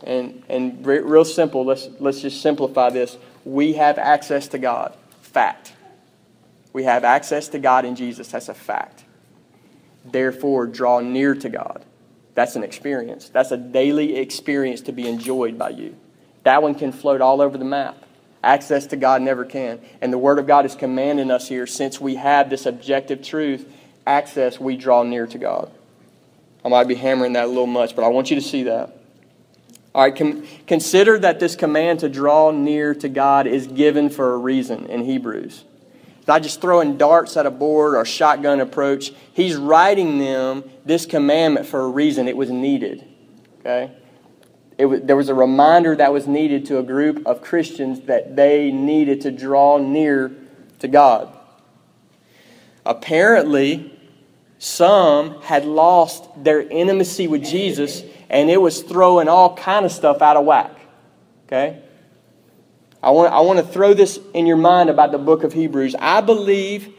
And, 0.04 0.44
and 0.50 0.86
real 0.86 1.26
simple, 1.26 1.66
let's, 1.66 1.88
let's 2.00 2.22
just 2.22 2.42
simplify 2.42 2.90
this. 2.90 3.18
We 3.44 3.74
have 3.74 3.98
access 3.98 4.48
to 4.50 4.58
God. 4.58 4.96
Fact. 5.22 5.74
We 6.74 6.84
have 6.84 7.04
access 7.04 7.48
to 7.50 7.60
God 7.60 7.86
in 7.86 7.96
Jesus. 7.96 8.30
That's 8.30 8.50
a 8.50 8.54
fact. 8.54 9.04
Therefore, 10.04 10.68
draw 10.68 11.00
near 11.00 11.36
to 11.36 11.50
God. 11.50 11.86
That's 12.34 12.56
an 12.56 12.64
experience. 12.64 13.30
That's 13.30 13.52
a 13.52 13.58
daily 13.58 14.18
experience 14.18 14.82
to 14.82 14.92
be 14.92 15.08
enjoyed 15.08 15.58
by 15.58 15.70
you. 15.70 15.96
That 16.44 16.62
one 16.62 16.76
can 16.76 16.92
float 16.92 17.22
all 17.22 17.42
over 17.42 17.58
the 17.58 17.66
map. 17.66 18.05
Access 18.46 18.86
to 18.88 18.96
God 18.96 19.24
never 19.24 19.44
can. 19.44 19.82
And 20.02 20.14
the 20.14 20.20
Word 20.20 20.38
of 20.38 20.46
God 20.46 20.68
is 20.68 20.76
commanding 20.76 21.32
us 21.32 21.50
here, 21.50 21.66
since 21.66 22.00
we 22.00 22.14
have 22.14 22.48
this 22.48 22.68
objective 22.68 23.24
truth, 23.24 23.68
access, 24.06 24.60
we 24.60 24.78
draw 24.78 25.02
near 25.02 25.26
to 25.26 25.40
God. 25.40 25.72
I 26.64 26.70
might 26.70 26.88
be 26.88 26.94
hammering 26.94 27.34
that 27.34 27.46
a 27.46 27.48
little 27.48 27.66
much, 27.66 27.96
but 27.96 28.06
I 28.06 28.08
want 28.10 28.30
you 28.30 28.36
to 28.36 28.44
see 28.44 28.64
that. 28.64 28.96
All 29.96 30.04
right, 30.04 30.16
com- 30.16 30.46
consider 30.68 31.18
that 31.20 31.40
this 31.40 31.56
command 31.56 32.02
to 32.02 32.10
draw 32.10 32.52
near 32.52 32.94
to 32.94 33.10
God 33.10 33.48
is 33.48 33.66
given 33.66 34.12
for 34.12 34.36
a 34.36 34.38
reason 34.38 34.86
in 34.86 35.04
Hebrews. 35.04 35.64
Not 36.28 36.44
just 36.44 36.62
throwing 36.62 36.98
darts 36.98 37.38
at 37.38 37.48
a 37.48 37.52
board 37.52 37.96
or 37.96 38.06
shotgun 38.06 38.60
approach. 38.60 39.12
He's 39.34 39.56
writing 39.56 40.20
them 40.20 40.64
this 40.86 41.08
commandment 41.08 41.66
for 41.66 41.82
a 41.82 41.88
reason. 41.88 42.28
It 42.28 42.38
was 42.38 42.52
needed. 42.52 43.08
Okay? 43.62 43.92
It 44.78 45.08
there 45.08 45.16
was 45.16 45.30
a 45.30 45.34
reminder 45.34 45.96
that 45.96 46.12
was 46.12 46.28
needed 46.28 46.66
to 46.68 46.80
a 46.80 46.84
group 46.84 47.26
of 47.26 47.42
Christians 47.42 48.02
that 48.02 48.36
they 48.36 48.72
needed 48.72 49.22
to 49.22 49.32
draw 49.32 49.78
near 49.78 50.32
to 50.80 50.88
God. 50.88 51.36
Apparently, 52.86 53.92
some 54.60 55.42
had 55.42 55.66
lost 55.66 56.26
their 56.44 56.62
intimacy 56.62 57.28
with 57.28 57.44
Jesus 57.44 58.04
and 58.30 58.50
it 58.50 58.62
was 58.62 58.82
throwing 58.82 59.28
all 59.28 59.56
kind 59.56 59.86
of 59.86 59.92
stuff 59.92 60.22
out 60.22 60.38
of 60.38 60.46
whack. 60.46 60.76
Okay? 61.46 61.82
I 63.02 63.12
want, 63.12 63.32
I 63.34 63.42
want 63.42 63.60
to 63.60 63.66
throw 63.66 63.94
this 63.94 64.20
in 64.34 64.48
your 64.48 64.58
mind 64.58 64.90
about 64.90 65.12
the 65.12 65.20
book 65.20 65.44
of 65.44 65.54
Hebrews. 65.54 65.96
I 66.00 66.22
believe 66.22 66.94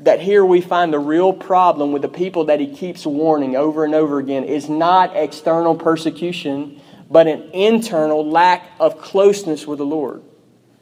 that 0.00 0.20
here 0.20 0.44
we 0.44 0.60
find 0.60 0.92
the 0.92 0.98
real 0.98 1.32
problem 1.32 1.92
with 1.92 2.02
the 2.02 2.08
people 2.08 2.46
that 2.46 2.60
he 2.60 2.74
keeps 2.74 3.06
warning 3.06 3.56
over 3.56 3.84
and 3.84 3.94
over 3.94 4.18
again 4.18 4.44
is 4.44 4.68
not 4.68 5.16
external 5.16 5.74
persecution, 5.74 6.80
but 7.10 7.26
an 7.26 7.50
internal 7.52 8.28
lack 8.28 8.70
of 8.80 9.00
closeness 9.00 9.66
with 9.66 9.78
the 9.78 9.86
Lord. 9.86 10.22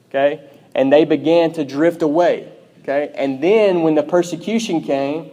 Okay? 0.09 0.49
And 0.75 0.93
they 0.93 1.05
began 1.05 1.53
to 1.53 1.65
drift 1.65 2.03
away. 2.03 2.53
Okay? 2.83 3.13
And 3.15 3.43
then 3.43 3.83
when 3.83 3.95
the 3.95 4.03
persecution 4.03 4.83
came, 4.83 5.31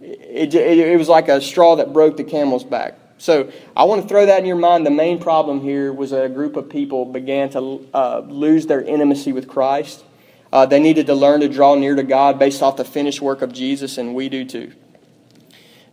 it, 0.00 0.54
it, 0.54 0.78
it 0.78 0.98
was 0.98 1.08
like 1.08 1.28
a 1.28 1.40
straw 1.40 1.76
that 1.76 1.92
broke 1.92 2.16
the 2.16 2.24
camel's 2.24 2.64
back. 2.64 2.98
So 3.18 3.52
I 3.76 3.84
want 3.84 4.02
to 4.02 4.08
throw 4.08 4.26
that 4.26 4.40
in 4.40 4.46
your 4.46 4.56
mind. 4.56 4.84
The 4.84 4.90
main 4.90 5.20
problem 5.20 5.60
here 5.60 5.92
was 5.92 6.10
a 6.10 6.28
group 6.28 6.56
of 6.56 6.68
people 6.68 7.04
began 7.04 7.50
to 7.50 7.88
uh, 7.94 8.22
lose 8.26 8.66
their 8.66 8.82
intimacy 8.82 9.32
with 9.32 9.46
Christ. 9.46 10.04
Uh, 10.52 10.66
they 10.66 10.80
needed 10.80 11.06
to 11.06 11.14
learn 11.14 11.40
to 11.40 11.48
draw 11.48 11.76
near 11.76 11.94
to 11.94 12.02
God 12.02 12.38
based 12.38 12.62
off 12.62 12.76
the 12.76 12.84
finished 12.84 13.22
work 13.22 13.40
of 13.40 13.52
Jesus, 13.52 13.96
and 13.96 14.14
we 14.14 14.28
do 14.28 14.44
too. 14.44 14.72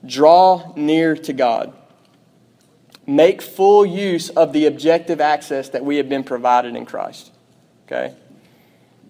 Draw 0.05 0.73
near 0.75 1.15
to 1.15 1.33
God. 1.33 1.73
Make 3.09 3.41
full 3.41 3.87
use 3.87 4.29
of 4.29 4.53
the 4.53 4.67
objective 4.67 5.19
access 5.19 5.69
that 5.69 5.83
we 5.83 5.97
have 5.97 6.07
been 6.07 6.23
provided 6.23 6.75
in 6.75 6.85
Christ. 6.85 7.31
Okay? 7.87 8.15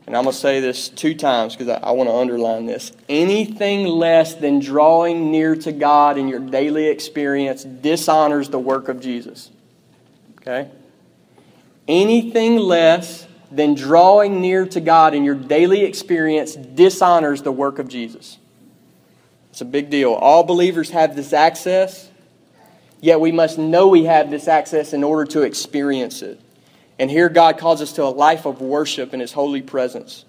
And 0.08 0.16
I'm 0.16 0.24
going 0.24 0.34
to 0.34 0.39
say 0.39 0.62
this 0.62 0.88
two 0.88 1.14
times 1.14 1.54
because 1.54 1.68
I, 1.68 1.89
I 1.89 1.91
want 1.91 2.10
to 2.10 2.16
underline 2.16 2.66
this. 2.66 2.93
Anything 3.10 3.86
less 3.86 4.36
than 4.36 4.60
drawing 4.60 5.32
near 5.32 5.54
to 5.58 5.74
God 5.74 6.18
in 6.18 6.30
your 6.30 6.39
daily 6.39 6.88
experience 6.88 7.66
dishonors 7.66 8.47
the 8.47 8.58
work 8.58 8.88
of 8.88 9.02
Jesus. 9.02 9.52
Okay? 10.39 10.72
Anything 11.89 12.56
less 12.56 13.28
than 13.52 13.74
drawing 13.74 14.39
near 14.39 14.66
to 14.68 14.80
God 14.80 15.14
in 15.14 15.26
your 15.26 15.36
daily 15.36 15.84
experience 15.84 16.56
dishonors 16.56 17.41
the 17.41 17.52
work 17.52 17.80
of 17.80 17.89
Jesus. 17.89 18.38
It's 19.50 19.60
a 19.60 19.66
big 19.66 19.89
deal. 19.89 20.14
All 20.14 20.43
believers 20.43 20.91
have 20.91 21.18
this 21.18 21.34
access, 21.34 22.09
yet 23.02 23.20
we 23.20 23.32
must 23.32 23.58
know 23.58 23.88
we 23.88 24.06
have 24.06 24.30
this 24.30 24.47
access 24.47 24.93
in 24.93 25.04
order 25.04 25.26
to 25.32 25.41
experience 25.41 26.22
it. 26.22 26.39
And 26.97 27.10
here 27.10 27.30
God 27.30 27.58
calls 27.58 27.82
us 27.82 27.93
to 27.93 28.04
a 28.04 28.10
life 28.10 28.45
of 28.45 28.62
worship 28.62 29.14
in 29.14 29.20
His 29.20 29.32
holy 29.32 29.62
presence. 29.62 30.26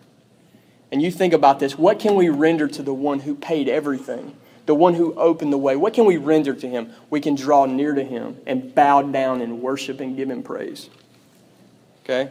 And 0.93 1.03
you 1.03 1.11
think 1.11 1.33
about 1.33 1.59
this 1.59 1.77
what 1.79 1.99
can 1.99 2.15
we 2.15 2.29
render 2.29 2.69
to 2.69 2.83
the 2.83 2.95
one 2.95 3.21
who 3.21 3.35
paid 3.35 3.69
everything, 3.69 4.37
the 4.67 4.75
one 4.75 4.95
who 4.95 5.15
opened 5.15 5.53
the 5.53 5.59
way? 5.59 5.77
What 5.77 5.95
can 5.95 6.05
we 6.05 6.17
render 6.17 6.55
to 6.55 6.69
Him? 6.69 6.93
We 7.11 7.21
can 7.21 7.35
draw 7.35 7.67
near 7.67 7.95
to 7.95 8.05
Him 8.05 8.39
and 8.47 8.75
bow 8.75 9.03
down 9.03 9.41
and 9.41 9.61
worship 9.61 10.01
and 10.01 10.17
give 10.17 10.31
Him 10.31 10.43
praise. 10.43 10.89
Okay? 12.05 12.31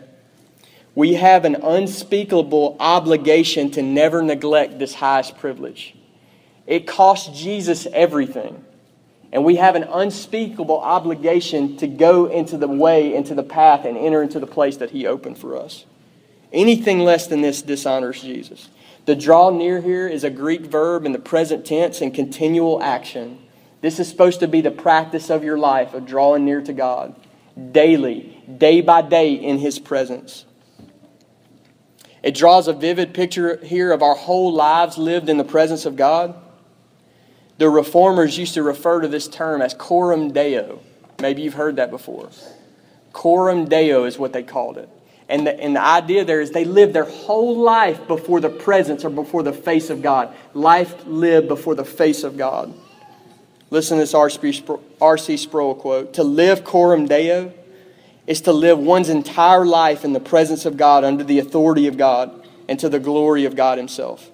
We 0.96 1.14
have 1.14 1.46
an 1.46 1.56
unspeakable 1.56 2.78
obligation 2.80 3.72
to 3.72 3.82
never 3.82 4.22
neglect 4.22 4.80
this 4.80 4.94
highest 4.94 5.38
privilege. 5.38 5.96
It 6.66 6.88
cost 6.88 7.34
Jesus 7.34 7.88
everything. 7.94 8.64
And 9.32 9.46
we 9.46 9.58
have 9.58 9.76
an 9.76 9.84
unspeakable 9.84 10.80
obligation 10.80 11.78
to 11.78 11.88
go 11.88 12.26
into 12.26 12.58
the 12.58 12.68
way, 12.68 13.14
into 13.14 13.36
the 13.36 13.44
path, 13.44 13.86
and 13.86 13.98
enter 13.98 14.24
into 14.24 14.40
the 14.40 14.48
place 14.48 14.78
that 14.78 14.92
He 14.92 15.06
opened 15.06 15.38
for 15.38 15.56
us. 15.56 15.86
Anything 16.52 17.00
less 17.00 17.28
than 17.28 17.42
this 17.42 17.62
dishonors 17.62 18.22
Jesus. 18.22 18.70
The 19.06 19.16
draw 19.16 19.52
near 19.52 19.82
here 19.82 20.08
is 20.08 20.24
a 20.24 20.30
Greek 20.30 20.62
verb 20.62 21.06
in 21.06 21.12
the 21.12 21.20
present 21.20 21.66
tense 21.66 22.02
and 22.02 22.14
continual 22.14 22.82
action. 22.82 23.40
This 23.82 24.00
is 24.00 24.10
supposed 24.10 24.40
to 24.42 24.48
be 24.48 24.62
the 24.62 24.72
practice 24.72 25.30
of 25.30 25.44
your 25.44 25.58
life 25.58 25.94
of 25.94 26.06
drawing 26.06 26.46
near 26.46 26.62
to 26.62 26.74
God 26.74 27.16
daily, 27.72 28.42
day 28.58 28.82
by 28.82 29.02
day 29.02 29.34
in 29.34 29.58
His 29.58 29.80
presence. 29.80 30.46
It 32.22 32.36
draws 32.36 32.68
a 32.68 32.74
vivid 32.74 33.14
picture 33.14 33.58
here 33.58 33.92
of 33.92 34.02
our 34.02 34.16
whole 34.16 34.54
lives 34.54 34.98
lived 34.98 35.30
in 35.30 35.38
the 35.38 35.44
presence 35.44 35.86
of 35.86 35.96
God. 35.96 36.36
The 37.60 37.70
reformers 37.70 38.38
used 38.38 38.53
to 38.53 38.64
refer 38.64 39.01
to 39.01 39.10
this 39.10 39.28
term 39.28 39.62
as 39.62 39.74
coram 39.74 40.32
deo. 40.32 40.80
Maybe 41.20 41.41
you've 41.41 41.55
heard 41.55 41.76
that 41.76 41.91
before. 41.91 42.30
Coram 43.12 43.66
deo 43.66 44.05
is 44.05 44.18
what 44.18 44.32
they 44.32 44.43
called 44.43 44.78
it. 44.78 44.89
And 45.28 45.45
the, 45.45 45.60
and 45.60 45.76
the 45.76 45.82
idea 45.82 46.24
there 46.24 46.39
is 46.39 46.51
they 46.51 46.64
lived 46.64 46.93
their 46.93 47.03
whole 47.03 47.57
life 47.57 48.07
before 48.07 48.39
the 48.39 48.49
presence 48.49 49.03
or 49.03 49.10
before 49.10 49.43
the 49.43 49.51
face 49.51 49.89
of 49.89 50.01
God. 50.01 50.34
Life 50.53 51.05
lived 51.05 51.49
before 51.49 51.76
the 51.76 51.84
face 51.84 52.24
of 52.24 52.38
God. 52.38 52.74
Listen 53.72 53.97
to 53.97 54.03
this 54.03 54.14
R.C. 54.14 55.38
Sproul 55.38 55.76
quote 55.76 56.14
To 56.14 56.24
live 56.24 56.64
coram 56.64 57.07
deo 57.07 57.53
is 58.26 58.39
to 58.41 58.53
live 58.53 58.80
one's 58.80 59.10
entire 59.10 59.66
life 59.66 60.05
in 60.05 60.14
the 60.14 60.20
presence 60.22 60.66
of 60.66 60.78
God, 60.78 61.03
under 61.03 61.26
the 61.26 61.39
authority 61.39 61.88
of 61.88 61.97
God, 61.97 62.47
and 62.70 62.80
to 62.80 62.88
the 62.88 62.99
glory 62.99 63.43
of 63.43 63.57
God 63.57 63.78
Himself. 63.78 64.32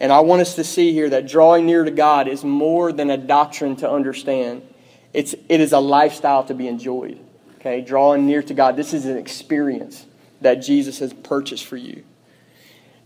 And 0.00 0.10
I 0.10 0.20
want 0.20 0.40
us 0.40 0.54
to 0.54 0.64
see 0.64 0.92
here 0.92 1.10
that 1.10 1.28
drawing 1.28 1.66
near 1.66 1.84
to 1.84 1.90
God 1.90 2.26
is 2.26 2.42
more 2.42 2.90
than 2.90 3.10
a 3.10 3.18
doctrine 3.18 3.76
to 3.76 3.90
understand. 3.90 4.62
It's, 5.12 5.34
it 5.48 5.60
is 5.60 5.72
a 5.72 5.78
lifestyle 5.78 6.42
to 6.44 6.54
be 6.54 6.66
enjoyed. 6.66 7.20
Okay, 7.56 7.82
drawing 7.82 8.26
near 8.26 8.42
to 8.42 8.54
God. 8.54 8.76
This 8.76 8.94
is 8.94 9.04
an 9.04 9.18
experience 9.18 10.06
that 10.40 10.56
Jesus 10.56 11.00
has 11.00 11.12
purchased 11.12 11.66
for 11.66 11.76
you. 11.76 12.02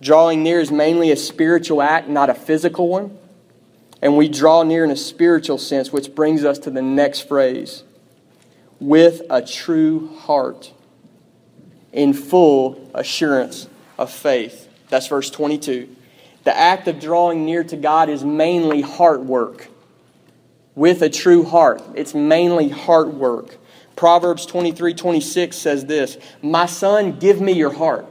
Drawing 0.00 0.44
near 0.44 0.60
is 0.60 0.70
mainly 0.70 1.10
a 1.10 1.16
spiritual 1.16 1.82
act, 1.82 2.08
not 2.08 2.30
a 2.30 2.34
physical 2.34 2.88
one. 2.88 3.18
And 4.00 4.16
we 4.16 4.28
draw 4.28 4.62
near 4.62 4.84
in 4.84 4.90
a 4.90 4.96
spiritual 4.96 5.58
sense, 5.58 5.92
which 5.92 6.14
brings 6.14 6.44
us 6.44 6.58
to 6.60 6.70
the 6.70 6.82
next 6.82 7.26
phrase 7.26 7.82
with 8.78 9.22
a 9.30 9.40
true 9.40 10.14
heart, 10.16 10.72
in 11.92 12.12
full 12.12 12.90
assurance 12.92 13.68
of 13.98 14.12
faith. 14.12 14.68
That's 14.90 15.06
verse 15.06 15.30
22. 15.30 15.93
The 16.44 16.56
act 16.56 16.88
of 16.88 17.00
drawing 17.00 17.44
near 17.44 17.64
to 17.64 17.76
God 17.76 18.08
is 18.08 18.22
mainly 18.22 18.82
heart 18.82 19.22
work. 19.22 19.68
With 20.74 21.02
a 21.02 21.08
true 21.08 21.44
heart. 21.44 21.82
It's 21.94 22.14
mainly 22.14 22.68
heart 22.68 23.14
work. 23.14 23.56
Proverbs 23.96 24.44
23 24.44 24.94
26 24.94 25.56
says 25.56 25.86
this 25.86 26.18
My 26.42 26.66
son, 26.66 27.18
give 27.18 27.40
me 27.40 27.52
your 27.52 27.72
heart. 27.72 28.06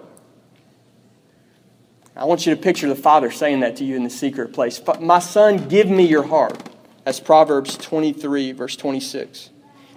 I 2.16 2.26
want 2.26 2.46
you 2.46 2.56
to 2.56 2.62
picture 2.62 2.88
the 2.88 2.96
father 2.96 3.32
saying 3.32 3.62
that 3.62 3.78
to 3.78 3.84
you 3.84 3.96
in 3.96 4.04
the 4.04 4.10
secret 4.10 4.54
place. 4.54 4.82
My 5.00 5.20
son, 5.20 5.68
give 5.68 5.90
me 5.90 6.06
your 6.06 6.24
heart. 6.24 6.70
That's 7.04 7.20
Proverbs 7.20 7.76
23, 7.76 8.52
verse 8.52 8.76
26. 8.76 9.50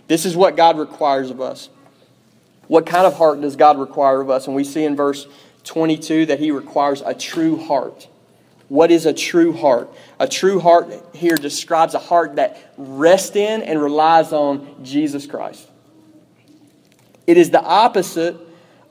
This 0.09 0.25
is 0.25 0.35
what 0.35 0.57
God 0.57 0.79
requires 0.79 1.31
of 1.31 1.41
us. 1.41 1.69
What 2.69 2.87
kind 2.87 3.07
of 3.07 3.15
heart 3.15 3.41
does 3.43 3.55
God 3.55 3.79
require 3.79 4.21
of 4.21 4.31
us? 4.31 4.47
And 4.47 4.57
we 4.57 4.65
see 4.65 4.83
in 4.85 4.97
verse 4.97 5.27
22 5.65 6.27
that 6.27 6.41
He 6.41 6.51
requires 6.51 7.03
a 7.03 7.15
true 7.15 7.57
heart. 7.57 8.09
What 8.69 8.91
is 8.91 9.07
a 9.07 9.13
true 9.13 9.53
heart? 9.53 9.93
A 10.19 10.27
true 10.27 10.59
heart 10.59 10.89
here 11.15 11.37
describes 11.37 11.95
a 11.95 11.99
heart 11.99 12.37
that 12.37 12.75
rests 12.77 13.37
in 13.37 13.63
and 13.63 13.81
relies 13.81 14.33
on 14.33 14.85
Jesus 14.85 15.27
Christ. 15.27 15.69
It 17.27 17.37
is 17.37 17.51
the 17.51 17.63
opposite 17.63 18.37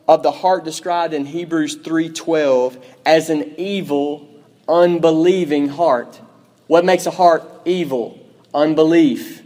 of 0.08 0.24
the 0.24 0.32
heart 0.32 0.64
described 0.64 1.14
in 1.14 1.26
Hebrews 1.26 1.76
3:12 1.76 2.78
as 3.06 3.30
an 3.30 3.54
evil, 3.58 4.28
unbelieving 4.68 5.70
heart. 5.70 6.20
What 6.68 6.86
makes 6.86 7.06
a 7.06 7.12
heart 7.12 7.44
evil? 7.66 8.18
Unbelief. 8.54 9.44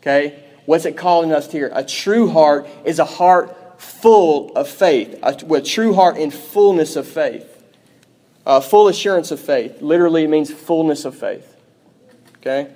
Okay? 0.00 0.40
What's 0.66 0.84
it 0.84 0.96
calling 0.96 1.32
us 1.32 1.46
to 1.48 1.56
here? 1.56 1.70
A 1.72 1.84
true 1.84 2.28
heart 2.28 2.66
is 2.84 2.98
a 2.98 3.04
heart 3.04 3.80
full 3.80 4.52
of 4.54 4.68
faith. 4.68 5.18
A, 5.22 5.36
a 5.54 5.62
true 5.62 5.94
heart 5.94 6.16
in 6.16 6.30
fullness 6.30 6.96
of 6.96 7.06
faith. 7.06 7.57
Uh, 8.48 8.60
full 8.60 8.88
assurance 8.88 9.30
of 9.30 9.38
faith. 9.38 9.82
Literally, 9.82 10.24
it 10.24 10.30
means 10.30 10.50
fullness 10.50 11.04
of 11.04 11.14
faith. 11.14 11.54
Okay? 12.38 12.72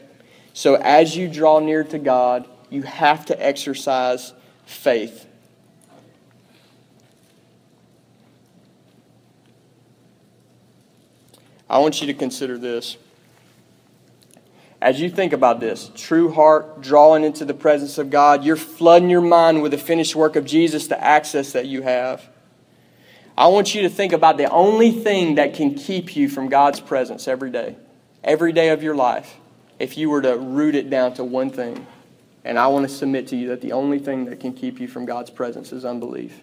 So, 0.53 0.75
as 0.75 1.17
you 1.17 1.29
draw 1.29 1.61
near 1.61 1.83
to 1.83 1.99
God, 1.99 2.47
you 2.69 2.83
have 2.83 3.25
to 3.27 3.43
exercise 3.45 4.35
faith. 4.67 5.27
I 11.71 11.79
want 11.79 12.03
you 12.03 12.07
to 12.09 12.15
consider 12.15 12.59
this. 12.59 12.99
As 14.83 15.01
you 15.01 15.09
think 15.09 15.33
about 15.33 15.59
this, 15.59 15.91
true 15.95 16.31
heart, 16.33 16.83
drawing 16.83 17.25
into 17.25 17.47
the 17.47 17.55
presence 17.55 17.97
of 17.97 18.11
God, 18.11 18.45
you're 18.45 18.57
flooding 18.57 19.09
your 19.09 19.23
mind 19.23 19.63
with 19.63 19.73
the 19.73 19.79
finished 19.79 20.15
work 20.15 20.37
of 20.37 20.45
Jesus, 20.45 20.87
the 20.89 21.03
access 21.03 21.53
that 21.53 21.65
you 21.65 21.81
have. 21.81 22.29
I 23.37 23.47
want 23.47 23.75
you 23.75 23.83
to 23.83 23.89
think 23.89 24.13
about 24.13 24.37
the 24.37 24.51
only 24.51 24.91
thing 24.91 25.37
that 25.37 25.55
can 25.55 25.75
keep 25.75 26.15
you 26.15 26.29
from 26.29 26.49
God's 26.49 26.81
presence 26.81 27.27
every 27.27 27.51
day, 27.51 27.77
every 28.23 28.53
day 28.53 28.69
of 28.69 28.83
your 28.83 28.95
life, 28.95 29.37
if 29.79 29.97
you 29.97 30.11
were 30.11 30.21
to 30.23 30.37
root 30.37 30.75
it 30.75 30.91
down 30.91 31.15
to 31.15 31.25
one 31.25 31.51
thing. 31.51 31.87
And 32.45 32.59
I 32.59 32.67
want 32.67 32.89
to 32.89 32.95
submit 32.95 33.29
to 33.29 33.37
you 33.37 33.49
that 33.49 33.61
the 33.61 33.73
only 33.73 33.99
thing 33.99 34.27
that 34.27 34.41
can 34.41 34.53
keep 34.53 34.81
you 34.81 34.89
from 34.89 35.07
God's 35.07 35.31
presence 35.31 35.73
is 35.73 35.85
unbelief. 35.85 36.41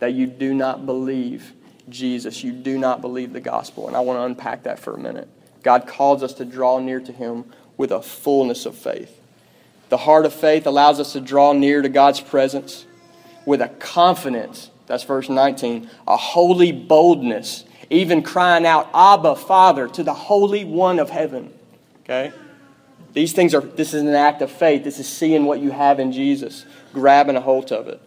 That 0.00 0.14
you 0.14 0.26
do 0.26 0.52
not 0.52 0.84
believe 0.84 1.52
Jesus, 1.88 2.42
you 2.42 2.52
do 2.52 2.78
not 2.78 3.00
believe 3.00 3.32
the 3.32 3.40
gospel. 3.40 3.86
And 3.86 3.96
I 3.96 4.00
want 4.00 4.18
to 4.18 4.24
unpack 4.24 4.64
that 4.64 4.78
for 4.78 4.94
a 4.94 4.98
minute. 4.98 5.28
God 5.62 5.86
calls 5.86 6.22
us 6.22 6.34
to 6.34 6.44
draw 6.44 6.78
near 6.78 7.00
to 7.00 7.12
Him 7.12 7.44
with 7.76 7.92
a 7.92 8.02
fullness 8.02 8.66
of 8.66 8.76
faith. 8.76 9.20
The 9.88 9.98
heart 9.98 10.24
of 10.24 10.32
faith 10.32 10.66
allows 10.66 10.98
us 10.98 11.12
to 11.12 11.20
draw 11.20 11.52
near 11.52 11.82
to 11.82 11.88
God's 11.88 12.20
presence 12.20 12.86
with 13.44 13.60
a 13.60 13.68
confidence 13.68 14.70
that's 14.92 15.04
verse 15.04 15.30
19. 15.30 15.88
A 16.06 16.18
holy 16.18 16.70
boldness 16.70 17.64
even 17.88 18.22
crying 18.22 18.66
out, 18.66 18.90
Abba, 18.92 19.36
Father, 19.36 19.88
to 19.88 20.02
the 20.02 20.12
Holy 20.12 20.66
One 20.66 20.98
of 20.98 21.08
heaven. 21.08 21.50
Okay? 22.00 22.30
These 23.14 23.32
things 23.32 23.54
are, 23.54 23.62
this 23.62 23.94
is 23.94 24.02
an 24.02 24.08
act 24.08 24.42
of 24.42 24.50
faith. 24.50 24.84
This 24.84 24.98
is 24.98 25.08
seeing 25.08 25.46
what 25.46 25.60
you 25.60 25.70
have 25.70 25.98
in 25.98 26.12
Jesus, 26.12 26.66
grabbing 26.92 27.36
a 27.36 27.40
hold 27.40 27.72
of 27.72 27.88
it. 27.88 28.02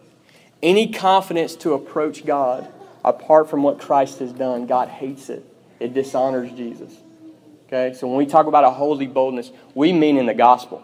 Any 0.62 0.94
confidence 0.94 1.56
to 1.56 1.74
approach 1.74 2.24
God 2.24 2.72
apart 3.04 3.50
from 3.50 3.64
what 3.64 3.80
Christ 3.80 4.20
has 4.20 4.32
done, 4.32 4.68
God 4.68 4.88
hates 4.88 5.32
it. 5.32 5.44
It 5.80 5.96
dishonors 5.96 6.52
Jesus. 6.52 6.96
Okay? 7.66 7.98
So 7.98 8.08
when 8.08 8.18
we 8.18 8.28
talk 8.28 8.46
about 8.46 8.64
a 8.64 8.70
holy 8.70 9.08
boldness, 9.08 9.50
we 9.74 9.92
mean 9.92 10.18
in 10.18 10.28
the 10.28 10.36
gospel. 10.36 10.84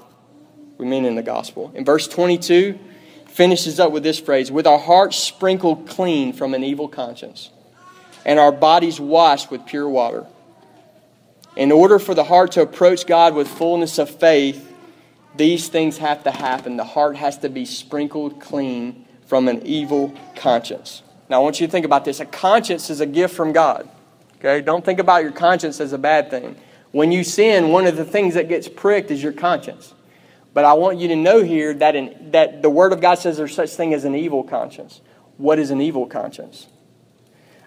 We 0.80 0.88
mean 0.88 1.06
in 1.06 1.14
the 1.14 1.22
gospel. 1.22 1.72
In 1.76 1.86
verse 1.86 2.08
22, 2.08 2.80
finishes 3.32 3.80
up 3.80 3.92
with 3.92 4.04
this 4.04 4.20
phrase 4.20 4.52
with 4.52 4.68
our 4.68 4.80
hearts 4.80 5.18
sprinkled 5.18 5.88
clean 5.88 6.34
from 6.34 6.54
an 6.54 6.64
evil 6.64 6.88
conscience 6.88 7.50
and 8.26 8.40
our 8.40 8.52
bodies 8.52 9.00
washed 9.00 9.50
with 9.50 9.66
pure 9.66 9.90
water. 9.90 10.26
In 11.56 11.72
order 11.72 12.00
for 12.00 12.14
the 12.14 12.24
heart 12.24 12.54
to 12.54 12.62
approach 12.62 13.06
God 13.06 13.34
with 13.34 13.48
fullness 13.48 13.98
of 13.98 14.10
faith, 14.10 14.74
these 15.36 15.70
things 15.70 15.98
have 15.98 16.24
to 16.24 16.32
happen. 16.32 16.78
The 16.78 16.84
heart 16.84 17.16
has 17.16 17.38
to 17.40 17.50
be 17.50 17.66
sprinkled 17.66 18.40
clean 18.40 19.06
from 19.26 19.48
an 19.48 19.66
evil 19.66 20.14
conscience. 20.36 21.04
Now, 21.30 21.40
I 21.42 21.44
want 21.44 21.60
you 21.60 21.68
to 21.68 21.72
think 21.72 21.86
about 21.86 22.06
this. 22.06 22.20
A 22.20 22.26
conscience 22.26 22.90
is 22.90 23.00
a 23.00 23.06
gift 23.06 23.34
from 23.34 23.54
God. 23.54 23.90
Okay? 24.38 24.62
Don't 24.62 24.84
think 24.84 25.00
about 25.00 25.24
your 25.24 25.32
conscience 25.32 25.80
as 25.80 25.94
a 25.94 25.98
bad 25.98 26.30
thing. 26.30 26.56
When 26.92 27.12
you 27.12 27.24
sin, 27.24 27.70
one 27.70 27.88
of 27.88 27.96
the 27.96 28.04
things 28.04 28.34
that 28.34 28.50
gets 28.50 28.68
pricked 28.68 29.12
is 29.12 29.24
your 29.24 29.32
conscience. 29.32 29.94
But 30.54 30.66
I 30.66 30.74
want 30.74 30.98
you 30.98 31.08
to 31.10 31.16
know 31.16 31.42
here 31.44 31.74
that, 31.76 31.96
in, 31.96 32.32
that 32.32 32.62
the 32.62 32.70
Word 32.70 32.94
of 32.94 33.02
God 33.02 33.16
says 33.16 33.38
there's 33.38 33.56
such 33.56 33.72
thing 33.72 33.94
as 33.94 34.04
an 34.04 34.16
evil 34.16 34.44
conscience. 34.44 35.02
What 35.38 35.60
is 35.60 35.72
an 35.72 35.82
evil 35.82 36.06
conscience? 36.08 36.68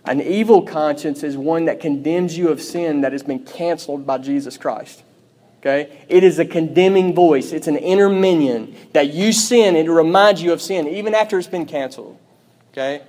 An 0.05 0.21
evil 0.21 0.63
conscience 0.63 1.23
is 1.23 1.37
one 1.37 1.65
that 1.65 1.81
condemns 1.81 2.37
you 2.37 2.51
of 2.51 2.61
sin 2.61 3.01
that 3.01 3.13
has 3.13 3.23
been 3.23 3.39
canceled 3.41 4.07
by 4.07 4.19
Jesus 4.19 4.59
Christ. 4.59 5.03
Okay? 5.61 5.99
It 6.11 6.23
is 6.25 6.39
a 6.39 6.45
condemning 6.45 7.15
voice. 7.15 7.53
It's 7.53 7.69
an 7.69 7.79
inner 7.79 8.11
minion 8.11 8.77
that 8.93 9.15
you 9.15 9.33
sin, 9.33 9.77
it 9.77 9.89
reminds 9.89 10.43
you 10.43 10.53
of 10.53 10.61
sin, 10.61 10.87
even 10.89 11.15
after 11.15 11.39
it's 11.39 11.49
been 11.49 11.65
canceled. 11.65 12.19
Okay? 12.73 13.01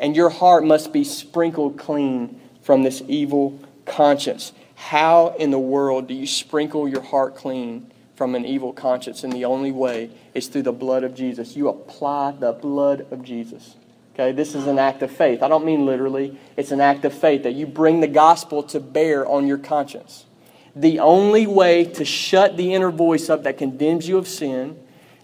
And 0.00 0.16
your 0.16 0.30
heart 0.30 0.64
must 0.64 0.92
be 0.92 1.04
sprinkled 1.04 1.78
clean 1.78 2.40
from 2.62 2.82
this 2.82 3.02
evil 3.06 3.60
conscience. 3.86 4.52
How 4.74 5.36
in 5.38 5.52
the 5.52 5.60
world 5.60 6.08
do 6.08 6.14
you 6.14 6.26
sprinkle 6.26 6.88
your 6.88 7.02
heart 7.02 7.36
clean 7.36 7.91
from 8.14 8.34
an 8.34 8.44
evil 8.44 8.72
conscience? 8.72 9.24
And 9.24 9.32
the 9.32 9.44
only 9.44 9.72
way 9.72 10.10
is 10.34 10.48
through 10.48 10.62
the 10.62 10.72
blood 10.72 11.04
of 11.04 11.14
Jesus. 11.14 11.56
You 11.56 11.68
apply 11.68 12.32
the 12.32 12.52
blood 12.52 13.06
of 13.10 13.22
Jesus. 13.22 13.76
Okay, 14.14 14.32
this 14.32 14.54
is 14.54 14.66
an 14.66 14.78
act 14.78 15.02
of 15.02 15.10
faith. 15.10 15.42
I 15.42 15.48
don't 15.48 15.64
mean 15.64 15.86
literally, 15.86 16.38
it's 16.56 16.70
an 16.70 16.80
act 16.80 17.04
of 17.06 17.14
faith 17.14 17.44
that 17.44 17.54
you 17.54 17.66
bring 17.66 18.00
the 18.00 18.06
gospel 18.06 18.62
to 18.64 18.80
bear 18.80 19.26
on 19.26 19.46
your 19.46 19.56
conscience. 19.56 20.26
The 20.76 21.00
only 21.00 21.46
way 21.46 21.84
to 21.84 22.04
shut 22.04 22.56
the 22.56 22.74
inner 22.74 22.90
voice 22.90 23.30
up 23.30 23.44
that 23.44 23.56
condemns 23.56 24.06
you 24.06 24.18
of 24.18 24.28
sin, 24.28 24.78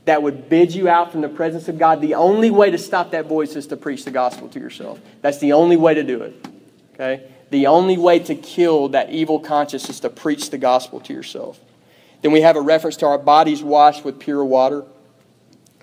that 0.07 0.23
would 0.23 0.49
bid 0.49 0.75
you 0.75 0.89
out 0.89 1.13
from 1.13 1.21
the 1.21 1.29
presence 1.29 1.69
of 1.69 1.79
God, 1.79 2.01
the 2.01 2.15
only 2.15 2.51
way 2.51 2.71
to 2.71 2.79
stop 2.79 3.11
that 3.11 3.27
voice 3.27 3.57
is 3.57 3.67
to 3.67 3.77
preach 3.77 4.07
the 4.07 4.11
gospel 4.11 4.49
to 4.49 4.59
yourself. 4.59 4.99
That's 5.21 5.39
the 5.39 5.53
only 5.53 5.77
way 5.77 5.93
to 5.93 6.03
do 6.03 6.23
it. 6.23 6.49
Okay? 6.95 7.31
The 7.51 7.67
only 7.67 7.99
way 7.99 8.19
to 8.21 8.35
kill 8.35 8.89
that 8.91 9.11
evil 9.11 9.39
conscience 9.39 9.89
is 9.91 10.01
to 10.01 10.11
preach 10.11 10.49
the 10.49 10.57
gospel 10.57 11.01
to 11.01 11.13
yourself. 11.13 11.61
Then 12.23 12.33
we 12.33 12.41
have 12.41 12.57
a 12.57 12.61
reference 12.61 12.97
to 12.99 13.07
our 13.07 13.19
bodies 13.19 13.63
washed 13.63 14.05
with 14.05 14.19
pure 14.19 14.45
water 14.45 14.85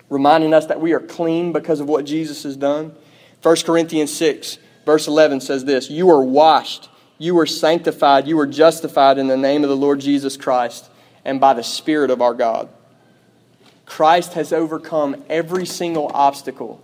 reminding 0.08 0.54
us 0.54 0.66
that 0.66 0.80
we 0.80 0.92
are 0.92 1.00
clean 1.00 1.52
because 1.52 1.80
of 1.80 1.88
what 1.88 2.04
Jesus 2.04 2.42
has 2.44 2.56
done. 2.56 2.94
1 3.42 3.56
Corinthians 3.64 4.12
6, 4.14 4.58
verse 4.84 5.08
11 5.08 5.40
says 5.40 5.64
this 5.64 5.90
You 5.90 6.10
are 6.10 6.22
washed, 6.22 6.88
you 7.18 7.38
are 7.38 7.46
sanctified, 7.46 8.26
you 8.26 8.38
are 8.38 8.46
justified 8.46 9.18
in 9.18 9.26
the 9.26 9.36
name 9.36 9.62
of 9.62 9.70
the 9.70 9.76
Lord 9.76 10.00
Jesus 10.00 10.36
Christ 10.36 10.90
and 11.24 11.40
by 11.40 11.54
the 11.54 11.64
Spirit 11.64 12.10
of 12.10 12.22
our 12.22 12.34
God. 12.34 12.68
Christ 13.84 14.34
has 14.34 14.52
overcome 14.52 15.24
every 15.28 15.66
single 15.66 16.10
obstacle. 16.12 16.82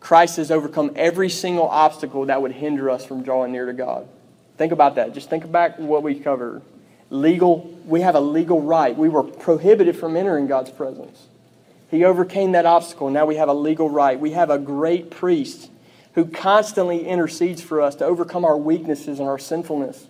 Christ 0.00 0.38
has 0.38 0.50
overcome 0.50 0.92
every 0.96 1.28
single 1.28 1.68
obstacle 1.68 2.26
that 2.26 2.40
would 2.40 2.52
hinder 2.52 2.90
us 2.90 3.04
from 3.04 3.22
drawing 3.22 3.52
near 3.52 3.66
to 3.66 3.72
God. 3.72 4.08
Think 4.56 4.72
about 4.72 4.96
that. 4.96 5.14
Just 5.14 5.30
think 5.30 5.50
back 5.50 5.78
what 5.78 6.02
we 6.02 6.18
covered. 6.18 6.62
Legal, 7.10 7.68
we 7.84 8.00
have 8.00 8.14
a 8.14 8.20
legal 8.20 8.62
right. 8.62 8.96
We 8.96 9.08
were 9.08 9.24
prohibited 9.24 9.96
from 9.96 10.16
entering 10.16 10.46
God's 10.46 10.70
presence. 10.70 11.26
He 11.90 12.04
overcame 12.04 12.52
that 12.52 12.66
obstacle. 12.66 13.10
Now 13.10 13.26
we 13.26 13.36
have 13.36 13.48
a 13.48 13.54
legal 13.54 13.90
right. 13.90 14.18
We 14.18 14.30
have 14.30 14.48
a 14.48 14.58
great 14.58 15.10
priest 15.10 15.70
who 16.14 16.24
constantly 16.24 17.06
intercedes 17.06 17.62
for 17.62 17.80
us 17.80 17.96
to 17.96 18.04
overcome 18.04 18.44
our 18.44 18.56
weaknesses 18.56 19.18
and 19.18 19.28
our 19.28 19.38
sinfulness. 19.38 20.06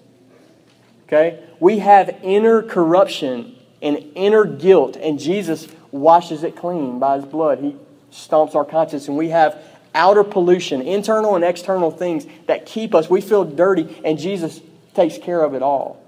Okay? 1.06 1.42
We 1.58 1.78
have 1.78 2.18
inner 2.22 2.62
corruption 2.62 3.56
and 3.82 4.12
inner 4.14 4.44
guilt, 4.44 4.96
and 4.96 5.18
Jesus 5.18 5.68
washes 5.90 6.44
it 6.44 6.54
clean 6.54 6.98
by 6.98 7.16
his 7.16 7.24
blood. 7.24 7.60
He 7.60 7.76
stomps 8.12 8.54
our 8.54 8.64
conscience, 8.64 9.08
and 9.08 9.16
we 9.16 9.30
have 9.30 9.62
outer 9.94 10.22
pollution, 10.22 10.82
internal 10.82 11.34
and 11.34 11.44
external 11.44 11.90
things 11.90 12.26
that 12.46 12.66
keep 12.66 12.94
us. 12.94 13.10
We 13.10 13.20
feel 13.20 13.44
dirty, 13.44 14.00
and 14.04 14.18
Jesus 14.18 14.60
takes 14.94 15.18
care 15.18 15.42
of 15.42 15.54
it 15.54 15.62
all. 15.62 15.99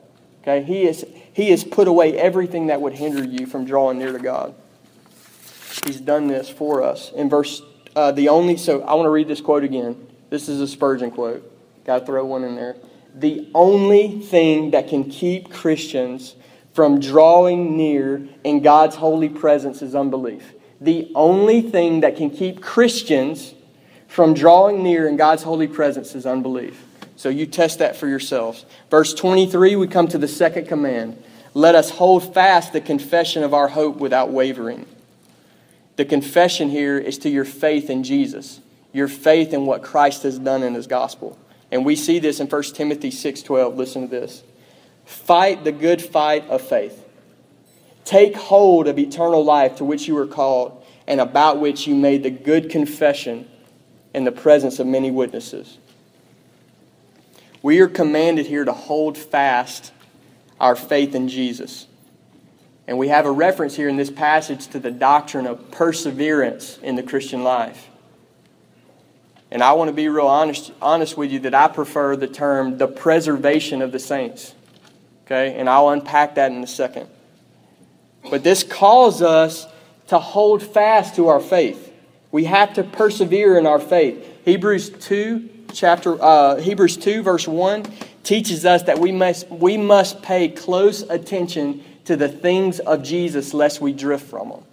Okay? 0.42 0.62
He, 0.62 0.82
is, 0.82 1.06
he 1.32 1.50
has 1.50 1.64
put 1.64 1.88
away 1.88 2.18
everything 2.18 2.66
that 2.66 2.80
would 2.80 2.92
hinder 2.92 3.24
you 3.24 3.46
from 3.46 3.64
drawing 3.64 3.98
near 3.98 4.12
to 4.12 4.18
God. 4.18 4.54
He's 5.86 6.00
done 6.00 6.26
this 6.26 6.48
for 6.48 6.82
us. 6.82 7.10
In 7.12 7.30
verse, 7.30 7.62
uh, 7.96 8.12
the 8.12 8.28
only, 8.28 8.56
so 8.56 8.82
I 8.82 8.94
want 8.94 9.06
to 9.06 9.10
read 9.10 9.28
this 9.28 9.40
quote 9.40 9.64
again. 9.64 10.06
This 10.30 10.48
is 10.48 10.60
a 10.60 10.66
Spurgeon 10.66 11.10
quote. 11.10 11.48
Got 11.84 12.00
to 12.00 12.06
throw 12.06 12.24
one 12.24 12.44
in 12.44 12.54
there. 12.54 12.76
The 13.14 13.48
only 13.54 14.20
thing 14.20 14.70
that 14.70 14.88
can 14.88 15.10
keep 15.10 15.50
Christians 15.50 16.36
from 16.72 17.00
drawing 17.00 17.76
near 17.76 18.26
in 18.44 18.62
God's 18.62 18.96
holy 18.96 19.28
presence 19.28 19.82
is 19.82 19.94
unbelief. 19.94 20.54
The 20.80 21.10
only 21.14 21.62
thing 21.62 22.00
that 22.00 22.16
can 22.16 22.30
keep 22.30 22.62
Christians 22.62 23.54
from 24.08 24.34
drawing 24.34 24.82
near 24.82 25.08
in 25.08 25.16
God's 25.16 25.42
holy 25.42 25.68
presence 25.68 26.14
is 26.14 26.26
unbelief. 26.26 26.84
So 27.22 27.28
you 27.28 27.46
test 27.46 27.78
that 27.78 27.94
for 27.94 28.08
yourselves. 28.08 28.66
Verse 28.90 29.14
23, 29.14 29.76
we 29.76 29.86
come 29.86 30.08
to 30.08 30.18
the 30.18 30.26
second 30.26 30.66
command. 30.66 31.22
Let 31.54 31.76
us 31.76 31.88
hold 31.88 32.34
fast 32.34 32.72
the 32.72 32.80
confession 32.80 33.44
of 33.44 33.54
our 33.54 33.68
hope 33.68 33.98
without 33.98 34.30
wavering. 34.30 34.86
The 35.94 36.04
confession 36.04 36.68
here 36.68 36.98
is 36.98 37.18
to 37.18 37.28
your 37.28 37.44
faith 37.44 37.90
in 37.90 38.02
Jesus, 38.02 38.58
your 38.92 39.06
faith 39.06 39.54
in 39.54 39.66
what 39.66 39.84
Christ 39.84 40.24
has 40.24 40.36
done 40.36 40.64
in 40.64 40.74
his 40.74 40.88
gospel. 40.88 41.38
And 41.70 41.84
we 41.84 41.94
see 41.94 42.18
this 42.18 42.40
in 42.40 42.48
1 42.48 42.74
Timothy 42.74 43.12
6:12. 43.12 43.76
Listen 43.76 44.02
to 44.02 44.08
this. 44.08 44.42
Fight 45.04 45.62
the 45.62 45.70
good 45.70 46.02
fight 46.02 46.50
of 46.50 46.60
faith. 46.60 47.04
Take 48.04 48.34
hold 48.34 48.88
of 48.88 48.98
eternal 48.98 49.44
life 49.44 49.76
to 49.76 49.84
which 49.84 50.08
you 50.08 50.16
were 50.16 50.26
called 50.26 50.84
and 51.06 51.20
about 51.20 51.60
which 51.60 51.86
you 51.86 51.94
made 51.94 52.24
the 52.24 52.30
good 52.30 52.68
confession 52.68 53.46
in 54.12 54.24
the 54.24 54.32
presence 54.32 54.80
of 54.80 54.88
many 54.88 55.12
witnesses. 55.12 55.78
We 57.62 57.80
are 57.80 57.88
commanded 57.88 58.46
here 58.46 58.64
to 58.64 58.72
hold 58.72 59.16
fast 59.16 59.92
our 60.58 60.74
faith 60.74 61.14
in 61.14 61.28
Jesus. 61.28 61.86
And 62.88 62.98
we 62.98 63.08
have 63.08 63.24
a 63.24 63.30
reference 63.30 63.76
here 63.76 63.88
in 63.88 63.96
this 63.96 64.10
passage 64.10 64.66
to 64.68 64.80
the 64.80 64.90
doctrine 64.90 65.46
of 65.46 65.70
perseverance 65.70 66.78
in 66.82 66.96
the 66.96 67.02
Christian 67.02 67.44
life. 67.44 67.88
And 69.52 69.62
I 69.62 69.72
want 69.72 69.88
to 69.88 69.92
be 69.92 70.08
real 70.08 70.26
honest, 70.26 70.72
honest 70.80 71.16
with 71.16 71.30
you 71.30 71.40
that 71.40 71.54
I 71.54 71.68
prefer 71.68 72.16
the 72.16 72.26
term 72.26 72.78
the 72.78 72.88
preservation 72.88 73.82
of 73.82 73.92
the 73.92 73.98
saints. 73.98 74.54
Okay? 75.26 75.54
And 75.54 75.68
I'll 75.68 75.90
unpack 75.90 76.34
that 76.34 76.50
in 76.50 76.62
a 76.64 76.66
second. 76.66 77.08
But 78.30 78.42
this 78.42 78.64
calls 78.64 79.22
us 79.22 79.66
to 80.08 80.18
hold 80.18 80.62
fast 80.62 81.16
to 81.16 81.28
our 81.28 81.40
faith. 81.40 81.92
We 82.30 82.44
have 82.44 82.74
to 82.74 82.82
persevere 82.82 83.58
in 83.58 83.66
our 83.66 83.78
faith. 83.78 84.26
Hebrews 84.44 84.90
2 84.90 85.61
chapter 85.72 86.22
uh, 86.22 86.56
Hebrews 86.56 86.96
2 86.96 87.22
verse 87.22 87.48
1 87.48 87.86
teaches 88.22 88.64
us 88.64 88.84
that 88.84 88.98
we 88.98 89.12
must 89.12 89.48
we 89.48 89.76
must 89.76 90.22
pay 90.22 90.48
close 90.48 91.02
attention 91.02 91.82
to 92.04 92.16
the 92.16 92.28
things 92.28 92.80
of 92.80 93.02
Jesus 93.02 93.54
lest 93.54 93.80
we 93.80 93.92
drift 93.92 94.26
from 94.28 94.50
them. 94.50 94.64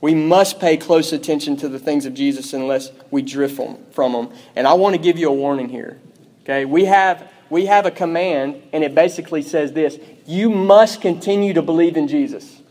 We 0.00 0.14
must 0.14 0.60
pay 0.60 0.76
close 0.76 1.12
attention 1.12 1.56
to 1.58 1.68
the 1.68 1.78
things 1.78 2.06
of 2.06 2.14
Jesus 2.14 2.54
unless 2.54 2.90
we 3.10 3.20
drift 3.20 3.56
from, 3.92 4.12
them. 4.12 4.32
And 4.56 4.66
I 4.66 4.72
want 4.74 4.96
to 4.96 5.00
give 5.00 5.18
you 5.18 5.28
a 5.28 5.32
warning 5.32 5.68
here. 5.68 6.00
Okay? 6.42 6.64
We 6.64 6.86
have, 6.86 7.30
we 7.50 7.66
have 7.66 7.84
a 7.84 7.90
command, 7.90 8.62
and 8.72 8.82
it 8.82 8.94
basically 8.94 9.42
says 9.42 9.72
this 9.72 9.98
You 10.26 10.48
must 10.48 11.02
continue 11.02 11.52
to 11.52 11.62
believe 11.62 11.96
in 11.96 12.08
Jesus. 12.08 12.62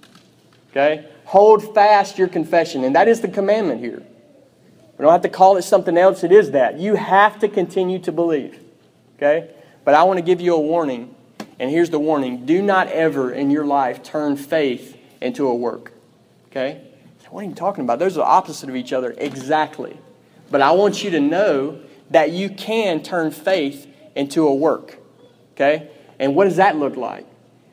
Okay? 0.71 1.07
Hold 1.25 1.75
fast 1.75 2.17
your 2.17 2.27
confession. 2.27 2.83
And 2.83 2.95
that 2.95 3.07
is 3.07 3.21
the 3.21 3.27
commandment 3.27 3.79
here. 3.81 4.03
We 4.99 5.03
don't 5.03 5.11
have 5.11 5.21
to 5.21 5.29
call 5.29 5.57
it 5.57 5.63
something 5.63 5.97
else, 5.97 6.23
it 6.23 6.31
is 6.31 6.51
that. 6.51 6.77
You 6.77 6.93
have 6.95 7.39
to 7.39 7.47
continue 7.47 7.97
to 7.99 8.11
believe. 8.11 8.59
Okay? 9.15 9.49
But 9.83 9.95
I 9.95 10.03
want 10.03 10.17
to 10.17 10.21
give 10.21 10.41
you 10.41 10.53
a 10.53 10.59
warning 10.59 11.15
and 11.59 11.69
here's 11.69 11.89
the 11.89 11.99
warning 11.99 12.45
do 12.45 12.61
not 12.61 12.87
ever 12.87 13.31
in 13.31 13.51
your 13.51 13.65
life 13.65 14.01
turn 14.01 14.37
faith 14.37 14.97
into 15.21 15.47
a 15.47 15.55
work. 15.55 15.91
Okay? 16.49 16.81
What 17.29 17.45
are 17.45 17.47
you 17.47 17.53
talking 17.53 17.83
about? 17.83 17.99
Those 17.99 18.17
are 18.17 18.21
the 18.21 18.25
opposite 18.25 18.69
of 18.69 18.75
each 18.75 18.91
other. 18.91 19.13
Exactly. 19.17 19.97
But 20.49 20.61
I 20.61 20.71
want 20.71 21.03
you 21.03 21.11
to 21.11 21.19
know 21.19 21.79
that 22.09 22.31
you 22.31 22.49
can 22.49 23.03
turn 23.03 23.29
faith 23.29 23.87
into 24.15 24.47
a 24.47 24.55
work. 24.55 24.97
Okay? 25.53 25.89
And 26.17 26.35
what 26.35 26.45
does 26.45 26.55
that 26.55 26.77
look 26.77 26.95
like? 26.95 27.27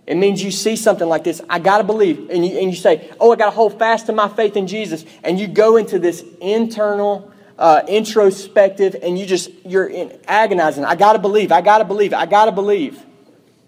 It 0.07 0.17
means 0.17 0.43
you 0.43 0.53
see 0.53 0.77
something 0.77 1.09
like 1.09 1.25
this. 1.25 1.41
I 1.51 1.59
got 1.59 1.79
to 1.79 1.85
believe. 1.85 2.31
And 2.31 2.47
you, 2.47 2.59
and 2.59 2.71
you 2.71 2.77
say, 2.77 3.11
Oh, 3.19 3.33
I 3.33 3.37
got 3.37 3.47
to 3.47 3.51
hold 3.51 3.79
fast 3.79 4.07
to 4.07 4.13
my 4.13 4.29
faith 4.29 4.57
in 4.57 4.67
Jesus. 4.67 5.05
And 5.25 5.39
you 5.39 5.49
go 5.49 5.77
into 5.77 5.99
this 5.99 6.25
internal, 6.41 7.33
uh, 7.59 7.83
introspective, 7.89 8.97
and 9.03 9.19
you 9.19 9.27
just, 9.27 9.51
you're 9.65 9.89
in, 9.89 10.17
agonizing. 10.29 10.85
I 10.85 10.95
got 10.95 11.15
to 11.15 11.19
believe. 11.19 11.51
I 11.51 11.61
got 11.61 11.79
to 11.79 11.85
believe. 11.85 12.15
I 12.15 12.27
got 12.27 12.45
to 12.45 12.53
believe. 12.53 13.05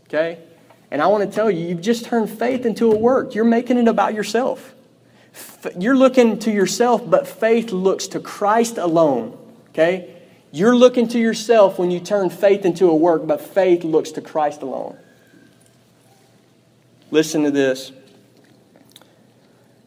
Okay? 0.07 0.39
And 0.93 1.03
I 1.03 1.09
want 1.09 1.29
to 1.29 1.35
tell 1.35 1.51
you, 1.51 1.67
you've 1.67 1.81
just 1.81 2.05
turned 2.05 2.31
faith 2.31 2.65
into 2.65 2.93
a 2.93 2.97
work. 2.97 3.35
You're 3.35 3.45
making 3.45 3.77
it 3.77 3.89
about 3.89 4.15
yourself. 4.15 4.75
You're 5.77 5.97
looking 5.97 6.39
to 6.41 6.53
yourself, 6.53 7.09
but 7.09 7.27
faith 7.27 7.73
looks 7.73 8.07
to 8.09 8.21
Christ 8.21 8.79
alone. 8.79 9.37
Okay? 9.71 10.15
You're 10.53 10.77
looking 10.77 11.09
to 11.09 11.19
yourself 11.19 11.79
when 11.79 11.91
you 11.91 12.01
turn 12.01 12.31
faith 12.31 12.65
into 12.65 12.89
a 12.89 12.95
work, 12.95 13.27
but 13.27 13.41
faith 13.41 13.85
looks 13.85 14.13
to 14.13 14.21
Christ 14.21 14.63
alone. 14.63 14.97
Listen 17.11 17.45
to 17.45 17.51
this. 17.51 17.91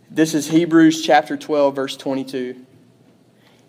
This 0.09 0.33
is 0.33 0.47
Hebrews 0.47 1.03
chapter 1.03 1.37
12, 1.37 1.75
verse 1.75 1.95
22. 1.95 2.65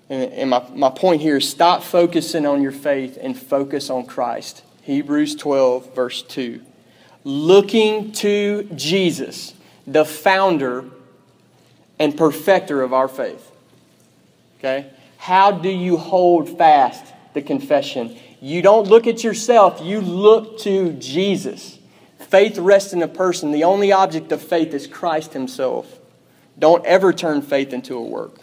And, 0.08 0.32
and 0.32 0.50
my, 0.50 0.66
my 0.74 0.90
point 0.90 1.20
here 1.20 1.36
is 1.36 1.48
stop 1.48 1.82
focusing 1.82 2.46
on 2.46 2.62
your 2.62 2.72
faith 2.72 3.18
and 3.20 3.38
focus 3.38 3.90
on 3.90 4.06
Christ. 4.06 4.62
Hebrews 4.82 5.36
12, 5.36 5.94
verse 5.94 6.22
2. 6.22 6.62
Looking 7.24 8.12
to 8.12 8.64
Jesus, 8.74 9.54
the 9.86 10.04
founder 10.04 10.86
and 11.98 12.16
perfecter 12.16 12.82
of 12.82 12.94
our 12.94 13.06
faith. 13.06 13.52
Okay? 14.58 14.90
How 15.18 15.52
do 15.52 15.68
you 15.68 15.98
hold 15.98 16.56
fast 16.56 17.04
the 17.34 17.42
confession? 17.42 18.16
You 18.40 18.62
don't 18.62 18.88
look 18.88 19.06
at 19.06 19.22
yourself, 19.22 19.80
you 19.82 20.00
look 20.00 20.58
to 20.60 20.94
Jesus. 20.94 21.78
Faith 22.32 22.56
rests 22.56 22.94
in 22.94 23.02
a 23.02 23.08
person. 23.08 23.50
The 23.50 23.64
only 23.64 23.92
object 23.92 24.32
of 24.32 24.40
faith 24.40 24.72
is 24.72 24.86
Christ 24.86 25.34
Himself. 25.34 26.00
Don't 26.58 26.82
ever 26.86 27.12
turn 27.12 27.42
faith 27.42 27.74
into 27.74 27.94
a 27.94 28.02
work. 28.02 28.36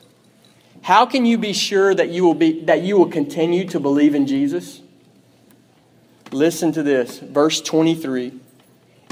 How 0.83 1.07
can 1.07 1.25
you 1.25 1.39
be 1.39 1.53
sure 1.53 1.95
that 1.95 2.09
you 2.09 2.23
will, 2.23 2.35
be, 2.35 2.61
that 2.65 2.83
you 2.83 2.99
will 2.99 3.09
continue 3.09 3.67
to 3.69 3.79
believe 3.79 4.13
in 4.13 4.27
Jesus? 4.27 4.83
Listen 6.31 6.71
to 6.73 6.83
this. 6.83 7.17
Verse 7.17 7.61
23 7.61 8.39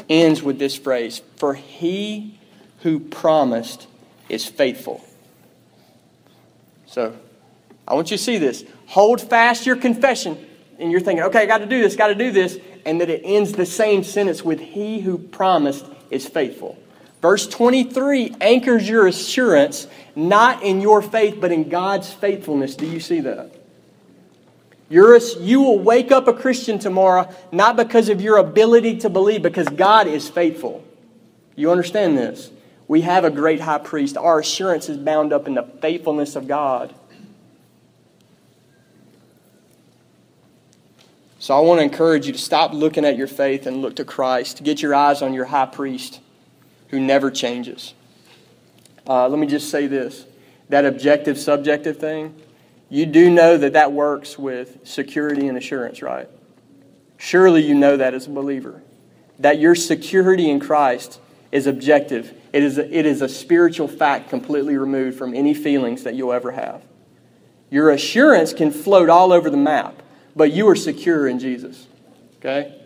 ends 0.09 0.43
with 0.43 0.59
this 0.59 0.77
phrase 0.77 1.23
For 1.37 1.55
he 1.55 2.37
who 2.83 2.99
promised 2.99 3.87
is 4.29 4.45
faithful. 4.45 5.03
So, 6.85 7.17
I 7.87 7.95
want 7.95 8.11
you 8.11 8.17
to 8.17 8.23
see 8.23 8.37
this. 8.37 8.63
Hold 8.89 9.21
fast 9.21 9.65
your 9.65 9.75
confession. 9.75 10.46
And 10.79 10.91
you're 10.91 11.01
thinking, 11.01 11.25
okay, 11.25 11.41
I 11.41 11.45
got 11.45 11.59
to 11.59 11.65
do 11.65 11.81
this, 11.81 11.95
got 11.95 12.07
to 12.07 12.15
do 12.15 12.31
this 12.31 12.59
and 12.87 13.01
that 13.01 13.09
it 13.09 13.21
ends 13.25 13.51
the 13.51 13.65
same 13.65 14.01
sentence 14.01 14.43
with 14.43 14.61
He 14.61 15.01
who 15.01 15.17
promised 15.17 15.85
is 16.09 16.25
faithful. 16.25 16.77
Verse 17.21 17.45
23 17.45 18.35
anchors 18.39 18.87
your 18.87 19.07
assurance 19.07 19.87
not 20.15 20.63
in 20.63 20.79
your 20.79 21.01
faith, 21.01 21.37
but 21.41 21.51
in 21.51 21.67
God's 21.67 22.13
faithfulness. 22.13 22.75
Do 22.75 22.87
you 22.87 23.01
see 23.01 23.19
that? 23.21 23.51
You're 24.89 25.17
you 25.17 25.61
will 25.61 25.79
wake 25.79 26.13
up 26.13 26.29
a 26.29 26.33
Christian 26.33 26.79
tomorrow 26.79 27.29
not 27.51 27.75
because 27.75 28.07
of 28.07 28.21
your 28.21 28.37
ability 28.37 28.99
to 28.99 29.09
believe, 29.09 29.41
because 29.41 29.67
God 29.67 30.07
is 30.07 30.29
faithful. 30.29 30.81
You 31.55 31.71
understand 31.71 32.17
this? 32.17 32.51
We 32.87 33.01
have 33.01 33.25
a 33.25 33.29
great 33.29 33.59
high 33.59 33.79
priest. 33.79 34.15
Our 34.15 34.39
assurance 34.39 34.87
is 34.87 34.97
bound 34.97 35.33
up 35.33 35.45
in 35.45 35.55
the 35.55 35.63
faithfulness 35.63 36.37
of 36.37 36.47
God. 36.47 36.95
So 41.39 41.55
I 41.55 41.59
want 41.59 41.79
to 41.79 41.83
encourage 41.83 42.25
you 42.25 42.33
to 42.33 42.39
stop 42.39 42.73
looking 42.73 43.05
at 43.05 43.15
your 43.15 43.27
faith 43.27 43.67
and 43.67 43.81
look 43.81 43.97
to 43.97 44.05
Christ. 44.05 44.63
Get 44.63 44.81
your 44.81 44.95
eyes 44.95 45.21
on 45.21 45.33
your 45.33 45.45
high 45.45 45.67
priest 45.67 46.19
who 46.89 46.99
never 46.99 47.29
changes. 47.29 47.93
Uh, 49.07 49.27
let 49.27 49.39
me 49.39 49.47
just 49.47 49.69
say 49.69 49.87
this 49.87 50.25
that 50.69 50.85
objective 50.85 51.37
subjective 51.37 51.97
thing, 51.97 52.35
you 52.89 53.05
do 53.05 53.29
know 53.29 53.57
that 53.57 53.73
that 53.73 53.91
works 53.91 54.37
with 54.37 54.79
security 54.83 55.47
and 55.47 55.57
assurance, 55.57 56.01
right? 56.01 56.27
Surely 57.17 57.63
you 57.63 57.73
know 57.73 57.97
that 57.97 58.13
as 58.13 58.27
a 58.27 58.29
believer. 58.29 58.81
That 59.39 59.59
your 59.59 59.75
security 59.75 60.49
in 60.49 60.59
Christ 60.59 61.19
is 61.51 61.67
objective. 61.67 62.33
It 62.51 62.63
is 62.63 62.77
a, 62.77 62.97
it 62.97 63.05
is 63.05 63.21
a 63.21 63.29
spiritual 63.29 63.87
fact 63.87 64.29
completely 64.29 64.77
removed 64.77 65.17
from 65.17 65.33
any 65.33 65.53
feelings 65.53 66.03
that 66.03 66.15
you'll 66.15 66.33
ever 66.33 66.51
have. 66.51 66.83
Your 67.69 67.91
assurance 67.91 68.53
can 68.53 68.71
float 68.71 69.09
all 69.09 69.31
over 69.31 69.49
the 69.49 69.57
map 69.57 70.01
but 70.37 70.51
you 70.51 70.69
are 70.69 70.75
secure 70.75 71.27
in 71.27 71.39
Jesus. 71.39 71.87
Okay? 72.37 72.79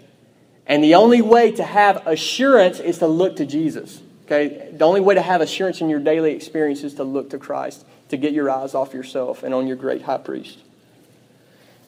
And 0.65 0.81
the 0.83 0.95
only 0.95 1.21
way 1.21 1.51
to 1.51 1.63
have 1.63 2.07
assurance 2.07 2.79
is 2.79 2.99
to 2.99 3.07
look 3.07 3.35
to 3.35 3.45
Jesus. 3.45 4.01
Okay? 4.25 4.71
The 4.71 4.85
only 4.85 5.01
way 5.01 5.15
to 5.15 5.21
have 5.21 5.41
assurance 5.41 5.81
in 5.81 5.89
your 5.89 5.99
daily 5.99 6.33
experience 6.33 6.83
is 6.83 6.95
to 6.95 7.03
look 7.03 7.31
to 7.31 7.37
Christ, 7.37 7.85
to 8.09 8.17
get 8.17 8.31
your 8.31 8.49
eyes 8.49 8.73
off 8.73 8.93
yourself 8.93 9.43
and 9.43 9.53
on 9.53 9.67
your 9.67 9.75
great 9.75 10.01
high 10.01 10.17
priest. 10.17 10.59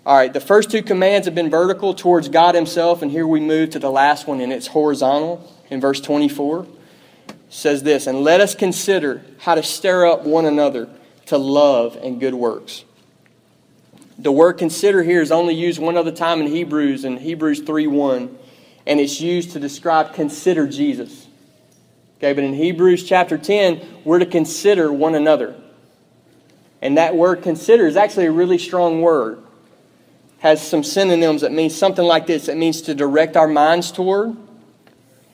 All 0.06 0.18
right, 0.18 0.34
the 0.34 0.42
first 0.42 0.70
two 0.70 0.84
commands 0.84 1.28
have 1.28 1.36
been 1.36 1.50
vertical 1.50 1.94
towards 1.94 2.28
God 2.28 2.56
Himself, 2.56 3.02
and 3.02 3.10
here 3.10 3.26
we 3.26 3.40
move 3.40 3.70
to 3.70 3.80
the 3.80 3.90
last 3.90 4.28
one, 4.28 4.42
and 4.42 4.52
it's 4.52 4.68
horizontal 4.68 5.50
in 5.70 5.80
verse 5.80 6.02
24. 6.02 6.64
It 7.30 7.36
says 7.48 7.84
this, 7.84 8.06
and 8.06 8.20
let 8.20 8.42
us 8.42 8.54
consider 8.54 9.24
how 9.40 9.56
to 9.56 9.64
stir 9.64 10.06
up 10.06 10.26
one 10.26 10.46
another 10.46 10.90
to 11.28 11.38
love 11.38 11.96
and 11.96 12.20
good 12.20 12.34
works 12.34 12.84
the 14.18 14.32
word 14.32 14.54
consider 14.54 15.04
here 15.04 15.22
is 15.22 15.32
only 15.32 15.56
used 15.56 15.80
one 15.80 15.98
other 15.98 16.12
time 16.12 16.42
in 16.42 16.48
Hebrews, 16.48 17.06
in 17.06 17.18
Hebrews 17.18 17.62
3 17.62 17.88
1, 17.88 18.38
and 18.86 19.00
it's 19.00 19.20
used 19.20 19.52
to 19.52 19.60
describe 19.60 20.14
consider 20.14 20.68
Jesus. 20.68 21.28
Okay, 22.18 22.34
but 22.34 22.44
in 22.44 22.54
Hebrews 22.54 23.04
chapter 23.04 23.38
10, 23.38 23.82
we're 24.06 24.20
to 24.20 24.26
consider 24.26 24.94
one 24.94 25.16
another. 25.16 25.56
And 26.82 26.98
that 26.98 27.16
word 27.16 27.42
consider 27.42 27.88
is 27.88 27.96
actually 27.96 28.26
a 28.26 28.32
really 28.32 28.58
strong 28.58 29.02
word. 29.02 29.42
Has 30.40 30.66
some 30.66 30.84
synonyms 30.84 31.42
that 31.42 31.52
means 31.52 31.76
something 31.76 32.06
like 32.06 32.28
this. 32.28 32.50
It 32.50 32.58
means 32.58 32.82
to 32.84 32.94
direct 32.94 33.38
our 33.38 33.48
minds 33.48 33.92
toward. 33.92 34.36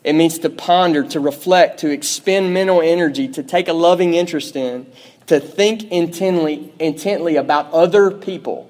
It 0.04 0.14
means 0.14 0.40
to 0.40 0.50
ponder, 0.50 1.04
to 1.10 1.20
reflect, 1.20 1.80
to 1.80 1.90
expend 1.90 2.54
mental 2.54 2.82
energy, 2.82 3.28
to 3.30 3.44
take 3.44 3.68
a 3.68 3.74
loving 3.74 4.14
interest 4.14 4.56
in, 4.56 4.86
to 5.26 5.40
think 5.40 5.92
intently, 5.92 6.72
intently 6.80 7.36
about 7.36 7.72
other 7.74 8.12
people. 8.12 8.69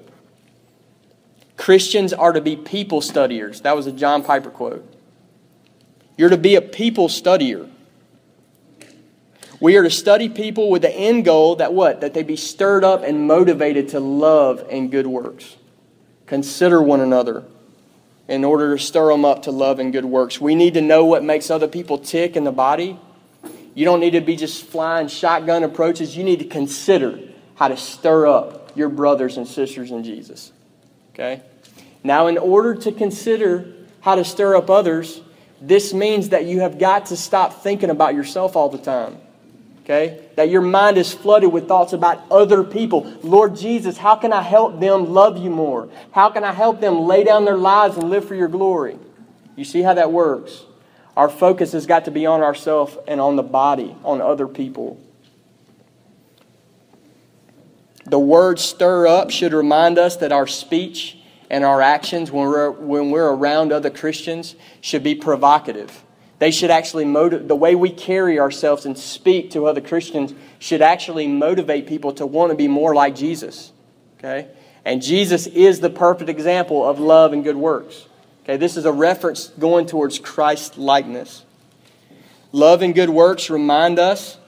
Christians 1.60 2.12
are 2.12 2.32
to 2.32 2.40
be 2.40 2.56
people 2.56 3.00
studiers. 3.00 3.60
That 3.60 3.76
was 3.76 3.86
a 3.86 3.92
John 3.92 4.22
Piper 4.22 4.50
quote. 4.50 4.84
You're 6.16 6.30
to 6.30 6.36
be 6.36 6.54
a 6.56 6.60
people 6.60 7.08
studier. 7.08 7.68
We 9.60 9.76
are 9.76 9.82
to 9.82 9.90
study 9.90 10.28
people 10.28 10.70
with 10.70 10.82
the 10.82 10.90
end 10.90 11.24
goal 11.24 11.56
that 11.56 11.72
what? 11.72 12.00
That 12.00 12.14
they 12.14 12.22
be 12.22 12.36
stirred 12.36 12.82
up 12.82 13.02
and 13.02 13.26
motivated 13.26 13.90
to 13.90 14.00
love 14.00 14.66
and 14.70 14.90
good 14.90 15.06
works. 15.06 15.56
Consider 16.26 16.82
one 16.82 17.00
another 17.00 17.44
in 18.26 18.44
order 18.44 18.76
to 18.76 18.82
stir 18.82 19.08
them 19.08 19.24
up 19.24 19.42
to 19.42 19.50
love 19.50 19.78
and 19.78 19.92
good 19.92 20.04
works. 20.04 20.40
We 20.40 20.54
need 20.54 20.74
to 20.74 20.80
know 20.80 21.04
what 21.04 21.22
makes 21.22 21.50
other 21.50 21.68
people 21.68 21.98
tick 21.98 22.36
in 22.36 22.44
the 22.44 22.52
body 22.52 22.98
you 23.74 23.84
don't 23.84 24.00
need 24.00 24.12
to 24.12 24.20
be 24.20 24.36
just 24.36 24.64
flying 24.64 25.08
shotgun 25.08 25.62
approaches. 25.62 26.16
You 26.16 26.24
need 26.24 26.40
to 26.40 26.44
consider 26.44 27.18
how 27.54 27.68
to 27.68 27.76
stir 27.76 28.26
up 28.26 28.76
your 28.76 28.88
brothers 28.88 29.36
and 29.36 29.46
sisters 29.46 29.90
in 29.90 30.02
Jesus. 30.02 30.52
Okay? 31.14 31.42
Now, 32.02 32.26
in 32.28 32.38
order 32.38 32.74
to 32.74 32.92
consider 32.92 33.72
how 34.00 34.14
to 34.14 34.24
stir 34.24 34.56
up 34.56 34.70
others, 34.70 35.20
this 35.60 35.92
means 35.92 36.30
that 36.30 36.46
you 36.46 36.60
have 36.60 36.78
got 36.78 37.06
to 37.06 37.16
stop 37.16 37.62
thinking 37.62 37.90
about 37.90 38.14
yourself 38.14 38.56
all 38.56 38.70
the 38.70 38.78
time. 38.78 39.18
Okay? 39.84 40.24
That 40.36 40.48
your 40.48 40.62
mind 40.62 40.96
is 40.96 41.12
flooded 41.12 41.52
with 41.52 41.68
thoughts 41.68 41.92
about 41.92 42.22
other 42.30 42.62
people. 42.62 43.12
Lord 43.22 43.56
Jesus, 43.56 43.98
how 43.98 44.16
can 44.16 44.32
I 44.32 44.42
help 44.42 44.80
them 44.80 45.12
love 45.12 45.36
you 45.36 45.50
more? 45.50 45.90
How 46.12 46.30
can 46.30 46.44
I 46.44 46.52
help 46.52 46.80
them 46.80 47.00
lay 47.00 47.24
down 47.24 47.44
their 47.44 47.56
lives 47.56 47.96
and 47.96 48.08
live 48.08 48.26
for 48.26 48.34
your 48.34 48.48
glory? 48.48 48.98
You 49.56 49.64
see 49.64 49.82
how 49.82 49.94
that 49.94 50.12
works? 50.12 50.62
Our 51.16 51.28
focus 51.28 51.72
has 51.72 51.86
got 51.86 52.06
to 52.06 52.10
be 52.10 52.24
on 52.24 52.40
ourselves 52.40 52.96
and 53.06 53.20
on 53.20 53.36
the 53.36 53.42
body, 53.42 53.94
on 54.04 54.22
other 54.22 54.46
people. 54.46 54.98
The 58.06 58.18
word 58.18 58.58
stir 58.58 59.06
up 59.06 59.30
should 59.30 59.52
remind 59.52 59.98
us 59.98 60.16
that 60.16 60.32
our 60.32 60.46
speech 60.46 61.19
and 61.50 61.64
our 61.64 61.82
actions 61.82 62.30
when 62.30 62.46
we're, 62.46 62.70
when 62.70 63.10
we're 63.10 63.28
around 63.28 63.72
other 63.72 63.90
Christians 63.90 64.54
should 64.80 65.02
be 65.02 65.16
provocative. 65.16 66.04
They 66.38 66.52
should 66.52 66.70
actually 66.70 67.04
motivate, 67.04 67.48
the 67.48 67.56
way 67.56 67.74
we 67.74 67.90
carry 67.90 68.38
ourselves 68.38 68.86
and 68.86 68.96
speak 68.96 69.50
to 69.50 69.66
other 69.66 69.82
Christians 69.82 70.32
should 70.58 70.80
actually 70.80 71.26
motivate 71.26 71.86
people 71.86 72.12
to 72.14 72.24
want 72.24 72.50
to 72.50 72.56
be 72.56 72.68
more 72.68 72.94
like 72.94 73.14
Jesus. 73.14 73.72
Okay? 74.18 74.48
And 74.84 75.02
Jesus 75.02 75.46
is 75.46 75.80
the 75.80 75.90
perfect 75.90 76.30
example 76.30 76.88
of 76.88 76.98
love 76.98 77.32
and 77.32 77.44
good 77.44 77.56
works. 77.56 78.06
Okay, 78.44 78.56
this 78.56 78.76
is 78.76 78.86
a 78.86 78.92
reference 78.92 79.48
going 79.48 79.86
towards 79.86 80.18
Christ 80.18 80.78
likeness. 80.78 81.44
Love 82.52 82.80
and 82.80 82.94
good 82.94 83.10
works 83.10 83.50
remind 83.50 83.98
us 83.98 84.38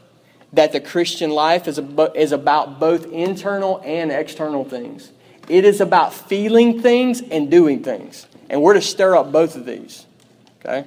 that 0.55 0.73
the 0.73 0.81
Christian 0.81 1.31
life 1.31 1.69
is, 1.69 1.79
is 2.15 2.33
about 2.33 2.81
both 2.81 3.07
internal 3.07 3.81
and 3.85 4.11
external 4.11 4.65
things. 4.65 5.12
It 5.49 5.65
is 5.65 5.81
about 5.81 6.15
feeling 6.15 6.81
things 6.81 7.21
and 7.21 7.51
doing 7.51 7.83
things. 7.83 8.27
And 8.49 8.63
we're 8.63 8.75
to 8.75 8.83
stir 8.83 9.17
up 9.17 9.33
both 9.33 9.57
of 9.57 9.67
these. 9.67 10.07
Okay? 10.61 10.85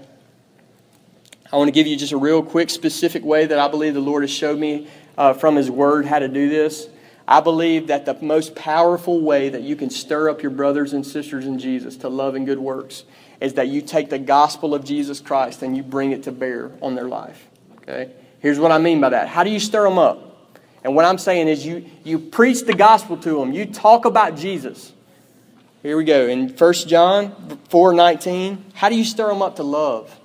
I 1.51 1.57
want 1.57 1.67
to 1.67 1.71
give 1.71 1.87
you 1.87 1.97
just 1.97 2.11
a 2.11 2.17
real 2.17 2.41
quick, 2.41 2.69
specific 2.69 3.23
way 3.23 3.45
that 3.45 3.59
I 3.59 3.67
believe 3.67 3.93
the 3.93 3.99
Lord 3.99 4.23
has 4.23 4.31
showed 4.31 4.57
me 4.57 4.87
uh, 5.17 5.33
from 5.33 5.55
His 5.55 5.69
Word 5.69 6.05
how 6.05 6.19
to 6.19 6.27
do 6.27 6.49
this. 6.49 6.89
I 7.27 7.41
believe 7.41 7.87
that 7.87 8.05
the 8.05 8.13
most 8.21 8.55
powerful 8.55 9.21
way 9.21 9.49
that 9.49 9.61
you 9.63 9.75
can 9.75 9.89
stir 9.89 10.29
up 10.29 10.41
your 10.41 10.51
brothers 10.51 10.93
and 10.93 11.05
sisters 11.05 11.45
in 11.45 11.57
Jesus 11.57 11.97
to 11.97 12.09
love 12.09 12.35
and 12.35 12.45
good 12.45 12.59
works 12.59 13.03
is 13.41 13.55
that 13.55 13.67
you 13.67 13.81
take 13.81 14.09
the 14.09 14.19
gospel 14.19 14.75
of 14.75 14.83
Jesus 14.83 15.19
Christ 15.19 15.61
and 15.63 15.75
you 15.75 15.83
bring 15.83 16.11
it 16.11 16.23
to 16.23 16.31
bear 16.31 16.71
on 16.81 16.95
their 16.95 17.07
life. 17.07 17.47
Okay? 17.77 18.11
Here's 18.39 18.59
what 18.59 18.71
I 18.71 18.77
mean 18.77 19.01
by 19.01 19.09
that. 19.09 19.27
How 19.27 19.43
do 19.43 19.49
you 19.49 19.59
stir 19.59 19.83
them 19.83 19.97
up? 19.97 20.24
And 20.85 20.95
what 20.95 21.03
I'm 21.03 21.17
saying 21.17 21.47
is 21.47 21.65
you, 21.65 21.83
you 22.03 22.19
preach 22.19 22.61
the 22.61 22.75
gospel 22.75 23.17
to 23.17 23.39
them. 23.39 23.51
You 23.51 23.65
talk 23.65 24.05
about 24.05 24.37
Jesus. 24.37 24.93
Here 25.81 25.97
we 25.97 26.03
go. 26.03 26.27
In 26.27 26.49
1 26.49 26.73
John 26.73 27.31
4.19, 27.69 28.59
how 28.75 28.89
do 28.89 28.95
you 28.95 29.03
stir 29.03 29.27
them 29.29 29.41
up 29.41 29.55
to 29.55 29.63
love? 29.63 30.15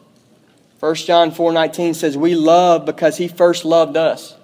1 0.80 0.94
John 0.96 1.30
4.19 1.30 1.94
says, 1.94 2.14
We 2.14 2.34
love 2.34 2.84
because 2.84 3.16
he 3.16 3.26
first 3.26 3.64
loved 3.64 3.96
us. 3.96 4.36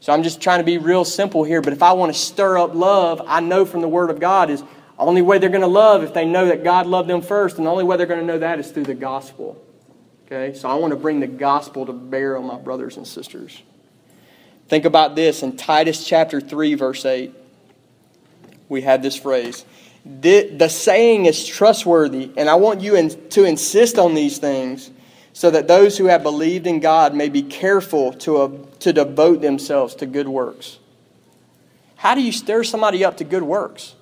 So 0.00 0.14
I'm 0.14 0.22
just 0.22 0.40
trying 0.40 0.60
to 0.60 0.64
be 0.64 0.78
real 0.78 1.04
simple 1.04 1.44
here, 1.44 1.60
but 1.60 1.74
if 1.74 1.82
I 1.82 1.92
want 1.92 2.10
to 2.10 2.18
stir 2.18 2.56
up 2.56 2.74
love, 2.74 3.20
I 3.26 3.40
know 3.40 3.66
from 3.66 3.82
the 3.82 3.88
Word 3.88 4.08
of 4.08 4.20
God 4.20 4.48
is 4.48 4.62
the 4.62 4.68
only 4.96 5.20
way 5.20 5.36
they're 5.36 5.50
going 5.50 5.60
to 5.60 5.66
love 5.66 6.02
if 6.04 6.14
they 6.14 6.24
know 6.24 6.46
that 6.46 6.64
God 6.64 6.86
loved 6.86 7.10
them 7.10 7.20
first, 7.20 7.58
and 7.58 7.66
the 7.66 7.70
only 7.70 7.84
way 7.84 7.98
they're 7.98 8.06
going 8.06 8.20
to 8.20 8.26
know 8.26 8.38
that 8.38 8.60
is 8.60 8.70
through 8.70 8.84
the 8.84 8.94
gospel. 8.94 9.62
Okay? 10.24 10.56
So 10.56 10.70
I 10.70 10.74
want 10.76 10.92
to 10.92 10.96
bring 10.96 11.20
the 11.20 11.26
gospel 11.26 11.84
to 11.84 11.92
bear 11.92 12.38
on 12.38 12.46
my 12.46 12.56
brothers 12.56 12.96
and 12.96 13.06
sisters. 13.06 13.62
Think 14.68 14.84
about 14.84 15.16
this 15.16 15.42
in 15.42 15.56
Titus 15.56 16.04
chapter 16.04 16.40
3, 16.40 16.74
verse 16.74 17.04
8. 17.04 17.34
We 18.68 18.82
have 18.82 19.02
this 19.02 19.16
phrase. 19.16 19.64
The 20.04 20.68
saying 20.68 21.26
is 21.26 21.46
trustworthy, 21.46 22.30
and 22.36 22.48
I 22.48 22.54
want 22.54 22.80
you 22.80 23.08
to 23.10 23.44
insist 23.44 23.98
on 23.98 24.14
these 24.14 24.38
things 24.38 24.90
so 25.32 25.50
that 25.50 25.68
those 25.68 25.96
who 25.96 26.06
have 26.06 26.22
believed 26.22 26.66
in 26.66 26.80
God 26.80 27.14
may 27.14 27.28
be 27.28 27.42
careful 27.42 28.12
to, 28.14 28.36
uh, 28.38 28.50
to 28.80 28.92
devote 28.92 29.40
themselves 29.40 29.94
to 29.96 30.06
good 30.06 30.28
works. 30.28 30.78
How 31.96 32.14
do 32.14 32.22
you 32.22 32.32
stir 32.32 32.64
somebody 32.64 33.04
up 33.04 33.18
to 33.18 33.24
good 33.24 33.42
works? 33.42 33.94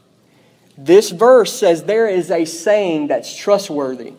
This 0.78 1.10
verse 1.10 1.52
says 1.52 1.84
there 1.84 2.08
is 2.08 2.30
a 2.30 2.44
saying 2.44 3.08
that's 3.08 3.34
trustworthy. 3.34 4.14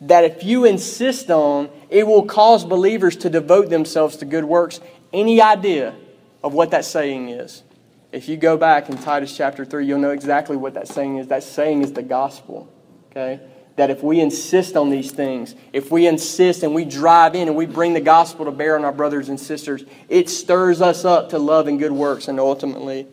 That 0.00 0.24
if 0.24 0.44
you 0.44 0.64
insist 0.64 1.30
on, 1.30 1.70
it 1.88 2.06
will 2.06 2.24
cause 2.24 2.64
believers 2.64 3.16
to 3.16 3.30
devote 3.30 3.70
themselves 3.70 4.16
to 4.18 4.24
good 4.24 4.44
works. 4.44 4.80
Any 5.16 5.42
idea 5.42 5.96
of 6.44 6.54
what 6.54 6.70
that 6.70 6.84
saying 6.84 7.30
is? 7.30 7.64
If 8.12 8.28
you 8.28 8.36
go 8.36 8.56
back 8.56 8.88
in 8.88 8.96
Titus 8.96 9.36
chapter 9.36 9.64
3, 9.64 9.84
you'll 9.84 9.98
know 9.98 10.12
exactly 10.12 10.56
what 10.56 10.74
that 10.74 10.86
saying 10.86 11.16
is. 11.16 11.26
That 11.26 11.42
saying 11.42 11.82
is 11.82 11.92
the 11.92 12.02
gospel. 12.02 12.72
Okay? 13.10 13.40
that 13.76 13.90
if 13.90 14.02
we 14.02 14.20
insist 14.20 14.74
on 14.74 14.90
these 14.90 15.12
things, 15.12 15.54
if 15.72 15.90
we 15.90 16.06
insist 16.06 16.62
and 16.62 16.74
we 16.74 16.84
drive 16.84 17.34
in 17.34 17.46
and 17.46 17.56
we 17.56 17.66
bring 17.66 17.92
the 17.92 18.00
gospel 18.00 18.46
to 18.46 18.50
bear 18.50 18.76
on 18.76 18.84
our 18.84 18.92
brothers 18.92 19.28
and 19.28 19.38
sisters, 19.38 19.84
it 20.08 20.28
stirs 20.28 20.80
us 20.80 21.04
up 21.04 21.28
to 21.28 21.38
love 21.38 21.68
and 21.68 21.78
good 21.78 21.92
works 21.92 22.26
and 22.26 22.40
ultimately 22.40 23.06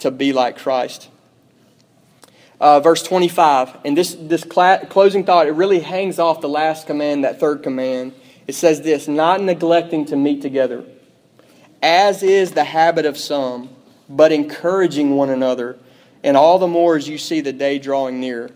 to 0.00 0.10
be 0.10 0.32
like 0.32 0.58
Christ. 0.58 1.08
Uh, 2.60 2.80
verse 2.80 3.04
25, 3.04 3.78
and 3.84 3.96
this, 3.96 4.16
this 4.18 4.42
cl- 4.42 4.84
closing 4.86 5.24
thought, 5.24 5.46
it 5.46 5.52
really 5.52 5.78
hangs 5.78 6.18
off 6.18 6.40
the 6.40 6.48
last 6.48 6.88
command, 6.88 7.22
that 7.22 7.38
third 7.38 7.62
command. 7.62 8.12
It 8.48 8.56
says 8.56 8.82
this 8.82 9.06
not 9.06 9.40
neglecting 9.40 10.06
to 10.06 10.16
meet 10.16 10.42
together, 10.42 10.84
as 11.82 12.22
is 12.22 12.52
the 12.52 12.64
habit 12.64 13.06
of 13.06 13.16
some, 13.16 13.70
but 14.08 14.32
encouraging 14.32 15.16
one 15.16 15.30
another, 15.30 15.78
and 16.22 16.36
all 16.36 16.58
the 16.58 16.66
more 16.66 16.96
as 16.96 17.08
you 17.08 17.18
see 17.18 17.40
the 17.40 17.52
day 17.52 17.78
drawing 17.78 18.20
near. 18.20 18.50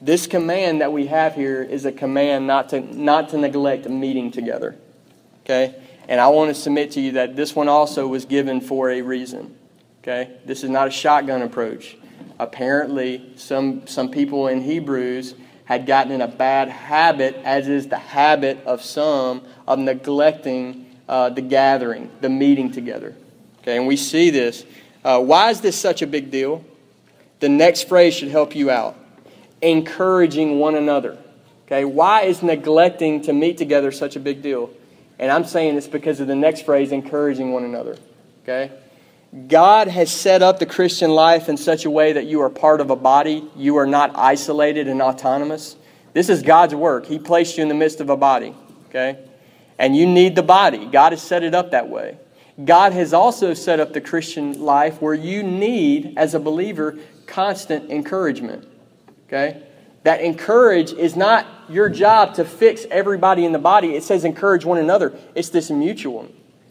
This 0.00 0.26
command 0.26 0.82
that 0.82 0.92
we 0.92 1.06
have 1.06 1.34
here 1.34 1.62
is 1.62 1.84
a 1.84 1.92
command 1.92 2.46
not 2.46 2.68
to, 2.70 2.80
not 2.80 3.30
to 3.30 3.38
neglect 3.38 3.88
meeting 3.88 4.30
together. 4.30 4.76
Okay? 5.44 5.74
And 6.08 6.20
I 6.20 6.28
want 6.28 6.54
to 6.54 6.54
submit 6.54 6.92
to 6.92 7.00
you 7.00 7.12
that 7.12 7.34
this 7.34 7.56
one 7.56 7.68
also 7.68 8.06
was 8.06 8.24
given 8.24 8.60
for 8.60 8.90
a 8.90 9.02
reason. 9.02 9.56
Okay? 10.02 10.30
This 10.44 10.62
is 10.62 10.70
not 10.70 10.86
a 10.86 10.90
shotgun 10.90 11.42
approach. 11.42 11.96
Apparently, 12.38 13.32
some, 13.36 13.86
some 13.86 14.10
people 14.10 14.48
in 14.48 14.60
Hebrews 14.60 15.34
had 15.64 15.86
gotten 15.86 16.12
in 16.12 16.20
a 16.20 16.28
bad 16.28 16.68
habit, 16.68 17.34
as 17.44 17.66
is 17.66 17.88
the 17.88 17.98
habit 17.98 18.62
of 18.64 18.82
some, 18.82 19.42
of 19.66 19.78
neglecting 19.78 20.86
uh, 21.08 21.30
the 21.30 21.40
gathering, 21.40 22.10
the 22.20 22.28
meeting 22.28 22.70
together. 22.70 23.14
Okay, 23.60 23.76
and 23.76 23.86
we 23.86 23.96
see 23.96 24.30
this. 24.30 24.64
Uh, 25.04 25.20
why 25.20 25.50
is 25.50 25.60
this 25.60 25.76
such 25.76 26.02
a 26.02 26.06
big 26.06 26.30
deal? 26.30 26.64
The 27.40 27.48
next 27.48 27.88
phrase 27.88 28.14
should 28.14 28.28
help 28.28 28.54
you 28.54 28.70
out 28.70 28.96
encouraging 29.62 30.58
one 30.58 30.74
another. 30.74 31.18
Okay, 31.66 31.84
why 31.84 32.22
is 32.22 32.42
neglecting 32.42 33.22
to 33.22 33.32
meet 33.32 33.58
together 33.58 33.90
such 33.90 34.16
a 34.16 34.20
big 34.20 34.42
deal? 34.42 34.70
And 35.18 35.32
I'm 35.32 35.44
saying 35.44 35.74
this 35.74 35.88
because 35.88 36.20
of 36.20 36.28
the 36.28 36.36
next 36.36 36.64
phrase, 36.64 36.92
encouraging 36.92 37.52
one 37.52 37.64
another. 37.64 37.96
Okay? 38.42 38.70
God 39.48 39.88
has 39.88 40.10
set 40.12 40.42
up 40.42 40.58
the 40.58 40.66
Christian 40.66 41.10
life 41.10 41.48
in 41.48 41.56
such 41.56 41.84
a 41.84 41.90
way 41.90 42.12
that 42.12 42.26
you 42.26 42.40
are 42.42 42.50
part 42.50 42.80
of 42.80 42.90
a 42.90 42.96
body. 42.96 43.44
You 43.56 43.76
are 43.76 43.86
not 43.86 44.12
isolated 44.14 44.88
and 44.88 45.02
autonomous. 45.02 45.76
This 46.12 46.28
is 46.28 46.42
God's 46.42 46.74
work. 46.74 47.06
He 47.06 47.18
placed 47.18 47.56
you 47.56 47.62
in 47.62 47.68
the 47.68 47.74
midst 47.74 48.00
of 48.00 48.08
a 48.08 48.16
body. 48.16 48.54
Okay? 48.88 49.18
And 49.78 49.96
you 49.96 50.06
need 50.06 50.34
the 50.36 50.42
body. 50.42 50.86
God 50.86 51.12
has 51.12 51.22
set 51.22 51.42
it 51.42 51.54
up 51.54 51.72
that 51.72 51.88
way. 51.88 52.18
God 52.64 52.92
has 52.92 53.12
also 53.12 53.52
set 53.52 53.80
up 53.80 53.92
the 53.92 54.00
Christian 54.00 54.60
life 54.62 55.02
where 55.02 55.14
you 55.14 55.42
need, 55.42 56.14
as 56.16 56.34
a 56.34 56.40
believer, 56.40 56.98
constant 57.26 57.90
encouragement. 57.90 58.66
Okay? 59.26 59.62
That 60.04 60.20
encourage 60.20 60.92
is 60.92 61.16
not 61.16 61.46
your 61.68 61.90
job 61.90 62.34
to 62.34 62.44
fix 62.44 62.86
everybody 62.90 63.44
in 63.44 63.52
the 63.52 63.58
body. 63.58 63.94
It 63.94 64.04
says 64.04 64.24
encourage 64.24 64.64
one 64.64 64.78
another. 64.78 65.18
It's 65.34 65.50
this 65.50 65.70
mutual. 65.70 66.28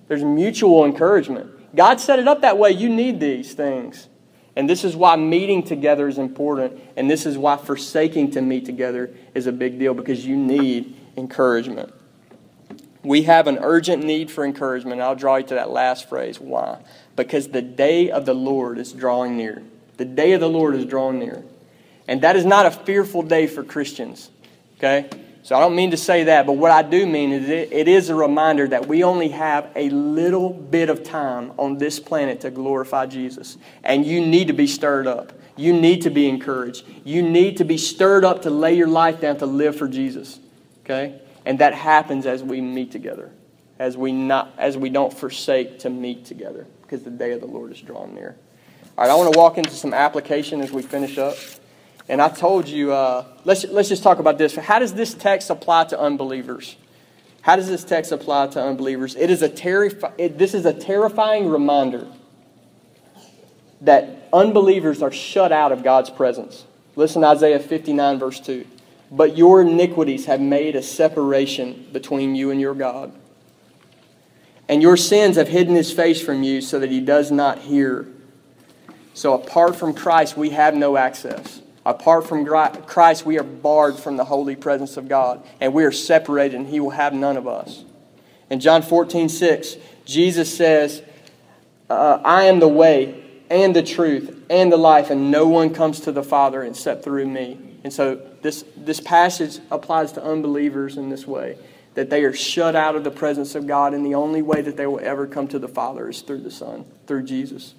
There's 0.07 0.23
mutual 0.23 0.85
encouragement. 0.85 1.75
God 1.75 1.99
set 1.99 2.17
it 2.17 2.27
up 2.27 2.41
that 2.41 2.57
way. 2.57 2.71
You 2.71 2.89
need 2.89 3.19
these 3.19 3.53
things. 3.53 4.07
And 4.55 4.69
this 4.69 4.85
is 4.85 4.95
why 4.95 5.17
meeting 5.17 5.63
together 5.63 6.07
is 6.07 6.17
important. 6.17 6.79
And 6.95 7.11
this 7.11 7.25
is 7.25 7.37
why 7.37 7.57
forsaking 7.57 8.31
to 8.31 8.41
meet 8.41 8.65
together 8.65 9.13
is 9.33 9.47
a 9.47 9.51
big 9.51 9.77
deal 9.77 9.93
because 9.93 10.25
you 10.25 10.37
need 10.37 10.95
encouragement. 11.17 11.93
We 13.05 13.23
have 13.23 13.45
an 13.45 13.59
urgent 13.61 14.03
need 14.03 14.31
for 14.31 14.43
encouragement. 14.43 14.99
I'll 14.99 15.15
draw 15.15 15.35
you 15.35 15.45
to 15.45 15.55
that 15.55 15.69
last 15.69 16.09
phrase. 16.09 16.39
Why? 16.39 16.79
Because 17.15 17.47
the 17.49 17.61
day 17.61 18.09
of 18.09 18.25
the 18.25 18.33
Lord 18.33 18.79
is 18.79 18.91
drawing 18.91 19.37
near. 19.37 19.61
The 19.97 20.05
day 20.05 20.33
of 20.33 20.41
the 20.41 20.49
Lord 20.49 20.75
is 20.75 20.85
drawing 20.85 21.19
near. 21.19 21.43
And 22.07 22.21
that 22.21 22.35
is 22.35 22.45
not 22.45 22.65
a 22.65 22.71
fearful 22.71 23.21
day 23.21 23.45
for 23.45 23.63
Christians. 23.63 24.31
Okay? 24.77 25.07
So 25.43 25.55
I 25.55 25.59
don't 25.59 25.75
mean 25.75 25.91
to 25.91 25.97
say 25.97 26.23
that, 26.23 26.47
but 26.47 26.53
what 26.53 26.71
I 26.71 26.81
do 26.81 27.05
mean 27.05 27.31
is 27.31 27.47
it, 27.47 27.71
it 27.71 27.87
is 27.87 28.09
a 28.09 28.15
reminder 28.15 28.67
that 28.69 28.87
we 28.87 29.03
only 29.03 29.29
have 29.29 29.69
a 29.75 29.91
little 29.91 30.49
bit 30.49 30.89
of 30.89 31.03
time 31.03 31.51
on 31.59 31.77
this 31.77 31.99
planet 31.99 32.41
to 32.41 32.49
glorify 32.49 33.05
Jesus. 33.05 33.59
And 33.83 34.03
you 34.03 34.25
need 34.25 34.47
to 34.47 34.53
be 34.53 34.65
stirred 34.65 35.05
up. 35.05 35.31
You 35.55 35.73
need 35.73 36.01
to 36.01 36.09
be 36.09 36.27
encouraged. 36.27 36.85
You 37.03 37.21
need 37.21 37.57
to 37.57 37.63
be 37.63 37.77
stirred 37.77 38.25
up 38.25 38.41
to 38.41 38.49
lay 38.49 38.73
your 38.73 38.87
life 38.87 39.21
down 39.21 39.37
to 39.37 39.45
live 39.45 39.77
for 39.77 39.87
Jesus. 39.87 40.39
Okay? 40.83 41.21
And 41.45 41.59
that 41.59 41.73
happens 41.73 42.25
as 42.25 42.43
we 42.43 42.61
meet 42.61 42.91
together. 42.91 43.31
As 43.77 43.97
we 43.97 44.11
not 44.11 44.53
as 44.57 44.77
we 44.77 44.89
don't 44.89 45.13
forsake 45.13 45.79
to 45.79 45.89
meet 45.89 46.25
together 46.25 46.65
because 46.81 47.03
the 47.03 47.09
day 47.09 47.31
of 47.31 47.41
the 47.41 47.47
Lord 47.47 47.71
is 47.71 47.81
drawn 47.81 48.13
near. 48.15 48.37
All 48.97 49.05
right, 49.05 49.11
I 49.11 49.15
want 49.15 49.33
to 49.33 49.37
walk 49.37 49.57
into 49.57 49.71
some 49.71 49.93
application 49.93 50.61
as 50.61 50.71
we 50.71 50.81
finish 50.81 51.17
up. 51.17 51.35
And 52.07 52.21
I 52.21 52.29
told 52.29 52.67
you, 52.67 52.93
uh, 52.93 53.25
let's, 53.43 53.65
let's 53.65 53.89
just 53.89 54.03
talk 54.03 54.19
about 54.19 54.37
this. 54.37 54.55
How 54.55 54.79
does 54.79 54.93
this 54.93 55.13
text 55.13 55.49
apply 55.49 55.85
to 55.85 55.99
unbelievers? 55.99 56.77
How 57.41 57.55
does 57.55 57.67
this 57.67 57.83
text 57.83 58.11
apply 58.11 58.47
to 58.47 58.61
unbelievers? 58.61 59.15
It 59.15 59.29
is 59.29 59.41
a 59.41 59.49
terrifi- 59.49 60.13
it, 60.17 60.37
this 60.37 60.53
is 60.53 60.65
a 60.65 60.73
terrifying 60.73 61.49
reminder 61.49 62.07
that 63.81 64.29
unbelievers 64.31 65.01
are 65.01 65.11
shut 65.11 65.51
out 65.51 65.71
of 65.71 65.83
God's 65.83 66.09
presence. 66.09 66.65
Listen 66.95 67.21
to 67.23 67.27
Isaiah 67.27 67.59
59, 67.59 68.19
verse 68.19 68.39
2. 68.39 68.65
But 69.11 69.37
your 69.37 69.61
iniquities 69.61 70.25
have 70.25 70.41
made 70.41 70.75
a 70.75 70.81
separation 70.81 71.87
between 71.91 72.35
you 72.35 72.51
and 72.51 72.59
your 72.59 72.73
God. 72.73 73.13
And 74.67 74.81
your 74.81 74.97
sins 74.97 75.35
have 75.37 75.47
hidden 75.47 75.75
his 75.75 75.91
face 75.91 76.21
from 76.21 76.43
you 76.43 76.61
so 76.61 76.79
that 76.79 76.89
he 76.89 76.99
does 76.99 77.31
not 77.31 77.59
hear. 77.59 78.07
So 79.13 79.33
apart 79.33 79.75
from 79.75 79.93
Christ, 79.93 80.35
we 80.35 80.49
have 80.51 80.75
no 80.75 80.97
access. 80.97 81.61
Apart 81.85 82.27
from 82.27 82.45
Christ, 82.45 83.25
we 83.25 83.37
are 83.37 83.43
barred 83.43 83.97
from 83.97 84.17
the 84.17 84.25
holy 84.25 84.55
presence 84.55 84.97
of 84.97 85.07
God, 85.07 85.45
and 85.61 85.71
we 85.71 85.83
are 85.83 85.91
separated, 85.91 86.55
and 86.57 86.67
He 86.67 86.79
will 86.79 86.89
have 86.89 87.13
none 87.13 87.37
of 87.37 87.47
us. 87.47 87.83
In 88.49 88.59
John 88.59 88.81
14, 88.81 89.29
6, 89.29 89.75
Jesus 90.03 90.55
says, 90.55 91.03
uh, 91.87 92.19
I 92.23 92.45
am 92.45 92.59
the 92.59 92.67
way 92.67 93.23
and 93.51 93.75
the 93.75 93.83
truth 93.83 94.43
and 94.49 94.71
the 94.71 94.77
life, 94.77 95.11
and 95.11 95.29
no 95.29 95.47
one 95.47 95.73
comes 95.73 95.99
to 96.01 96.11
the 96.11 96.23
Father 96.23 96.63
except 96.63 97.03
through 97.03 97.27
me. 97.27 97.59
And 97.85 97.93
so 97.93 98.19
this, 98.41 98.65
this 98.75 98.99
passage 98.99 99.59
applies 99.69 100.13
to 100.13 100.23
unbelievers 100.23 100.97
in 100.97 101.09
this 101.09 101.27
way 101.27 101.55
that 101.93 102.09
they 102.09 102.23
are 102.23 102.33
shut 102.33 102.75
out 102.75 102.95
of 102.95 103.03
the 103.03 103.11
presence 103.11 103.53
of 103.53 103.67
God, 103.67 103.93
and 103.93 104.03
the 104.03 104.15
only 104.15 104.41
way 104.41 104.59
that 104.59 104.75
they 104.75 104.87
will 104.87 105.01
ever 105.01 105.27
come 105.27 105.47
to 105.49 105.59
the 105.59 105.67
Father 105.67 106.09
is 106.09 106.21
through 106.21 106.39
the 106.39 106.49
Son, 106.49 106.83
through 107.05 107.21
Jesus. 107.21 107.75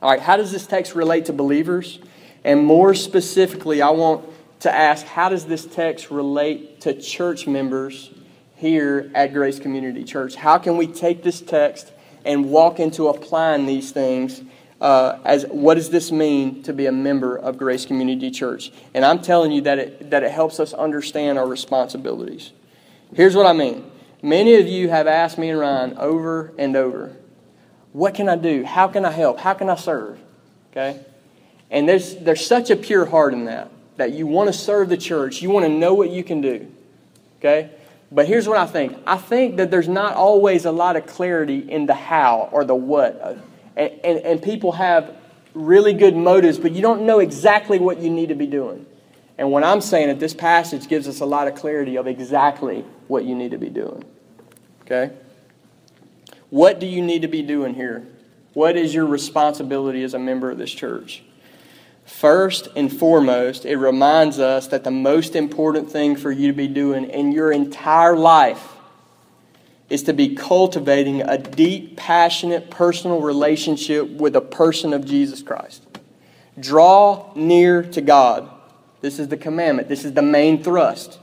All 0.00 0.10
right, 0.10 0.20
how 0.20 0.38
does 0.38 0.52
this 0.52 0.66
text 0.66 0.94
relate 0.94 1.26
to 1.26 1.34
believers? 1.34 1.98
And 2.44 2.64
more 2.64 2.94
specifically, 2.94 3.82
I 3.82 3.90
want 3.90 4.26
to 4.60 4.74
ask 4.74 5.04
how 5.04 5.28
does 5.28 5.44
this 5.44 5.66
text 5.66 6.10
relate 6.10 6.80
to 6.80 6.98
church 6.98 7.46
members 7.46 8.10
here 8.56 9.10
at 9.14 9.34
Grace 9.34 9.58
Community 9.58 10.04
Church? 10.04 10.34
How 10.34 10.56
can 10.56 10.78
we 10.78 10.86
take 10.86 11.22
this 11.22 11.42
text 11.42 11.92
and 12.24 12.48
walk 12.48 12.80
into 12.80 13.08
applying 13.08 13.66
these 13.66 13.92
things 13.92 14.40
uh, 14.80 15.18
as 15.24 15.44
what 15.46 15.74
does 15.74 15.90
this 15.90 16.10
mean 16.12 16.62
to 16.64 16.72
be 16.72 16.86
a 16.86 16.92
member 16.92 17.36
of 17.36 17.56
Grace 17.56 17.86
Community 17.86 18.30
Church? 18.30 18.72
And 18.92 19.04
I'm 19.04 19.20
telling 19.20 19.52
you 19.52 19.62
that 19.62 19.78
it, 19.78 20.10
that 20.10 20.22
it 20.22 20.30
helps 20.30 20.60
us 20.60 20.72
understand 20.72 21.38
our 21.38 21.46
responsibilities. 21.46 22.52
Here's 23.14 23.36
what 23.36 23.46
I 23.46 23.52
mean. 23.52 23.90
Many 24.22 24.54
of 24.56 24.66
you 24.66 24.88
have 24.88 25.06
asked 25.06 25.38
me 25.38 25.50
and 25.50 25.58
Ryan 25.58 25.96
over 25.98 26.52
and 26.58 26.76
over, 26.76 27.16
what 27.92 28.14
can 28.14 28.28
I 28.28 28.36
do? 28.36 28.64
How 28.64 28.88
can 28.88 29.04
I 29.04 29.10
help? 29.10 29.38
How 29.38 29.54
can 29.54 29.70
I 29.70 29.76
serve? 29.76 30.18
Okay? 30.70 31.00
And 31.70 31.88
there's, 31.88 32.16
there's 32.16 32.44
such 32.44 32.70
a 32.70 32.76
pure 32.76 33.04
heart 33.04 33.34
in 33.34 33.44
that, 33.44 33.70
that 33.96 34.12
you 34.12 34.26
want 34.26 34.48
to 34.48 34.52
serve 34.52 34.88
the 34.88 34.96
church. 34.96 35.42
You 35.42 35.50
want 35.50 35.66
to 35.66 35.68
know 35.70 35.94
what 35.94 36.10
you 36.10 36.24
can 36.24 36.40
do. 36.40 36.70
Okay? 37.38 37.70
But 38.10 38.26
here's 38.26 38.48
what 38.48 38.58
I 38.58 38.66
think 38.66 38.96
I 39.06 39.16
think 39.16 39.56
that 39.56 39.70
there's 39.70 39.88
not 39.88 40.14
always 40.14 40.64
a 40.64 40.72
lot 40.72 40.96
of 40.96 41.06
clarity 41.06 41.58
in 41.58 41.86
the 41.86 41.94
how 41.94 42.48
or 42.52 42.64
the 42.64 42.74
what. 42.74 43.38
And, 43.76 43.92
and, 44.04 44.18
and 44.20 44.42
people 44.42 44.72
have 44.72 45.16
really 45.54 45.92
good 45.92 46.16
motives, 46.16 46.58
but 46.58 46.72
you 46.72 46.82
don't 46.82 47.02
know 47.02 47.20
exactly 47.20 47.78
what 47.78 47.98
you 47.98 48.10
need 48.10 48.28
to 48.28 48.34
be 48.34 48.46
doing. 48.46 48.86
And 49.36 49.50
what 49.50 49.64
I'm 49.64 49.80
saying 49.80 50.08
that 50.08 50.20
this 50.20 50.34
passage 50.34 50.88
gives 50.88 51.08
us 51.08 51.20
a 51.20 51.26
lot 51.26 51.48
of 51.48 51.54
clarity 51.54 51.96
of 51.96 52.06
exactly 52.06 52.84
what 53.08 53.24
you 53.24 53.34
need 53.34 53.50
to 53.50 53.58
be 53.58 53.68
doing. 53.68 54.04
Okay? 54.82 55.12
What 56.50 56.78
do 56.78 56.86
you 56.86 57.02
need 57.02 57.22
to 57.22 57.28
be 57.28 57.42
doing 57.42 57.74
here? 57.74 58.06
What 58.52 58.76
is 58.76 58.94
your 58.94 59.06
responsibility 59.06 60.04
as 60.04 60.14
a 60.14 60.18
member 60.18 60.50
of 60.50 60.58
this 60.58 60.70
church? 60.70 61.24
First 62.04 62.68
and 62.76 62.96
foremost, 62.96 63.64
it 63.64 63.76
reminds 63.76 64.38
us 64.38 64.68
that 64.68 64.84
the 64.84 64.90
most 64.90 65.34
important 65.34 65.90
thing 65.90 66.16
for 66.16 66.30
you 66.30 66.48
to 66.48 66.52
be 66.52 66.68
doing 66.68 67.06
in 67.06 67.32
your 67.32 67.50
entire 67.50 68.16
life 68.16 68.73
is 69.90 70.02
to 70.04 70.12
be 70.12 70.34
cultivating 70.34 71.22
a 71.22 71.38
deep, 71.38 71.96
passionate, 71.96 72.70
personal 72.70 73.20
relationship 73.20 74.08
with 74.08 74.34
a 74.34 74.40
person 74.40 74.92
of 74.92 75.04
Jesus 75.04 75.42
Christ. 75.42 75.86
Draw 76.58 77.32
near 77.34 77.82
to 77.82 78.00
God. 78.00 78.48
This 79.00 79.18
is 79.18 79.28
the 79.28 79.36
commandment, 79.36 79.88
this 79.88 80.04
is 80.04 80.14
the 80.14 80.22
main 80.22 80.62
thrust. 80.62 81.18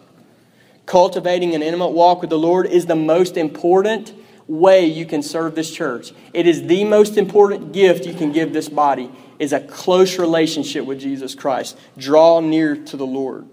Cultivating 0.86 1.56
an 1.56 1.64
intimate 1.64 1.90
walk 1.90 2.22
with 2.22 2.30
the 2.30 2.38
Lord 2.38 2.66
is 2.68 2.86
the 2.86 2.96
most 2.96 3.38
important 3.38 4.14
way 4.48 4.86
you 4.86 5.06
can 5.06 5.24
serve 5.24 5.56
this 5.56 5.72
church. 5.72 6.12
It 6.34 6.46
is 6.46 6.68
the 6.68 6.84
most 6.84 7.18
important 7.18 7.72
gift 7.72 8.06
you 8.06 8.14
can 8.14 8.32
give 8.32 8.54
this 8.54 8.70
body 8.70 9.10
is 9.40 9.54
a 9.54 9.60
close 9.60 10.20
relationship 10.20 10.86
with 10.86 11.00
Jesus 11.00 11.34
Christ. 11.34 11.78
Draw 11.98 12.42
near 12.42 12.76
to 12.76 12.98
the 12.98 13.06
Lord. 13.06 13.48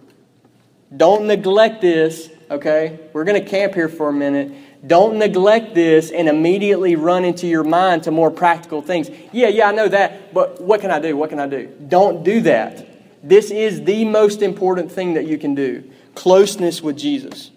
Don't 0.95 1.27
neglect 1.27 1.81
this, 1.81 2.31
okay? 2.51 3.01
We're 3.13 3.25
going 3.25 3.43
to 3.43 3.49
camp 3.49 3.75
here 3.75 3.89
for 3.89 4.09
a 4.09 4.13
minute. 4.13 4.53
Don't 4.87 5.19
neglect 5.19 5.75
this 5.75 6.11
and 6.11 6.29
immediately 6.29 6.97
run 6.97 7.25
into 7.25 7.47
your 7.47 7.65
mind 7.65 8.05
to 8.05 8.11
more 8.11 8.31
practical 8.31 8.83
things. 8.83 9.11
Yeah, 9.33 9.49
yeah, 9.49 9.69
I 9.69 9.73
know 9.73 9.89
that, 9.89 10.33
but 10.33 10.61
what 10.61 10.81
can 10.81 10.91
I 10.91 11.01
do? 11.01 11.17
What 11.17 11.31
can 11.31 11.41
I 11.41 11.47
do? 11.47 11.67
Don't 11.89 12.23
do 12.23 12.41
that. 12.43 12.87
This 13.23 13.51
is 13.51 13.83
the 13.85 14.05
most 14.05 14.43
important 14.43 14.93
thing 14.93 15.15
that 15.15 15.27
you 15.27 15.39
can 15.39 15.55
do 15.55 15.91
closeness 16.15 16.83
with 16.83 16.97
Jesus. 16.97 17.51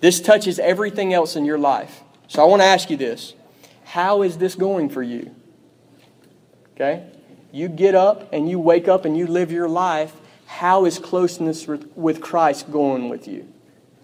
This 0.00 0.20
touches 0.20 0.58
everything 0.58 1.12
else 1.12 1.36
in 1.36 1.44
your 1.44 1.58
life. 1.58 2.00
So 2.28 2.42
I 2.42 2.46
want 2.46 2.62
to 2.62 2.66
ask 2.66 2.90
you 2.90 2.96
this 2.96 3.34
How 3.84 4.22
is 4.22 4.38
this 4.38 4.54
going 4.54 4.88
for 4.88 5.02
you? 5.02 5.34
Okay? 6.74 7.04
you 7.52 7.68
get 7.68 7.94
up 7.94 8.32
and 8.32 8.48
you 8.48 8.58
wake 8.58 8.88
up 8.88 9.04
and 9.04 9.16
you 9.16 9.26
live 9.26 9.50
your 9.50 9.68
life, 9.68 10.14
how 10.46 10.84
is 10.84 10.98
closeness 10.98 11.66
with 11.66 12.20
Christ 12.20 12.70
going 12.70 13.08
with 13.08 13.28
you? 13.28 13.46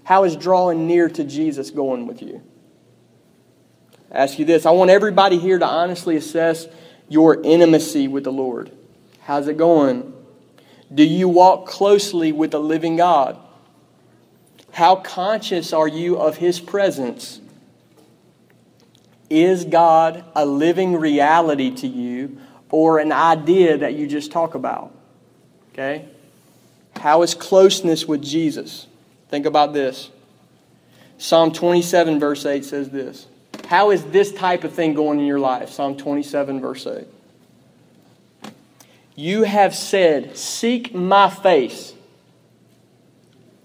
How 0.06 0.22
is 0.22 0.36
drawing 0.36 0.86
near 0.86 1.08
to 1.08 1.24
Jesus 1.24 1.72
going 1.72 2.06
with 2.06 2.22
you? 2.22 2.40
I 4.12 4.18
ask 4.18 4.38
you 4.38 4.44
this 4.44 4.64
I 4.64 4.70
want 4.70 4.90
everybody 4.90 5.36
here 5.36 5.58
to 5.58 5.66
honestly 5.66 6.16
assess 6.16 6.68
your 7.08 7.42
intimacy 7.42 8.06
with 8.06 8.22
the 8.22 8.32
Lord. 8.32 8.70
How's 9.22 9.48
it 9.48 9.56
going? 9.56 10.12
Do 10.94 11.02
you 11.02 11.28
walk 11.28 11.66
closely 11.66 12.30
with 12.30 12.52
the 12.52 12.60
living 12.60 12.96
God? 12.96 13.36
How 14.70 14.94
conscious 14.94 15.72
are 15.72 15.88
you 15.88 16.16
of 16.16 16.36
His 16.36 16.60
presence? 16.60 17.40
Is 19.28 19.64
God 19.64 20.24
a 20.36 20.46
living 20.46 20.94
reality 20.94 21.74
to 21.78 21.88
you, 21.88 22.38
or 22.70 23.00
an 23.00 23.10
idea 23.10 23.78
that 23.78 23.94
you 23.94 24.06
just 24.06 24.30
talk 24.30 24.54
about. 24.54 24.94
Okay? 25.72 26.06
How 26.96 27.22
is 27.22 27.34
closeness 27.34 28.06
with 28.06 28.22
Jesus? 28.22 28.86
Think 29.28 29.46
about 29.46 29.72
this. 29.72 30.10
Psalm 31.18 31.52
27, 31.52 32.20
verse 32.20 32.44
8 32.44 32.64
says 32.64 32.90
this. 32.90 33.26
How 33.66 33.90
is 33.90 34.04
this 34.04 34.32
type 34.32 34.64
of 34.64 34.72
thing 34.72 34.94
going 34.94 35.18
in 35.18 35.26
your 35.26 35.38
life? 35.38 35.70
Psalm 35.70 35.96
27, 35.96 36.60
verse 36.60 36.86
8. 36.86 37.06
You 39.16 39.42
have 39.44 39.74
said, 39.74 40.36
Seek 40.36 40.94
my 40.94 41.30
face. 41.30 41.94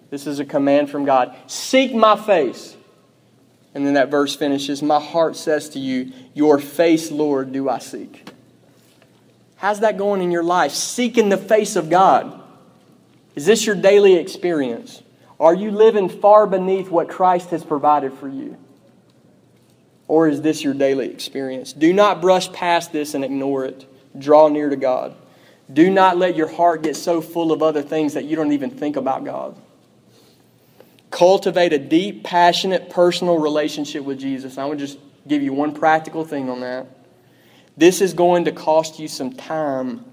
This 0.09 0.25
is 0.25 0.39
a 0.39 0.45
command 0.45 0.89
from 0.89 1.05
God. 1.05 1.35
Seek 1.47 1.93
my 1.93 2.15
face. 2.15 2.75
And 3.73 3.85
then 3.85 3.93
that 3.93 4.09
verse 4.09 4.35
finishes 4.35 4.81
My 4.81 4.99
heart 4.99 5.35
says 5.35 5.69
to 5.69 5.79
you, 5.79 6.11
Your 6.33 6.57
face, 6.57 7.11
Lord, 7.11 7.51
do 7.51 7.69
I 7.69 7.79
seek. 7.79 8.29
How's 9.57 9.81
that 9.81 9.97
going 9.97 10.21
in 10.21 10.31
your 10.31 10.43
life? 10.43 10.71
Seeking 10.71 11.29
the 11.29 11.37
face 11.37 11.75
of 11.75 11.89
God. 11.89 12.41
Is 13.35 13.45
this 13.45 13.65
your 13.65 13.75
daily 13.75 14.15
experience? 14.15 15.03
Are 15.41 15.55
you 15.55 15.71
living 15.71 16.07
far 16.07 16.45
beneath 16.45 16.91
what 16.91 17.09
Christ 17.09 17.49
has 17.49 17.63
provided 17.63 18.13
for 18.13 18.27
you? 18.27 18.57
Or 20.07 20.27
is 20.27 20.43
this 20.43 20.63
your 20.63 20.75
daily 20.75 21.09
experience? 21.09 21.73
Do 21.73 21.91
not 21.93 22.21
brush 22.21 22.53
past 22.53 22.91
this 22.91 23.15
and 23.15 23.25
ignore 23.25 23.65
it. 23.65 23.87
Draw 24.15 24.49
near 24.49 24.69
to 24.69 24.75
God. 24.75 25.15
Do 25.73 25.89
not 25.89 26.17
let 26.17 26.35
your 26.35 26.47
heart 26.47 26.83
get 26.83 26.95
so 26.95 27.21
full 27.21 27.51
of 27.51 27.63
other 27.63 27.81
things 27.81 28.13
that 28.13 28.25
you 28.25 28.35
don't 28.35 28.51
even 28.51 28.69
think 28.69 28.97
about 28.97 29.25
God. 29.25 29.59
Cultivate 31.09 31.73
a 31.73 31.79
deep, 31.79 32.23
passionate, 32.23 32.91
personal 32.91 33.39
relationship 33.39 34.03
with 34.03 34.19
Jesus. 34.19 34.59
I 34.59 34.65
would 34.65 34.77
just 34.77 34.99
give 35.27 35.41
you 35.41 35.53
one 35.53 35.73
practical 35.73 36.23
thing 36.23 36.51
on 36.51 36.59
that. 36.59 36.85
This 37.75 37.99
is 37.99 38.13
going 38.13 38.45
to 38.45 38.51
cost 38.51 38.99
you 38.99 39.07
some 39.07 39.33
time. 39.33 40.05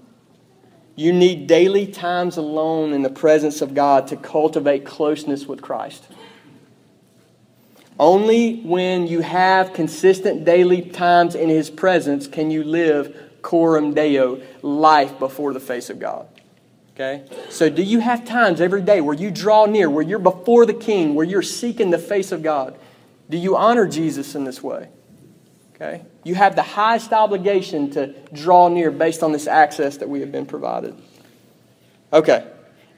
You 0.99 1.13
need 1.13 1.47
daily 1.47 1.87
times 1.87 2.35
alone 2.35 2.91
in 2.91 3.03
the 3.03 3.09
presence 3.09 3.61
of 3.61 3.73
God 3.73 4.07
to 4.07 4.17
cultivate 4.17 4.83
closeness 4.85 5.45
with 5.45 5.61
Christ. 5.61 6.05
Only 7.97 8.59
when 8.63 9.07
you 9.07 9.21
have 9.21 9.71
consistent 9.71 10.43
daily 10.43 10.81
times 10.81 11.35
in 11.35 11.47
His 11.47 11.69
presence 11.69 12.27
can 12.27 12.51
you 12.51 12.65
live 12.65 13.15
coram 13.41 13.93
deo, 13.93 14.41
life 14.61 15.17
before 15.19 15.53
the 15.53 15.61
face 15.61 15.89
of 15.89 15.99
God. 15.99 16.27
Okay? 16.95 17.23
So, 17.49 17.69
do 17.69 17.81
you 17.81 18.01
have 18.01 18.25
times 18.25 18.59
every 18.59 18.81
day 18.81 18.99
where 18.99 19.15
you 19.15 19.31
draw 19.31 19.67
near, 19.67 19.89
where 19.89 20.03
you're 20.03 20.19
before 20.19 20.65
the 20.65 20.73
King, 20.73 21.15
where 21.15 21.25
you're 21.25 21.41
seeking 21.41 21.91
the 21.91 21.97
face 21.97 22.33
of 22.33 22.43
God? 22.43 22.77
Do 23.29 23.37
you 23.37 23.55
honor 23.55 23.87
Jesus 23.87 24.35
in 24.35 24.43
this 24.43 24.61
way? 24.61 24.89
Okay? 25.75 26.01
You 26.23 26.35
have 26.35 26.55
the 26.55 26.63
highest 26.63 27.13
obligation 27.13 27.89
to 27.91 28.13
draw 28.33 28.67
near 28.67 28.91
based 28.91 29.23
on 29.23 29.31
this 29.31 29.47
access 29.47 29.97
that 29.97 30.09
we 30.09 30.19
have 30.19 30.31
been 30.31 30.45
provided. 30.45 30.95
Okay. 32.11 32.45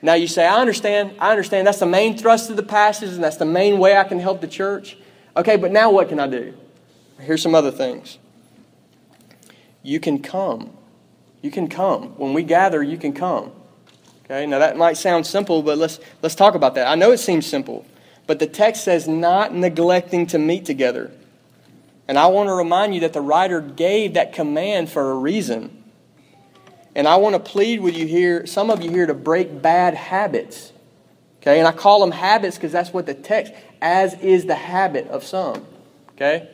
Now 0.01 0.15
you 0.15 0.27
say, 0.27 0.47
I 0.47 0.59
understand. 0.59 1.13
I 1.19 1.29
understand. 1.29 1.67
That's 1.67 1.79
the 1.79 1.85
main 1.85 2.17
thrust 2.17 2.49
of 2.49 2.55
the 2.55 2.63
passage, 2.63 3.11
and 3.11 3.23
that's 3.23 3.37
the 3.37 3.45
main 3.45 3.77
way 3.77 3.95
I 3.95 4.03
can 4.03 4.19
help 4.19 4.41
the 4.41 4.47
church. 4.47 4.97
Okay, 5.37 5.57
but 5.57 5.71
now 5.71 5.91
what 5.91 6.09
can 6.09 6.19
I 6.19 6.27
do? 6.27 6.53
Here's 7.19 7.41
some 7.41 7.53
other 7.53 7.71
things. 7.71 8.17
You 9.83 9.99
can 9.99 10.21
come. 10.21 10.71
You 11.41 11.51
can 11.51 11.67
come. 11.67 12.17
When 12.17 12.33
we 12.33 12.43
gather, 12.43 12.81
you 12.81 12.97
can 12.97 13.13
come. 13.13 13.51
Okay, 14.25 14.47
now 14.47 14.59
that 14.59 14.77
might 14.77 14.97
sound 14.97 15.27
simple, 15.27 15.61
but 15.61 15.77
let's, 15.77 15.99
let's 16.21 16.35
talk 16.35 16.55
about 16.55 16.73
that. 16.75 16.87
I 16.87 16.95
know 16.95 17.11
it 17.11 17.19
seems 17.19 17.45
simple, 17.45 17.85
but 18.25 18.39
the 18.39 18.47
text 18.47 18.83
says 18.83 19.07
not 19.07 19.53
neglecting 19.53 20.25
to 20.27 20.39
meet 20.39 20.65
together 20.65 21.11
and 22.11 22.19
I 22.19 22.27
want 22.27 22.49
to 22.49 22.53
remind 22.53 22.93
you 22.93 22.99
that 22.99 23.13
the 23.13 23.21
writer 23.21 23.61
gave 23.61 24.15
that 24.15 24.33
command 24.33 24.89
for 24.89 25.11
a 25.11 25.15
reason. 25.15 25.81
And 26.93 27.07
I 27.07 27.15
want 27.15 27.35
to 27.35 27.39
plead 27.39 27.79
with 27.79 27.95
you 27.95 28.05
here, 28.05 28.45
some 28.45 28.69
of 28.69 28.81
you 28.81 28.91
here, 28.91 29.05
to 29.05 29.13
break 29.13 29.61
bad 29.61 29.93
habits. 29.93 30.73
Okay? 31.39 31.57
And 31.59 31.65
I 31.65 31.71
call 31.71 32.01
them 32.01 32.11
habits 32.11 32.57
because 32.57 32.73
that's 32.73 32.91
what 32.91 33.05
the 33.05 33.13
text, 33.13 33.53
as 33.81 34.13
is 34.15 34.45
the 34.45 34.55
habit 34.55 35.07
of 35.07 35.23
some. 35.23 35.65
Okay? 36.15 36.49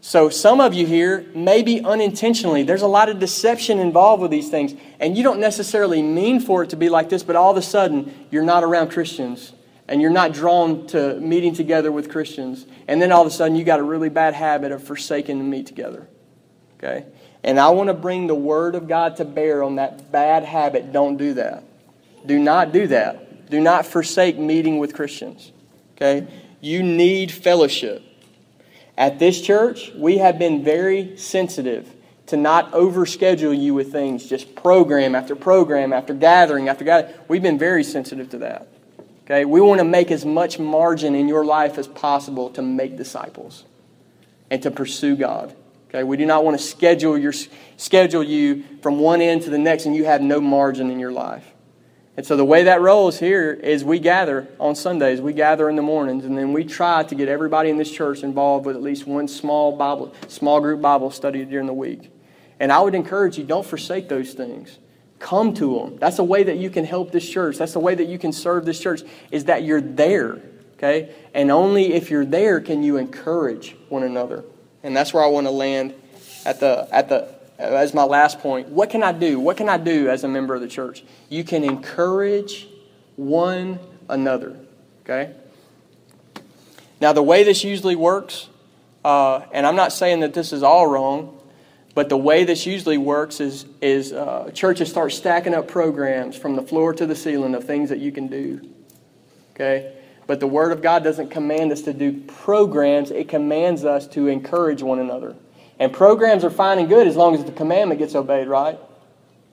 So 0.00 0.30
some 0.30 0.60
of 0.60 0.74
you 0.74 0.84
here, 0.84 1.24
maybe 1.32 1.80
unintentionally, 1.84 2.64
there's 2.64 2.82
a 2.82 2.88
lot 2.88 3.08
of 3.08 3.20
deception 3.20 3.78
involved 3.78 4.20
with 4.20 4.32
these 4.32 4.50
things. 4.50 4.74
And 4.98 5.16
you 5.16 5.22
don't 5.22 5.38
necessarily 5.38 6.02
mean 6.02 6.40
for 6.40 6.64
it 6.64 6.70
to 6.70 6.76
be 6.76 6.88
like 6.88 7.08
this, 7.08 7.22
but 7.22 7.36
all 7.36 7.52
of 7.52 7.56
a 7.56 7.62
sudden, 7.62 8.12
you're 8.32 8.42
not 8.42 8.64
around 8.64 8.90
Christians 8.90 9.52
and 9.88 10.02
you're 10.02 10.10
not 10.10 10.32
drawn 10.32 10.86
to 10.88 11.18
meeting 11.20 11.54
together 11.54 11.92
with 11.92 12.10
Christians, 12.10 12.66
and 12.88 13.00
then 13.00 13.12
all 13.12 13.22
of 13.22 13.28
a 13.28 13.30
sudden 13.30 13.56
you 13.56 13.64
got 13.64 13.80
a 13.80 13.84
really 13.84 14.08
bad 14.08 14.34
habit 14.34 14.72
of 14.72 14.82
forsaking 14.82 15.38
to 15.38 15.44
meet 15.44 15.66
together. 15.66 16.08
Okay? 16.78 17.06
And 17.44 17.60
I 17.60 17.70
want 17.70 17.88
to 17.88 17.94
bring 17.94 18.26
the 18.26 18.34
Word 18.34 18.74
of 18.74 18.88
God 18.88 19.16
to 19.16 19.24
bear 19.24 19.62
on 19.62 19.76
that 19.76 20.10
bad 20.10 20.44
habit. 20.44 20.92
Don't 20.92 21.16
do 21.16 21.34
that. 21.34 21.62
Do 22.26 22.38
not 22.38 22.72
do 22.72 22.88
that. 22.88 23.50
Do 23.50 23.60
not 23.60 23.86
forsake 23.86 24.36
meeting 24.36 24.78
with 24.78 24.94
Christians. 24.94 25.52
Okay? 25.96 26.26
You 26.60 26.82
need 26.82 27.30
fellowship. 27.30 28.02
At 28.98 29.18
this 29.18 29.40
church, 29.40 29.92
we 29.94 30.18
have 30.18 30.38
been 30.38 30.64
very 30.64 31.16
sensitive 31.16 31.92
to 32.26 32.36
not 32.36 32.72
overschedule 32.72 33.56
you 33.56 33.74
with 33.74 33.92
things, 33.92 34.26
just 34.26 34.56
program 34.56 35.14
after 35.14 35.36
program 35.36 35.92
after 35.92 36.12
gathering 36.12 36.68
after 36.68 36.84
gathering. 36.84 37.14
We've 37.28 37.42
been 37.42 37.58
very 37.58 37.84
sensitive 37.84 38.30
to 38.30 38.38
that. 38.38 38.66
Okay? 39.26 39.44
We 39.44 39.60
want 39.60 39.80
to 39.80 39.84
make 39.84 40.10
as 40.10 40.24
much 40.24 40.58
margin 40.58 41.14
in 41.14 41.28
your 41.28 41.44
life 41.44 41.78
as 41.78 41.86
possible 41.86 42.48
to 42.50 42.62
make 42.62 42.96
disciples 42.96 43.64
and 44.50 44.62
to 44.62 44.70
pursue 44.70 45.16
God. 45.16 45.54
Okay? 45.88 46.04
We 46.04 46.16
do 46.16 46.24
not 46.24 46.44
want 46.44 46.58
to 46.58 46.64
schedule 46.64 47.18
your 47.18 47.34
schedule 47.76 48.22
you 48.22 48.64
from 48.80 49.00
one 49.00 49.20
end 49.20 49.42
to 49.42 49.50
the 49.50 49.58
next 49.58 49.84
and 49.86 49.94
you 49.94 50.04
have 50.04 50.22
no 50.22 50.40
margin 50.40 50.90
in 50.90 51.00
your 51.00 51.12
life. 51.12 51.44
And 52.16 52.24
so 52.24 52.34
the 52.34 52.46
way 52.46 52.64
that 52.64 52.80
rolls 52.80 53.18
here 53.18 53.52
is 53.52 53.84
we 53.84 53.98
gather 53.98 54.48
on 54.58 54.74
Sundays, 54.74 55.20
we 55.20 55.34
gather 55.34 55.68
in 55.68 55.76
the 55.76 55.82
mornings, 55.82 56.24
and 56.24 56.38
then 56.38 56.54
we 56.54 56.64
try 56.64 57.02
to 57.02 57.14
get 57.14 57.28
everybody 57.28 57.68
in 57.68 57.76
this 57.76 57.92
church 57.92 58.22
involved 58.22 58.64
with 58.64 58.74
at 58.74 58.80
least 58.80 59.06
one 59.06 59.28
small 59.28 59.76
Bible, 59.76 60.14
small 60.26 60.60
group 60.60 60.80
Bible 60.80 61.10
study 61.10 61.44
during 61.44 61.66
the 61.66 61.74
week. 61.74 62.10
And 62.58 62.72
I 62.72 62.80
would 62.80 62.94
encourage 62.94 63.36
you, 63.36 63.44
don't 63.44 63.66
forsake 63.66 64.08
those 64.08 64.32
things. 64.32 64.78
Come 65.18 65.54
to 65.54 65.78
them. 65.78 65.96
That's 65.98 66.18
a 66.18 66.24
way 66.24 66.42
that 66.42 66.56
you 66.56 66.70
can 66.70 66.84
help 66.84 67.10
this 67.10 67.28
church. 67.28 67.56
That's 67.56 67.72
the 67.72 67.80
way 67.80 67.94
that 67.94 68.06
you 68.06 68.18
can 68.18 68.32
serve 68.32 68.64
this 68.64 68.80
church, 68.80 69.02
is 69.30 69.46
that 69.46 69.62
you're 69.62 69.80
there. 69.80 70.42
Okay? 70.74 71.14
And 71.34 71.50
only 71.50 71.94
if 71.94 72.10
you're 72.10 72.26
there 72.26 72.60
can 72.60 72.82
you 72.82 72.98
encourage 72.98 73.76
one 73.88 74.02
another. 74.02 74.44
And 74.82 74.96
that's 74.96 75.14
where 75.14 75.24
I 75.24 75.28
want 75.28 75.46
to 75.46 75.50
land 75.50 75.94
at 76.44 76.60
the 76.60 76.86
at 76.92 77.08
the 77.08 77.34
as 77.58 77.94
my 77.94 78.04
last 78.04 78.40
point. 78.40 78.68
What 78.68 78.90
can 78.90 79.02
I 79.02 79.12
do? 79.12 79.40
What 79.40 79.56
can 79.56 79.68
I 79.68 79.78
do 79.78 80.10
as 80.10 80.24
a 80.24 80.28
member 80.28 80.54
of 80.54 80.60
the 80.60 80.68
church? 80.68 81.02
You 81.28 81.44
can 81.44 81.64
encourage 81.64 82.68
one 83.16 83.78
another. 84.08 84.56
Okay? 85.02 85.34
Now, 87.00 87.12
the 87.12 87.22
way 87.22 87.44
this 87.44 87.64
usually 87.64 87.96
works, 87.96 88.48
uh, 89.04 89.42
and 89.52 89.66
I'm 89.66 89.76
not 89.76 89.92
saying 89.92 90.20
that 90.20 90.34
this 90.34 90.52
is 90.52 90.62
all 90.62 90.86
wrong, 90.86 91.35
but 91.96 92.10
the 92.10 92.16
way 92.18 92.44
this 92.44 92.66
usually 92.66 92.98
works 92.98 93.40
is, 93.40 93.64
is 93.80 94.12
uh, 94.12 94.50
churches 94.52 94.90
start 94.90 95.12
stacking 95.12 95.54
up 95.54 95.66
programs 95.66 96.36
from 96.36 96.54
the 96.54 96.60
floor 96.60 96.92
to 96.92 97.06
the 97.06 97.16
ceiling 97.16 97.54
of 97.54 97.64
things 97.64 97.88
that 97.88 98.00
you 98.00 98.12
can 98.12 98.26
do. 98.26 98.60
Okay? 99.54 99.94
But 100.26 100.38
the 100.38 100.46
Word 100.46 100.72
of 100.72 100.82
God 100.82 101.02
doesn't 101.02 101.30
command 101.30 101.72
us 101.72 101.80
to 101.82 101.94
do 101.94 102.20
programs, 102.20 103.10
it 103.10 103.30
commands 103.30 103.86
us 103.86 104.06
to 104.08 104.28
encourage 104.28 104.82
one 104.82 104.98
another. 104.98 105.36
And 105.78 105.90
programs 105.90 106.44
are 106.44 106.50
fine 106.50 106.78
and 106.78 106.86
good 106.86 107.06
as 107.06 107.16
long 107.16 107.34
as 107.34 107.42
the 107.46 107.52
commandment 107.52 107.98
gets 107.98 108.14
obeyed, 108.14 108.46
right? 108.46 108.78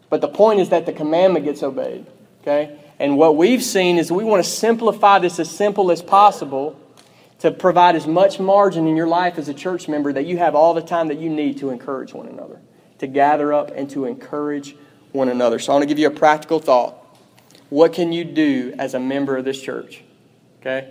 But 0.10 0.20
the 0.20 0.28
point 0.28 0.60
is 0.60 0.68
that 0.68 0.86
the 0.86 0.92
commandment 0.92 1.46
gets 1.46 1.64
obeyed. 1.64 2.06
Okay? 2.42 2.78
And 3.00 3.16
what 3.18 3.38
we've 3.38 3.64
seen 3.64 3.98
is 3.98 4.12
we 4.12 4.26
want 4.26 4.44
to 4.44 4.50
simplify 4.50 5.18
this 5.18 5.40
as 5.40 5.50
simple 5.50 5.92
as 5.92 6.02
possible 6.02 6.78
to 7.44 7.52
provide 7.52 7.94
as 7.98 8.08
much 8.08 8.40
margin 8.40 8.88
in 8.88 8.96
your 8.96 9.06
life 9.06 9.38
as 9.38 9.50
a 9.50 9.54
church 9.54 9.90
member 9.90 10.14
that 10.14 10.26
you 10.26 10.38
have 10.38 10.56
all 10.56 10.74
the 10.74 10.82
time 10.82 11.10
that 11.10 11.18
you 11.18 11.30
need 11.30 11.58
to 11.58 11.72
encourage 11.72 12.14
one 12.14 12.26
another, 12.26 12.62
to 13.00 13.06
gather 13.06 13.52
up 13.52 13.70
and 13.76 13.90
to 13.90 14.06
encourage 14.06 14.78
one 15.12 15.28
another. 15.28 15.60
So 15.60 15.74
I 15.74 15.76
want 15.76 15.84
to 15.84 15.88
give 15.88 16.00
you 16.00 16.08
a 16.08 16.12
practical 16.12 16.60
thought. 16.60 16.96
What 17.70 17.92
can 17.92 18.14
you 18.14 18.24
do 18.24 18.74
as 18.80 18.94
a 18.94 19.00
member 19.00 19.36
of 19.36 19.44
this 19.44 19.62
church? 19.62 20.06
Okay? 20.62 20.90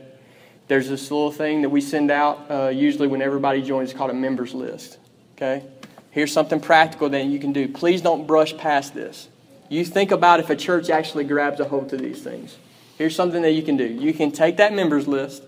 There's 0.69 0.91
this 0.91 1.11
little 1.11 1.33
thing 1.33 1.63
that 1.63 1.71
we 1.71 1.81
send 1.81 2.11
out 2.11 2.51
uh, 2.51 2.69
usually 2.69 3.09
when 3.09 3.23
everybody 3.23 3.63
joins 3.63 3.95
called 3.95 4.11
a 4.11 4.15
members 4.15 4.53
list. 4.53 4.99
Okay? 5.37 5.65
Here's 6.11 6.35
something 6.35 6.61
practical 6.61 7.09
that 7.09 7.25
you 7.25 7.39
can 7.39 7.55
do. 7.55 7.67
Please 7.67 8.03
don't 8.03 8.27
brush 8.27 8.55
past 8.59 8.93
this. 8.93 9.31
You 9.71 9.87
think 9.87 10.11
about 10.11 10.39
if 10.39 10.51
a 10.51 10.57
church 10.57 10.91
actually 10.91 11.25
grabs 11.25 11.61
a 11.61 11.65
hold 11.65 11.89
to 11.89 11.97
these 11.97 12.21
things. 12.23 12.59
Here's 12.99 13.17
something 13.17 13.41
that 13.41 13.53
you 13.53 13.63
can 13.63 13.79
do. 13.79 13.87
You 13.87 14.13
can 14.13 14.31
take 14.31 14.59
that 14.59 14.75
members 14.75 15.09
list 15.09 15.45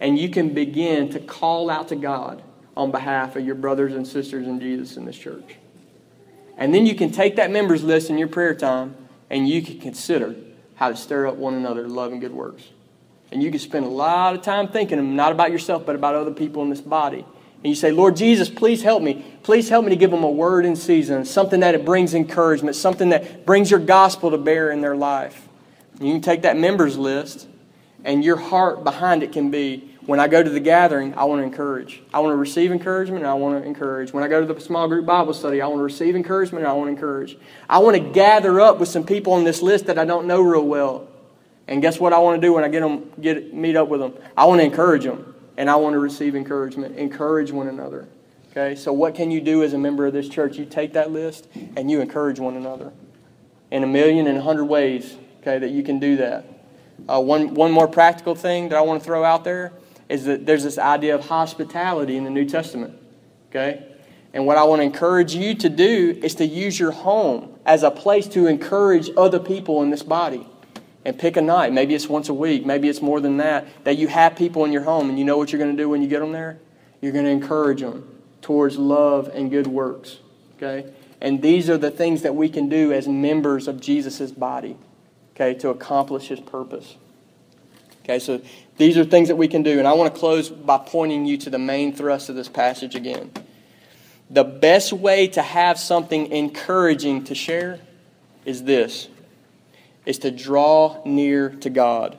and 0.00 0.18
you 0.18 0.28
can 0.28 0.52
begin 0.52 1.08
to 1.10 1.20
call 1.20 1.70
out 1.70 1.88
to 1.88 1.96
God 1.96 2.42
on 2.76 2.90
behalf 2.90 3.36
of 3.36 3.44
your 3.44 3.54
brothers 3.54 3.94
and 3.94 4.06
sisters 4.06 4.46
in 4.46 4.60
Jesus 4.60 4.96
in 4.96 5.04
this 5.04 5.16
church. 5.16 5.56
And 6.58 6.74
then 6.74 6.86
you 6.86 6.94
can 6.94 7.10
take 7.10 7.36
that 7.36 7.50
members 7.50 7.82
list 7.82 8.10
in 8.10 8.18
your 8.18 8.28
prayer 8.28 8.54
time 8.54 8.94
and 9.30 9.48
you 9.48 9.62
can 9.62 9.78
consider 9.78 10.34
how 10.76 10.90
to 10.90 10.96
stir 10.96 11.26
up 11.26 11.36
one 11.36 11.54
another 11.54 11.84
to 11.84 11.88
love 11.88 12.12
and 12.12 12.20
good 12.20 12.32
works. 12.32 12.64
And 13.32 13.42
you 13.42 13.50
can 13.50 13.58
spend 13.58 13.84
a 13.84 13.88
lot 13.88 14.34
of 14.34 14.42
time 14.42 14.68
thinking 14.68 15.16
not 15.16 15.32
about 15.32 15.50
yourself, 15.50 15.84
but 15.84 15.96
about 15.96 16.14
other 16.14 16.30
people 16.30 16.62
in 16.62 16.70
this 16.70 16.80
body. 16.80 17.24
And 17.66 17.70
you 17.70 17.74
say, 17.74 17.90
Lord 17.90 18.16
Jesus, 18.16 18.48
please 18.48 18.82
help 18.82 19.02
me. 19.02 19.24
Please 19.42 19.68
help 19.68 19.84
me 19.84 19.90
to 19.90 19.96
give 19.96 20.10
them 20.10 20.22
a 20.22 20.30
word 20.30 20.64
in 20.64 20.76
season, 20.76 21.24
something 21.24 21.60
that 21.60 21.74
it 21.74 21.84
brings 21.84 22.14
encouragement, 22.14 22.76
something 22.76 23.08
that 23.08 23.44
brings 23.44 23.70
your 23.70 23.80
gospel 23.80 24.30
to 24.30 24.38
bear 24.38 24.70
in 24.70 24.82
their 24.82 24.94
life. 24.94 25.48
And 25.98 26.06
you 26.06 26.14
can 26.14 26.22
take 26.22 26.42
that 26.42 26.56
members 26.56 26.96
list 26.96 27.48
and 28.06 28.24
your 28.24 28.36
heart 28.36 28.84
behind 28.84 29.22
it 29.24 29.32
can 29.32 29.50
be 29.50 29.90
when 30.06 30.20
I 30.20 30.28
go 30.28 30.40
to 30.40 30.48
the 30.48 30.60
gathering, 30.60 31.14
I 31.14 31.24
want 31.24 31.40
to 31.40 31.42
encourage. 31.42 32.00
I 32.14 32.20
want 32.20 32.32
to 32.32 32.36
receive 32.36 32.70
encouragement 32.70 33.24
and 33.24 33.30
I 33.30 33.34
want 33.34 33.60
to 33.60 33.68
encourage. 33.68 34.12
When 34.12 34.22
I 34.22 34.28
go 34.28 34.40
to 34.40 34.54
the 34.54 34.60
small 34.60 34.86
group 34.86 35.04
Bible 35.04 35.34
study, 35.34 35.60
I 35.60 35.66
want 35.66 35.80
to 35.80 35.82
receive 35.82 36.14
encouragement 36.14 36.64
and 36.64 36.70
I 36.70 36.74
want 36.74 36.86
to 36.86 36.92
encourage. 36.92 37.36
I 37.68 37.80
want 37.80 37.96
to 37.96 38.12
gather 38.12 38.60
up 38.60 38.78
with 38.78 38.88
some 38.88 39.04
people 39.04 39.32
on 39.32 39.42
this 39.42 39.60
list 39.60 39.86
that 39.86 39.98
I 39.98 40.04
don't 40.04 40.28
know 40.28 40.40
real 40.40 40.64
well. 40.64 41.08
And 41.66 41.82
guess 41.82 41.98
what 41.98 42.12
I 42.12 42.20
want 42.20 42.40
to 42.40 42.46
do 42.46 42.52
when 42.52 42.62
I 42.62 42.68
get 42.68 42.80
them 42.80 43.10
get 43.20 43.52
meet 43.52 43.74
up 43.74 43.88
with 43.88 43.98
them? 43.98 44.14
I 44.36 44.44
want 44.44 44.60
to 44.60 44.64
encourage 44.64 45.02
them 45.02 45.34
and 45.56 45.68
I 45.68 45.74
want 45.74 45.94
to 45.94 45.98
receive 45.98 46.36
encouragement. 46.36 46.96
Encourage 46.96 47.50
one 47.50 47.66
another. 47.66 48.06
Okay? 48.52 48.76
So 48.76 48.92
what 48.92 49.16
can 49.16 49.32
you 49.32 49.40
do 49.40 49.64
as 49.64 49.72
a 49.72 49.78
member 49.78 50.06
of 50.06 50.12
this 50.12 50.28
church? 50.28 50.56
You 50.56 50.64
take 50.64 50.92
that 50.92 51.10
list 51.10 51.48
and 51.74 51.90
you 51.90 52.00
encourage 52.00 52.38
one 52.38 52.56
another. 52.56 52.92
In 53.72 53.82
a 53.82 53.88
million 53.88 54.28
and 54.28 54.38
a 54.38 54.42
hundred 54.42 54.66
ways, 54.66 55.16
okay, 55.40 55.58
that 55.58 55.70
you 55.70 55.82
can 55.82 55.98
do 55.98 56.18
that. 56.18 56.55
Uh, 57.08 57.20
one, 57.20 57.54
one 57.54 57.70
more 57.70 57.86
practical 57.86 58.34
thing 58.34 58.68
that 58.68 58.76
I 58.76 58.80
want 58.80 59.00
to 59.00 59.04
throw 59.04 59.24
out 59.24 59.44
there 59.44 59.72
is 60.08 60.24
that 60.24 60.46
there's 60.46 60.64
this 60.64 60.78
idea 60.78 61.14
of 61.14 61.26
hospitality 61.26 62.16
in 62.16 62.24
the 62.24 62.30
New 62.30 62.44
Testament. 62.44 62.98
Okay? 63.50 63.84
And 64.32 64.46
what 64.46 64.58
I 64.58 64.64
want 64.64 64.80
to 64.80 64.84
encourage 64.84 65.34
you 65.34 65.54
to 65.54 65.68
do 65.68 66.18
is 66.22 66.34
to 66.36 66.46
use 66.46 66.78
your 66.78 66.92
home 66.92 67.58
as 67.64 67.82
a 67.82 67.90
place 67.90 68.26
to 68.28 68.46
encourage 68.46 69.10
other 69.16 69.38
people 69.38 69.82
in 69.82 69.90
this 69.90 70.02
body. 70.02 70.46
And 71.04 71.16
pick 71.16 71.36
a 71.36 71.40
night. 71.40 71.72
Maybe 71.72 71.94
it's 71.94 72.08
once 72.08 72.28
a 72.28 72.34
week. 72.34 72.66
Maybe 72.66 72.88
it's 72.88 73.00
more 73.00 73.20
than 73.20 73.36
that. 73.36 73.84
That 73.84 73.96
you 73.96 74.08
have 74.08 74.34
people 74.34 74.64
in 74.64 74.72
your 74.72 74.82
home 74.82 75.08
and 75.08 75.16
you 75.16 75.24
know 75.24 75.38
what 75.38 75.52
you're 75.52 75.60
going 75.60 75.76
to 75.76 75.80
do 75.80 75.88
when 75.88 76.02
you 76.02 76.08
get 76.08 76.18
them 76.18 76.32
there? 76.32 76.58
You're 77.00 77.12
going 77.12 77.24
to 77.24 77.30
encourage 77.30 77.80
them 77.80 78.20
towards 78.42 78.76
love 78.76 79.30
and 79.32 79.48
good 79.48 79.68
works. 79.68 80.18
Okay? 80.56 80.92
And 81.20 81.40
these 81.40 81.70
are 81.70 81.78
the 81.78 81.92
things 81.92 82.22
that 82.22 82.34
we 82.34 82.48
can 82.48 82.68
do 82.68 82.92
as 82.92 83.06
members 83.06 83.68
of 83.68 83.80
Jesus' 83.80 84.32
body 84.32 84.76
okay, 85.36 85.54
to 85.54 85.68
accomplish 85.68 86.28
his 86.28 86.40
purpose. 86.40 86.96
Okay, 88.02 88.18
so 88.18 88.40
these 88.78 88.96
are 88.96 89.04
things 89.04 89.28
that 89.28 89.36
we 89.36 89.48
can 89.48 89.62
do. 89.62 89.78
And 89.78 89.86
I 89.86 89.92
want 89.92 90.12
to 90.12 90.18
close 90.18 90.48
by 90.48 90.78
pointing 90.78 91.26
you 91.26 91.36
to 91.38 91.50
the 91.50 91.58
main 91.58 91.94
thrust 91.94 92.28
of 92.28 92.36
this 92.36 92.48
passage 92.48 92.94
again. 92.94 93.30
The 94.30 94.44
best 94.44 94.92
way 94.92 95.28
to 95.28 95.42
have 95.42 95.78
something 95.78 96.32
encouraging 96.32 97.24
to 97.24 97.34
share 97.34 97.78
is 98.44 98.64
this 98.64 99.08
is 100.04 100.20
to 100.20 100.30
draw 100.30 101.02
near 101.04 101.50
to 101.50 101.68
God, 101.68 102.16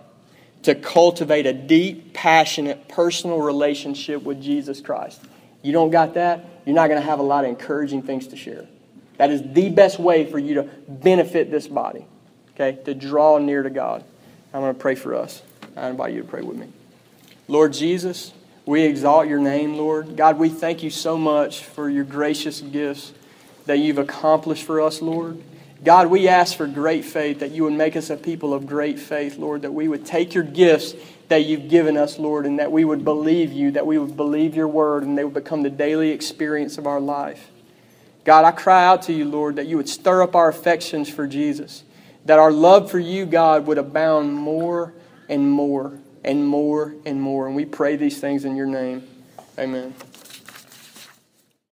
to 0.64 0.76
cultivate 0.76 1.46
a 1.46 1.54
deep, 1.54 2.14
passionate, 2.14 2.90
personal 2.90 3.40
relationship 3.40 4.24
with 4.24 4.42
Jesus 4.42 4.82
Christ. 4.82 5.22
You 5.62 5.72
don't 5.72 5.90
got 5.90 6.16
that, 6.16 6.46
you're 6.66 6.76
not 6.76 6.88
going 6.90 7.00
to 7.00 7.06
have 7.06 7.20
a 7.20 7.24
lot 7.24 7.46
of 7.46 7.50
encouraging 7.50 8.02
things 8.02 8.28
to 8.28 8.36
share. 8.36 8.68
That 9.16 9.32
is 9.32 9.42
the 9.54 9.70
best 9.70 10.00
way 10.00 10.30
for 10.30 10.38
you 10.38 10.56
to 10.56 10.64
benefit 10.90 11.50
this 11.50 11.66
body 11.66 12.06
okay, 12.60 12.82
to 12.86 12.94
draw 12.94 13.38
near 13.38 13.62
to 13.62 13.70
God. 13.70 14.04
I'm 14.54 14.62
going 14.62 14.74
to 14.74 14.80
pray 14.80 14.96
for 14.96 15.14
us. 15.14 15.42
I 15.76 15.90
invite 15.90 16.14
you 16.14 16.24
to 16.24 16.28
pray 16.28 16.42
with 16.42 16.58
me. 16.58 16.68
Lord 17.48 17.74
Jesus, 17.74 18.34
we 18.66 18.82
exalt 18.82 19.28
your 19.28 19.40
name, 19.40 19.78
Lord. 19.78 20.18
God, 20.18 20.40
we 20.40 20.50
thank 20.50 20.82
you 20.82 20.90
so 20.90 21.18
much 21.18 21.64
for 21.64 21.90
your 21.90 22.04
gracious 22.04 22.62
gifts 22.62 23.14
that 23.66 23.78
you've 23.78 24.00
accomplished 24.00 24.64
for 24.64 24.82
us, 24.82 25.02
Lord. 25.02 25.42
God, 25.84 26.08
we 26.08 26.28
ask 26.28 26.58
for 26.58 26.66
great 26.66 27.06
faith 27.06 27.40
that 27.40 27.52
you 27.52 27.64
would 27.64 27.74
make 27.74 27.96
us 27.96 28.10
a 28.10 28.18
people 28.18 28.54
of 28.54 28.66
great 28.66 29.00
faith, 29.00 29.38
Lord, 29.38 29.62
that 29.62 29.72
we 29.72 29.88
would 29.88 30.06
take 30.06 30.34
your 30.34 30.44
gifts 30.44 30.96
that 31.28 31.46
you've 31.46 31.70
given 31.70 31.96
us, 31.96 32.18
Lord, 32.18 32.46
and 32.48 32.58
that 32.58 32.72
we 32.72 32.84
would 32.84 33.04
believe 33.04 33.52
you, 33.52 33.72
that 33.72 33.86
we 33.86 34.00
would 34.00 34.18
believe 34.18 34.56
your 34.56 34.68
word, 34.68 35.04
and 35.04 35.16
they 35.16 35.24
would 35.24 35.36
become 35.36 35.62
the 35.62 35.70
daily 35.70 36.10
experience 36.10 36.80
of 36.80 36.88
our 36.88 37.00
life. 37.00 37.52
God, 38.24 38.44
I 38.44 38.52
cry 38.52 38.86
out 38.86 39.04
to 39.04 39.14
you, 39.14 39.26
Lord, 39.26 39.58
that 39.58 39.68
you 39.68 39.78
would 39.78 39.88
stir 39.88 40.24
up 40.24 40.36
our 40.36 40.50
affections 40.50 41.08
for 41.08 41.28
Jesus 41.28 41.84
that 42.28 42.40
our 42.40 42.52
love 42.52 42.92
for 42.92 43.00
you, 43.00 43.26
God, 43.26 43.66
would 43.68 43.78
abound 43.78 44.34
more 44.34 44.94
and 45.30 45.50
more 45.50 45.98
and 46.24 46.46
more 46.46 46.94
and 47.06 47.22
more. 47.22 47.48
And 47.48 47.56
we 47.56 47.66
pray 47.66 47.96
these 47.96 48.20
things 48.20 48.46
in 48.46 48.56
your 48.56 48.68
name. 48.68 49.08
Amen. 49.58 49.96